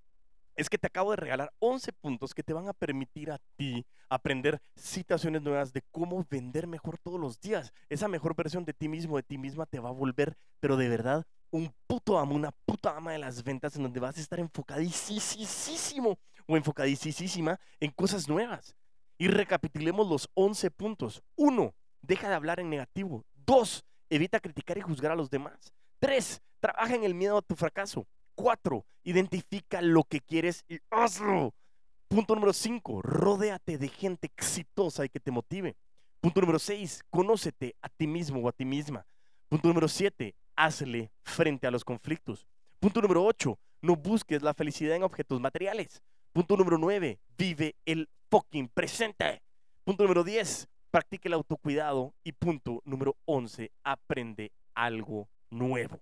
es 0.55 0.69
que 0.69 0.77
te 0.77 0.87
acabo 0.87 1.11
de 1.11 1.17
regalar 1.17 1.53
11 1.59 1.93
puntos 1.93 2.33
que 2.33 2.43
te 2.43 2.53
van 2.53 2.67
a 2.67 2.73
permitir 2.73 3.31
a 3.31 3.39
ti 3.55 3.85
aprender 4.09 4.61
citaciones 4.75 5.41
nuevas 5.41 5.71
de 5.71 5.81
cómo 5.91 6.25
vender 6.29 6.67
mejor 6.67 6.97
todos 6.97 7.19
los 7.19 7.39
días. 7.39 7.73
Esa 7.89 8.07
mejor 8.07 8.35
versión 8.35 8.65
de 8.65 8.73
ti 8.73 8.89
mismo, 8.89 9.15
de 9.17 9.23
ti 9.23 9.37
misma, 9.37 9.65
te 9.65 9.79
va 9.79 9.89
a 9.89 9.93
volver, 9.93 10.35
pero 10.59 10.75
de 10.75 10.89
verdad, 10.89 11.25
un 11.49 11.73
puto 11.87 12.19
amo, 12.19 12.35
una 12.35 12.51
puta 12.65 12.95
ama 12.95 13.13
de 13.13 13.19
las 13.19 13.43
ventas 13.43 13.75
en 13.75 13.83
donde 13.83 13.99
vas 13.99 14.17
a 14.17 14.21
estar 14.21 14.39
enfocadísimo 14.39 16.17
o 16.47 16.57
enfocadísima 16.57 17.59
en 17.79 17.91
cosas 17.91 18.27
nuevas. 18.27 18.75
Y 19.17 19.27
recapitulemos 19.27 20.09
los 20.09 20.29
11 20.33 20.71
puntos. 20.71 21.21
1. 21.35 21.73
Deja 22.01 22.27
de 22.27 22.35
hablar 22.35 22.59
en 22.59 22.69
negativo. 22.69 23.23
2. 23.45 23.85
Evita 24.09 24.39
criticar 24.39 24.77
y 24.77 24.81
juzgar 24.81 25.11
a 25.11 25.15
los 25.15 25.29
demás. 25.29 25.71
3. 25.99 26.41
Trabaja 26.59 26.95
en 26.95 27.03
el 27.03 27.13
miedo 27.13 27.37
a 27.37 27.41
tu 27.41 27.55
fracaso. 27.55 28.07
Cuatro, 28.41 28.87
identifica 29.03 29.83
lo 29.83 30.03
que 30.03 30.19
quieres 30.19 30.65
y 30.67 30.79
hazlo. 30.89 31.53
Punto 32.07 32.33
número 32.33 32.53
cinco, 32.53 32.99
rodéate 33.03 33.77
de 33.77 33.87
gente 33.87 34.31
exitosa 34.35 35.05
y 35.05 35.09
que 35.09 35.19
te 35.19 35.29
motive. 35.29 35.75
Punto 36.19 36.41
número 36.41 36.57
seis, 36.57 37.03
conócete 37.11 37.75
a 37.83 37.89
ti 37.89 38.07
mismo 38.07 38.39
o 38.39 38.49
a 38.49 38.51
ti 38.51 38.65
misma. 38.65 39.05
Punto 39.47 39.67
número 39.67 39.87
siete, 39.87 40.33
hazle 40.55 41.11
frente 41.21 41.67
a 41.67 41.71
los 41.71 41.85
conflictos. 41.85 42.47
Punto 42.79 42.99
número 42.99 43.23
ocho, 43.23 43.59
no 43.79 43.95
busques 43.95 44.41
la 44.41 44.55
felicidad 44.55 44.95
en 44.95 45.03
objetos 45.03 45.39
materiales. 45.39 46.01
Punto 46.33 46.57
número 46.57 46.79
nueve, 46.79 47.19
vive 47.37 47.75
el 47.85 48.09
fucking 48.31 48.69
presente. 48.69 49.43
Punto 49.83 50.01
número 50.01 50.23
diez, 50.23 50.67
practique 50.89 51.27
el 51.27 51.35
autocuidado. 51.35 52.15
Y 52.23 52.31
punto 52.31 52.81
número 52.85 53.15
once, 53.25 53.71
aprende 53.83 54.51
algo 54.73 55.29
nuevo. 55.51 55.99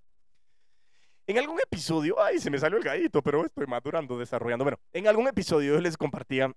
En 1.29 1.37
algún 1.37 1.59
episodio, 1.59 2.19
ay, 2.19 2.39
se 2.39 2.49
me 2.49 2.57
salió 2.57 2.79
el 2.79 2.83
gallito, 2.83 3.21
pero 3.21 3.45
estoy 3.45 3.67
madurando, 3.67 4.17
desarrollando. 4.17 4.65
Bueno, 4.65 4.79
en 4.93 5.07
algún 5.07 5.27
episodio 5.27 5.75
yo 5.75 5.79
les 5.79 5.95
compartía 5.95 6.51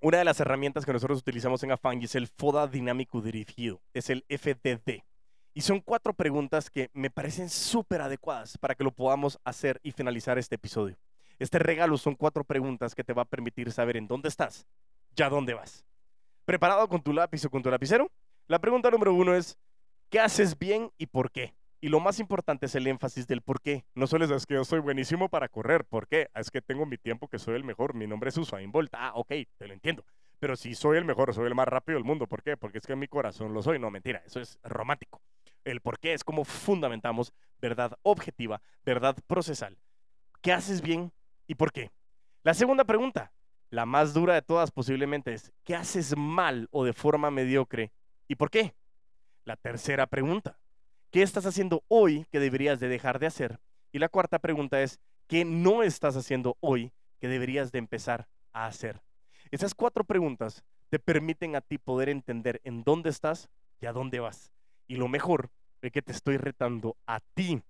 una 0.00 0.18
de 0.18 0.24
las 0.24 0.40
herramientas 0.40 0.84
que 0.84 0.92
nosotros 0.92 1.20
utilizamos 1.20 1.62
en 1.62 1.70
Afang 1.70 2.02
y 2.02 2.06
es 2.06 2.16
el 2.16 2.26
FODA 2.26 2.66
dinámico 2.66 3.20
dirigido, 3.20 3.80
es 3.94 4.10
el 4.10 4.24
FDD. 4.28 5.04
Y 5.54 5.60
son 5.60 5.78
cuatro 5.78 6.14
preguntas 6.14 6.68
que 6.68 6.90
me 6.94 7.10
parecen 7.10 7.48
súper 7.48 8.00
adecuadas 8.00 8.58
para 8.58 8.74
que 8.74 8.82
lo 8.82 8.90
podamos 8.90 9.38
hacer 9.44 9.78
y 9.84 9.92
finalizar 9.92 10.36
este 10.36 10.56
episodio. 10.56 10.96
Este 11.38 11.60
regalo 11.60 11.96
son 11.96 12.16
cuatro 12.16 12.42
preguntas 12.42 12.96
que 12.96 13.04
te 13.04 13.12
va 13.12 13.22
a 13.22 13.26
permitir 13.26 13.70
saber 13.70 13.96
en 13.96 14.08
dónde 14.08 14.30
estás, 14.30 14.66
ya 15.14 15.28
dónde 15.28 15.54
vas. 15.54 15.84
¿Preparado 16.44 16.88
con 16.88 17.00
tu 17.02 17.12
lápiz 17.12 17.44
o 17.44 17.50
con 17.50 17.62
tu 17.62 17.70
lapicero? 17.70 18.10
La 18.48 18.58
pregunta 18.58 18.90
número 18.90 19.14
uno 19.14 19.32
es, 19.32 19.56
¿qué 20.10 20.18
haces 20.18 20.58
bien 20.58 20.90
y 20.98 21.06
por 21.06 21.30
qué? 21.30 21.54
Y 21.84 21.88
lo 21.88 21.98
más 21.98 22.20
importante 22.20 22.66
es 22.66 22.76
el 22.76 22.86
énfasis 22.86 23.26
del 23.26 23.42
por 23.42 23.60
qué. 23.60 23.84
No 23.96 24.06
solo 24.06 24.24
es 24.24 24.46
que 24.46 24.54
yo 24.54 24.64
soy 24.64 24.78
buenísimo 24.78 25.28
para 25.28 25.48
correr. 25.48 25.84
¿Por 25.84 26.06
qué? 26.06 26.30
Es 26.32 26.48
que 26.48 26.62
tengo 26.62 26.86
mi 26.86 26.96
tiempo, 26.96 27.26
que 27.26 27.40
soy 27.40 27.56
el 27.56 27.64
mejor. 27.64 27.92
Mi 27.94 28.06
nombre 28.06 28.28
es 28.28 28.36
Usain 28.36 28.70
Bolt. 28.70 28.94
Ah, 28.94 29.10
ok, 29.16 29.32
te 29.58 29.66
lo 29.66 29.74
entiendo. 29.74 30.04
Pero 30.38 30.54
si 30.54 30.76
soy 30.76 30.96
el 30.98 31.04
mejor, 31.04 31.34
soy 31.34 31.48
el 31.48 31.56
más 31.56 31.66
rápido 31.66 31.98
del 31.98 32.04
mundo. 32.04 32.28
¿Por 32.28 32.44
qué? 32.44 32.56
Porque 32.56 32.78
es 32.78 32.86
que 32.86 32.92
en 32.92 33.00
mi 33.00 33.08
corazón 33.08 33.52
lo 33.52 33.64
soy. 33.64 33.80
No, 33.80 33.90
mentira. 33.90 34.22
Eso 34.24 34.38
es 34.38 34.60
romántico. 34.62 35.20
El 35.64 35.80
por 35.80 35.98
qué 35.98 36.14
es 36.14 36.22
como 36.22 36.44
fundamentamos 36.44 37.32
verdad 37.60 37.98
objetiva, 38.02 38.62
verdad 38.84 39.16
procesal. 39.26 39.76
¿Qué 40.40 40.52
haces 40.52 40.82
bien 40.82 41.12
y 41.48 41.56
por 41.56 41.72
qué? 41.72 41.90
La 42.44 42.54
segunda 42.54 42.84
pregunta, 42.84 43.32
la 43.70 43.86
más 43.86 44.14
dura 44.14 44.34
de 44.34 44.42
todas 44.42 44.70
posiblemente 44.70 45.32
es, 45.32 45.52
¿qué 45.64 45.74
haces 45.74 46.16
mal 46.16 46.68
o 46.70 46.84
de 46.84 46.92
forma 46.92 47.32
mediocre 47.32 47.90
y 48.28 48.36
por 48.36 48.50
qué? 48.50 48.76
La 49.44 49.56
tercera 49.56 50.06
pregunta, 50.06 50.60
¿Qué 51.12 51.20
estás 51.20 51.44
haciendo 51.44 51.84
hoy 51.88 52.24
que 52.32 52.40
deberías 52.40 52.80
de 52.80 52.88
dejar 52.88 53.18
de 53.18 53.26
hacer? 53.26 53.60
Y 53.92 53.98
la 53.98 54.08
cuarta 54.08 54.38
pregunta 54.38 54.80
es, 54.80 54.98
¿qué 55.26 55.44
no 55.44 55.82
estás 55.82 56.16
haciendo 56.16 56.56
hoy 56.60 56.90
que 57.20 57.28
deberías 57.28 57.70
de 57.70 57.80
empezar 57.80 58.28
a 58.54 58.64
hacer? 58.64 59.02
Esas 59.50 59.74
cuatro 59.74 60.04
preguntas 60.04 60.64
te 60.88 60.98
permiten 60.98 61.54
a 61.54 61.60
ti 61.60 61.76
poder 61.76 62.08
entender 62.08 62.62
en 62.64 62.82
dónde 62.82 63.10
estás 63.10 63.50
y 63.78 63.84
a 63.84 63.92
dónde 63.92 64.20
vas. 64.20 64.54
Y 64.86 64.96
lo 64.96 65.06
mejor 65.06 65.50
es 65.82 65.92
que 65.92 66.00
te 66.00 66.12
estoy 66.12 66.38
retando 66.38 66.96
a 67.06 67.20
ti 67.34 67.60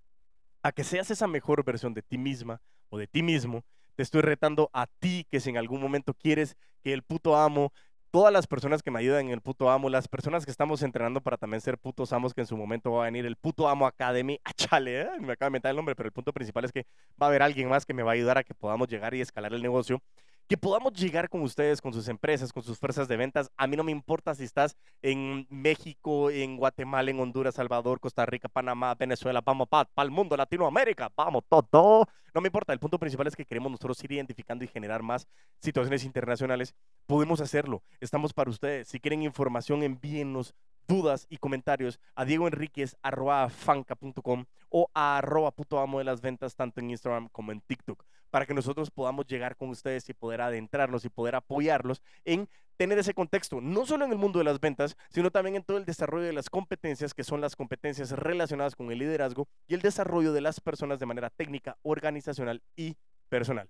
a 0.63 0.71
que 0.71 0.85
seas 0.85 1.11
esa 1.11 1.27
mejor 1.27 1.65
versión 1.65 1.95
de 1.95 2.03
ti 2.03 2.19
misma 2.19 2.63
o 2.91 2.99
de 2.99 3.09
ti 3.09 3.25
mismo. 3.25 3.65
Te 3.97 4.05
estoy 4.05 4.21
retando 4.21 4.71
a 4.73 4.87
ti 4.87 5.27
que 5.29 5.41
si 5.41 5.51
en 5.51 5.57
algún 5.57 5.81
momento 5.81 6.15
quieres 6.15 6.57
que 6.81 6.93
el 6.93 7.03
puto 7.03 7.37
amo, 7.37 7.73
todas 8.13 8.33
las 8.33 8.47
personas 8.47 8.83
que 8.83 8.91
me 8.91 9.01
ayudan 9.01 9.27
en 9.27 9.33
el 9.33 9.41
puto 9.41 9.71
amo, 9.71 9.89
las 9.89 10.07
personas 10.07 10.45
que 10.45 10.51
estamos 10.51 10.83
entrenando 10.83 11.23
para 11.23 11.39
también 11.39 11.63
ser 11.63 11.79
putos 11.79 12.13
amos, 12.13 12.35
que 12.35 12.43
en 12.43 12.47
su 12.47 12.57
momento 12.59 12.93
va 12.93 13.03
a 13.03 13.05
venir 13.07 13.25
el 13.25 13.37
puto 13.37 13.69
amo 13.69 13.87
Academy, 13.87 14.39
a 14.45 14.53
chale, 14.53 15.01
¿eh? 15.01 15.09
me 15.19 15.33
acaba 15.33 15.47
de 15.49 15.55
meter 15.55 15.71
el 15.71 15.77
nombre, 15.77 15.97
pero 15.97 16.09
el 16.09 16.13
punto 16.13 16.33
principal 16.33 16.65
es 16.67 16.73
que 16.73 16.87
va 17.21 17.27
a 17.27 17.29
haber 17.31 17.43
alguien 17.43 17.69
más 17.69 17.87
que 17.87 17.95
me 17.95 18.03
va 18.03 18.13
a 18.13 18.15
ayudar 18.15 18.37
a 18.37 18.45
que 18.45 18.55
podamos 18.55 18.89
llegar 18.89 19.15
y 19.15 19.23
escalar 19.23 19.55
el 19.55 19.63
negocio 19.63 20.03
que 20.49 20.57
podamos 20.57 20.93
llegar 20.93 21.29
con 21.29 21.43
ustedes, 21.43 21.81
con 21.81 21.93
sus 21.93 22.09
empresas, 22.09 22.53
con 22.53 22.63
sus 22.63 22.79
fuerzas 22.79 23.09
de 23.09 23.17
ventas. 23.17 23.51
A 23.57 23.67
mí 23.67 23.77
no 23.77 23.85
me 23.85 23.93
importa 23.93 24.35
si 24.35 24.45
estás 24.45 24.77
en 25.01 25.47
México, 25.49 26.31
en 26.31 26.57
Guatemala, 26.57 27.11
en 27.11 27.21
Honduras, 27.21 27.55
Salvador, 27.55 28.01
Costa 28.01 28.27
Rica, 28.27 28.49
Panamá, 28.49 28.95
Venezuela, 28.95 29.41
vamos 29.41 29.69
para 29.69 29.89
el 29.99 30.11
mundo, 30.11 30.37
Latinoamérica, 30.37 31.11
vamos 31.17 31.45
todo. 31.49 32.07
No 32.35 32.41
me 32.41 32.49
importa, 32.49 32.73
el 32.73 32.79
punto 32.79 32.99
principal 32.99 33.27
es 33.27 33.37
que 33.37 33.45
queremos 33.45 33.71
nosotros 33.71 34.03
ir 34.05 34.13
identificando 34.13 34.65
y 34.65 34.69
generar 34.69 35.03
más 35.03 35.27
situaciones 35.61 36.05
internacionales. 36.05 36.75
Podemos 37.07 37.41
hacerlo, 37.41 37.83
estamos 38.01 38.33
para 38.33 38.51
ustedes. 38.51 38.89
Si 38.89 39.01
quieren 39.01 39.23
información, 39.23 39.83
envíennos 39.83 40.55
dudas 40.87 41.27
y 41.29 41.39
comentarios 41.39 41.99
a 42.15 42.25
diegoenriquez.fanca.com 42.25 44.45
o 44.69 44.89
a 44.95 45.19
arroba 45.19 45.51
puto 45.51 45.79
amo 45.79 45.99
de 45.99 46.05
las 46.05 46.21
ventas 46.21 46.55
tanto 46.55 46.81
en 46.81 46.91
Instagram 46.91 47.29
como 47.31 47.51
en 47.53 47.61
TikTok 47.61 48.05
para 48.31 48.47
que 48.47 48.55
nosotros 48.55 48.91
podamos 48.91 49.27
llegar 49.27 49.57
con 49.57 49.69
ustedes 49.69 50.09
y 50.09 50.15
poder 50.15 50.41
adentrarlos 50.41 51.05
y 51.05 51.11
poder 51.11 51.35
apoyarlos 51.35 52.03
en 52.25 52.49
tener 52.79 52.99
ese 52.99 53.15
contexto, 53.15 53.61
no 53.61 53.87
solo 53.87 54.07
en 54.07 54.13
el 54.13 54.19
mundo 54.19 54.39
de 54.39 54.45
las 54.45 54.59
ventas, 54.59 54.97
sino 55.11 55.31
también 55.31 55.57
en 55.57 55.63
todo 55.63 55.77
el 55.77 55.85
desarrollo 55.85 56.25
de 56.25 56.33
las 56.33 56.49
competencias, 56.49 57.15
que 57.15 57.25
son 57.25 57.41
las 57.41 57.55
competencias 57.55 58.11
relacionadas 58.13 58.75
con 58.75 58.91
el 58.91 58.99
liderazgo 58.99 59.47
y 59.69 59.75
el 59.75 59.83
desarrollo 59.83 60.33
de 60.33 60.41
las 60.41 60.61
personas 60.61 60.99
de 60.99 61.07
manera 61.07 61.31
técnica, 61.31 61.77
organizacional 61.83 62.63
y 62.75 62.97
personal. 63.29 63.69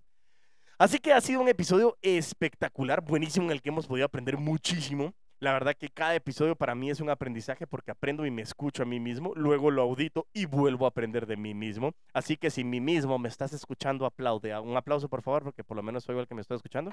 Así 0.78 0.98
que 0.98 1.12
ha 1.12 1.20
sido 1.20 1.40
un 1.40 1.48
episodio 1.48 1.98
espectacular, 2.00 3.02
buenísimo, 3.02 3.46
en 3.46 3.52
el 3.52 3.62
que 3.62 3.68
hemos 3.68 3.86
podido 3.86 4.06
aprender 4.06 4.38
muchísimo. 4.38 5.12
La 5.42 5.52
verdad 5.52 5.74
que 5.74 5.88
cada 5.88 6.14
episodio 6.14 6.54
para 6.54 6.76
mí 6.76 6.88
es 6.88 7.00
un 7.00 7.10
aprendizaje 7.10 7.66
porque 7.66 7.90
aprendo 7.90 8.24
y 8.24 8.30
me 8.30 8.42
escucho 8.42 8.84
a 8.84 8.86
mí 8.86 9.00
mismo, 9.00 9.32
luego 9.34 9.72
lo 9.72 9.82
audito 9.82 10.28
y 10.32 10.46
vuelvo 10.46 10.84
a 10.84 10.90
aprender 10.90 11.26
de 11.26 11.36
mí 11.36 11.52
mismo. 11.52 11.94
Así 12.12 12.36
que 12.36 12.48
si 12.48 12.62
mí 12.62 12.80
mismo 12.80 13.18
me 13.18 13.28
estás 13.28 13.52
escuchando, 13.52 14.06
aplaude. 14.06 14.56
Un 14.60 14.76
aplauso 14.76 15.08
por 15.08 15.20
favor 15.20 15.42
porque 15.42 15.64
por 15.64 15.76
lo 15.76 15.82
menos 15.82 16.04
soy 16.04 16.16
el 16.16 16.28
que 16.28 16.36
me 16.36 16.42
está 16.42 16.54
escuchando. 16.54 16.92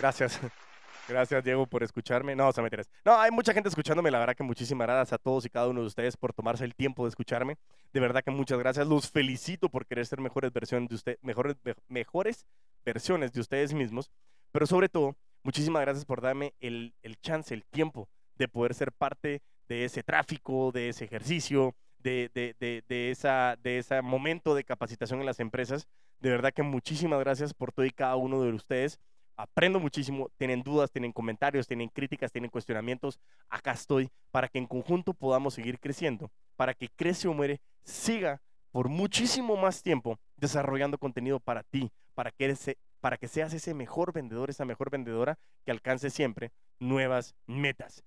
Gracias. 0.00 0.40
Gracias, 1.08 1.44
Diego, 1.44 1.64
por 1.64 1.84
escucharme. 1.84 2.34
No, 2.34 2.52
se 2.52 2.60
me 2.60 2.70
No, 3.04 3.16
hay 3.16 3.30
mucha 3.30 3.52
gente 3.52 3.68
escuchándome. 3.68 4.10
La 4.10 4.18
verdad 4.18 4.34
que 4.34 4.42
muchísimas 4.42 4.88
gracias 4.88 5.12
a 5.12 5.18
todos 5.18 5.46
y 5.46 5.48
cada 5.48 5.68
uno 5.68 5.82
de 5.82 5.86
ustedes 5.86 6.16
por 6.16 6.32
tomarse 6.32 6.64
el 6.64 6.74
tiempo 6.74 7.04
de 7.04 7.10
escucharme. 7.10 7.56
De 7.92 8.00
verdad 8.00 8.24
que 8.24 8.32
muchas 8.32 8.58
gracias. 8.58 8.88
Los 8.88 9.12
felicito 9.12 9.68
por 9.68 9.86
querer 9.86 10.04
ser 10.04 10.20
mejores 10.20 10.52
versiones 10.52 10.88
de 10.88 10.96
usted, 10.96 11.18
mejores, 11.22 11.54
mejores 11.86 12.44
versiones 12.84 13.32
de 13.32 13.40
ustedes 13.40 13.72
mismos. 13.72 14.10
Pero 14.50 14.66
sobre 14.66 14.88
todo, 14.88 15.14
Muchísimas 15.46 15.82
gracias 15.82 16.04
por 16.04 16.22
darme 16.22 16.54
el, 16.58 16.92
chance, 17.22 17.54
el 17.54 17.64
tiempo 17.66 18.08
de 18.34 18.48
poder 18.48 18.74
ser 18.74 18.90
parte 18.90 19.42
de 19.68 19.84
ese 19.84 20.02
tráfico, 20.02 20.72
de 20.72 20.88
ese 20.88 21.04
ejercicio, 21.04 21.76
de, 22.00 22.28
de, 22.34 23.10
esa, 23.12 23.54
de 23.62 23.78
ese 23.78 24.02
momento 24.02 24.56
de 24.56 24.64
capacitación 24.64 25.20
en 25.20 25.26
las 25.26 25.38
empresas. 25.38 25.86
De 26.18 26.30
verdad 26.30 26.52
que 26.52 26.64
muchísimas 26.64 27.20
gracias 27.20 27.54
por 27.54 27.70
todo 27.70 27.86
y 27.86 27.92
cada 27.92 28.16
uno 28.16 28.42
de 28.42 28.50
ustedes. 28.50 28.98
Aprendo 29.36 29.78
muchísimo, 29.78 30.30
tienen 30.36 30.64
dudas, 30.64 30.90
tienen 30.90 31.12
comentarios, 31.12 31.68
tienen 31.68 31.90
críticas, 31.90 32.32
tienen 32.32 32.50
cuestionamientos. 32.50 33.20
Acá 33.48 33.70
estoy 33.70 34.10
para 34.32 34.48
que 34.48 34.58
en 34.58 34.66
conjunto 34.66 35.14
podamos 35.14 35.54
seguir 35.54 35.78
creciendo, 35.78 36.28
para 36.56 36.74
que 36.74 36.88
Crece 36.88 37.28
o 37.28 37.34
Muere 37.34 37.60
siga 37.84 38.42
por 38.72 38.88
muchísimo 38.88 39.56
más 39.56 39.80
tiempo 39.80 40.18
desarrollando 40.36 40.98
contenido 40.98 41.38
para 41.38 41.62
ti, 41.62 41.92
para 42.14 42.32
que 42.32 42.46
ese, 42.46 42.78
para 43.00 43.16
que 43.16 43.28
seas 43.28 43.52
ese 43.52 43.74
mejor 43.74 44.12
vendedor, 44.12 44.50
esa 44.50 44.64
mejor 44.64 44.90
vendedora 44.90 45.38
que 45.64 45.70
alcance 45.70 46.10
siempre 46.10 46.52
nuevas 46.78 47.34
metas. 47.46 48.02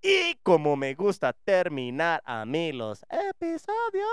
Y 0.00 0.34
como 0.42 0.76
me 0.76 0.94
gusta 0.94 1.32
terminar 1.32 2.22
a 2.24 2.44
mí 2.44 2.72
los 2.72 3.04
episodios, 3.10 4.06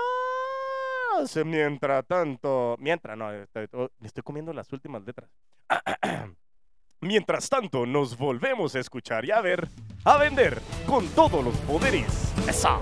mientras 1.44 2.04
tanto, 2.06 2.76
mientras, 2.78 3.16
no, 3.16 3.30
me 3.30 4.06
estoy 4.06 4.22
comiendo 4.22 4.52
las 4.52 4.72
últimas 4.72 5.02
letras. 5.04 5.30
Mientras 7.00 7.50
tanto, 7.50 7.84
nos 7.84 8.16
volvemos 8.16 8.74
a 8.74 8.80
escuchar 8.80 9.26
y 9.26 9.30
a 9.30 9.40
ver, 9.42 9.68
a 10.04 10.16
vender 10.16 10.60
con 10.86 11.06
todos 11.08 11.44
los 11.44 11.54
poderes. 11.58 12.32
¡Esa! 12.48 12.80